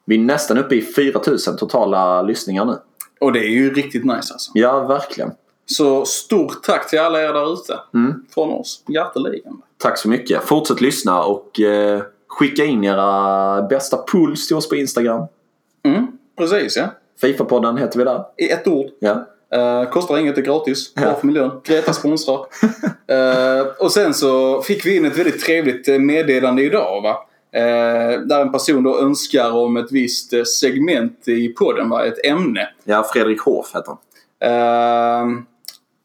Vi 0.05 0.15
är 0.17 0.21
nästan 0.21 0.59
uppe 0.59 0.75
i 0.75 0.83
4000 0.83 1.57
totala 1.57 2.23
lyssningar 2.23 2.65
nu. 2.65 2.77
och 3.21 3.33
det 3.33 3.39
är 3.41 3.51
ju 3.51 3.75
riktigt 3.75 4.05
nice 4.05 4.33
alltså. 4.33 4.51
Ja, 4.55 4.81
verkligen. 4.87 5.31
Så 5.67 6.05
stort 6.05 6.63
tack 6.63 6.91
till 6.91 7.01
alla 7.01 7.23
er 7.23 7.33
där 7.33 7.53
ute. 7.53 7.79
Mm. 7.95 8.15
Från 8.35 8.51
oss. 8.51 8.85
Hjärteligen. 8.89 9.53
Tack 9.79 9.99
så 9.99 10.09
mycket. 10.09 10.43
Fortsätt 10.45 10.81
lyssna 10.81 11.23
och 11.23 11.61
skicka 12.31 12.65
in 12.65 12.85
era 12.85 13.63
bästa 13.63 14.05
puls 14.13 14.47
till 14.47 14.57
oss 14.57 14.69
på 14.69 14.77
Instagram. 14.77 15.27
Mm, 15.85 16.07
precis 16.39 16.77
ja. 16.77 16.85
Fifa-podden 17.23 17.77
heter 17.79 17.99
vi 17.99 18.05
där. 18.05 18.25
I 18.37 18.51
ett 18.51 18.67
ord. 18.67 18.87
Ja. 18.99 19.27
Uh, 19.57 19.91
kostar 19.91 20.19
inget, 20.19 20.39
är 20.39 20.43
gratis. 20.43 20.95
Bra 20.95 21.05
Ja. 21.05 21.15
för 21.15 21.27
miljön. 21.27 21.51
Greta 21.65 21.93
sponsrar. 21.93 22.47
Eh, 23.11 23.67
och 23.79 23.93
sen 23.93 24.15
så 24.15 24.63
fick 24.63 24.87
vi 24.87 24.97
in 24.97 25.05
ett 25.05 25.19
väldigt 25.19 25.45
trevligt 25.45 25.89
eh, 25.89 25.99
meddelande 25.99 26.63
idag. 26.63 27.03
Va? 27.03 27.27
Eh, 27.61 28.21
där 28.21 28.41
en 28.41 28.53
person 28.53 28.83
då 28.83 28.99
önskar 29.01 29.51
om 29.57 29.77
ett 29.77 29.93
visst 29.93 30.33
segment 30.61 31.29
i 31.29 31.49
podden, 31.49 31.89
va? 31.89 32.05
ett 32.05 32.27
ämne. 32.27 32.69
ja, 32.85 33.07
Fredrik 33.13 33.41
Hoff 33.41 33.75
heter 33.75 33.97
han. 34.41 35.47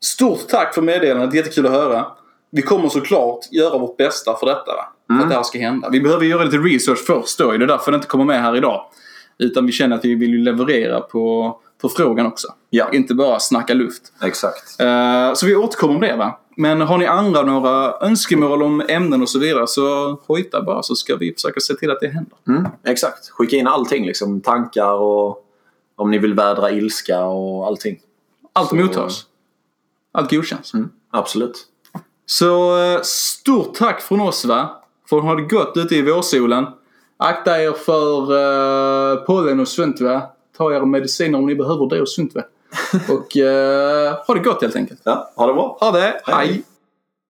Stort 0.04 0.48
tack 0.48 0.74
för 0.76 0.82
meddelandet, 0.82 1.34
jättekul 1.36 1.66
att 1.66 1.72
höra. 1.72 2.06
Vi 2.50 2.62
kommer 2.62 2.90
såklart 2.90 3.52
göra 3.52 3.78
vårt 3.78 3.98
bästa 3.98 4.36
för 4.38 4.46
detta. 4.46 4.76
Va? 4.76 4.86
För 5.08 5.24
att 5.24 5.30
det 5.30 5.36
här 5.36 5.44
ska 5.44 5.60
hända. 5.60 5.90
Vi 5.90 6.02
behöver 6.02 6.26
göra 6.26 6.44
lite 6.44 6.58
research 6.58 7.06
först 7.08 7.38
då. 7.38 7.52
Det 7.52 7.64
är 7.66 7.68
därför 7.68 7.92
det 7.92 7.96
inte 7.96 8.08
kommer 8.08 8.26
med 8.26 8.42
här 8.42 8.56
idag. 8.56 8.86
Utan 9.38 9.66
vi 9.66 9.72
känner 9.72 9.96
att 9.96 10.06
vi 10.06 10.16
vill 10.16 10.44
leverera 10.44 11.02
på, 11.02 11.58
på 11.82 11.90
frågan 11.90 12.26
också. 12.26 12.48
Ja. 12.70 12.90
Inte 12.94 13.14
bara 13.14 13.40
snacka 13.40 13.74
luft. 13.74 14.14
Exakt. 14.24 14.80
Eh, 14.82 15.34
så 15.34 15.46
vi 15.46 15.56
återkommer 15.56 15.96
om 15.96 16.02
det 16.02 16.16
va. 16.16 16.40
Men 16.58 16.82
har 16.82 16.98
ni 16.98 17.06
andra 17.06 17.42
några 17.42 17.94
önskemål 18.02 18.64
om 18.64 18.84
ämnen 18.90 19.22
och 19.22 19.30
så 19.30 19.40
vidare 19.40 19.68
så 19.68 20.12
hojta 20.28 20.62
bara 20.62 20.84
så 20.84 20.96
ska 20.96 21.16
vi 21.16 21.34
försöka 21.34 21.60
se 21.60 21.74
till 21.74 21.92
att 21.92 22.00
det 22.02 22.08
händer. 22.08 22.34
Mm, 22.48 22.68
exakt. 22.84 23.30
Skicka 23.30 23.56
in 23.56 23.68
allting 23.68 24.06
liksom. 24.06 24.42
Tankar 24.42 24.92
och 24.92 25.46
om 25.96 26.12
ni 26.12 26.18
vill 26.18 26.34
vädra 26.34 26.72
ilska 26.72 27.24
och 27.26 27.68
allting. 27.68 28.00
Allt 28.54 28.70
Så- 28.70 28.76
mottas. 28.76 29.26
Allt 30.12 30.32
godkänns. 30.32 30.74
Mm, 30.74 30.90
absolut. 31.12 31.66
Så 32.26 32.82
eh, 32.84 33.00
stort 33.04 33.74
tack 33.76 34.02
från 34.02 34.22
oss 34.22 34.46
va. 34.46 34.82
Får 35.10 35.22
ha 35.22 35.36
det 35.36 35.42
gott 35.42 35.78
ute 35.78 35.96
i 35.96 36.02
vårsolen. 36.02 36.66
Akta 37.18 37.62
er 37.62 37.72
för 37.72 38.32
uh, 38.32 39.26
pollen 39.26 39.60
och 39.60 39.68
sånt 39.68 40.02
va. 40.02 40.22
Ta 40.58 40.74
era 40.74 40.86
mediciner 40.86 41.38
om 41.38 41.46
ni 41.46 41.56
behöver 41.56 41.90
det 41.90 42.02
och 42.02 42.10
sånt 42.10 42.36
va. 42.36 42.42
och 43.10 43.38
eh, 43.38 44.14
ha 44.28 44.34
det 44.34 44.40
gott 44.40 44.62
helt 44.62 44.76
enkelt. 44.76 45.02
Ja, 45.04 45.32
ha 45.36 45.48
det 45.48 45.54
bra. 45.54 45.78
Ha 45.80 45.92
det. 45.92 46.22
Hej. 46.26 46.64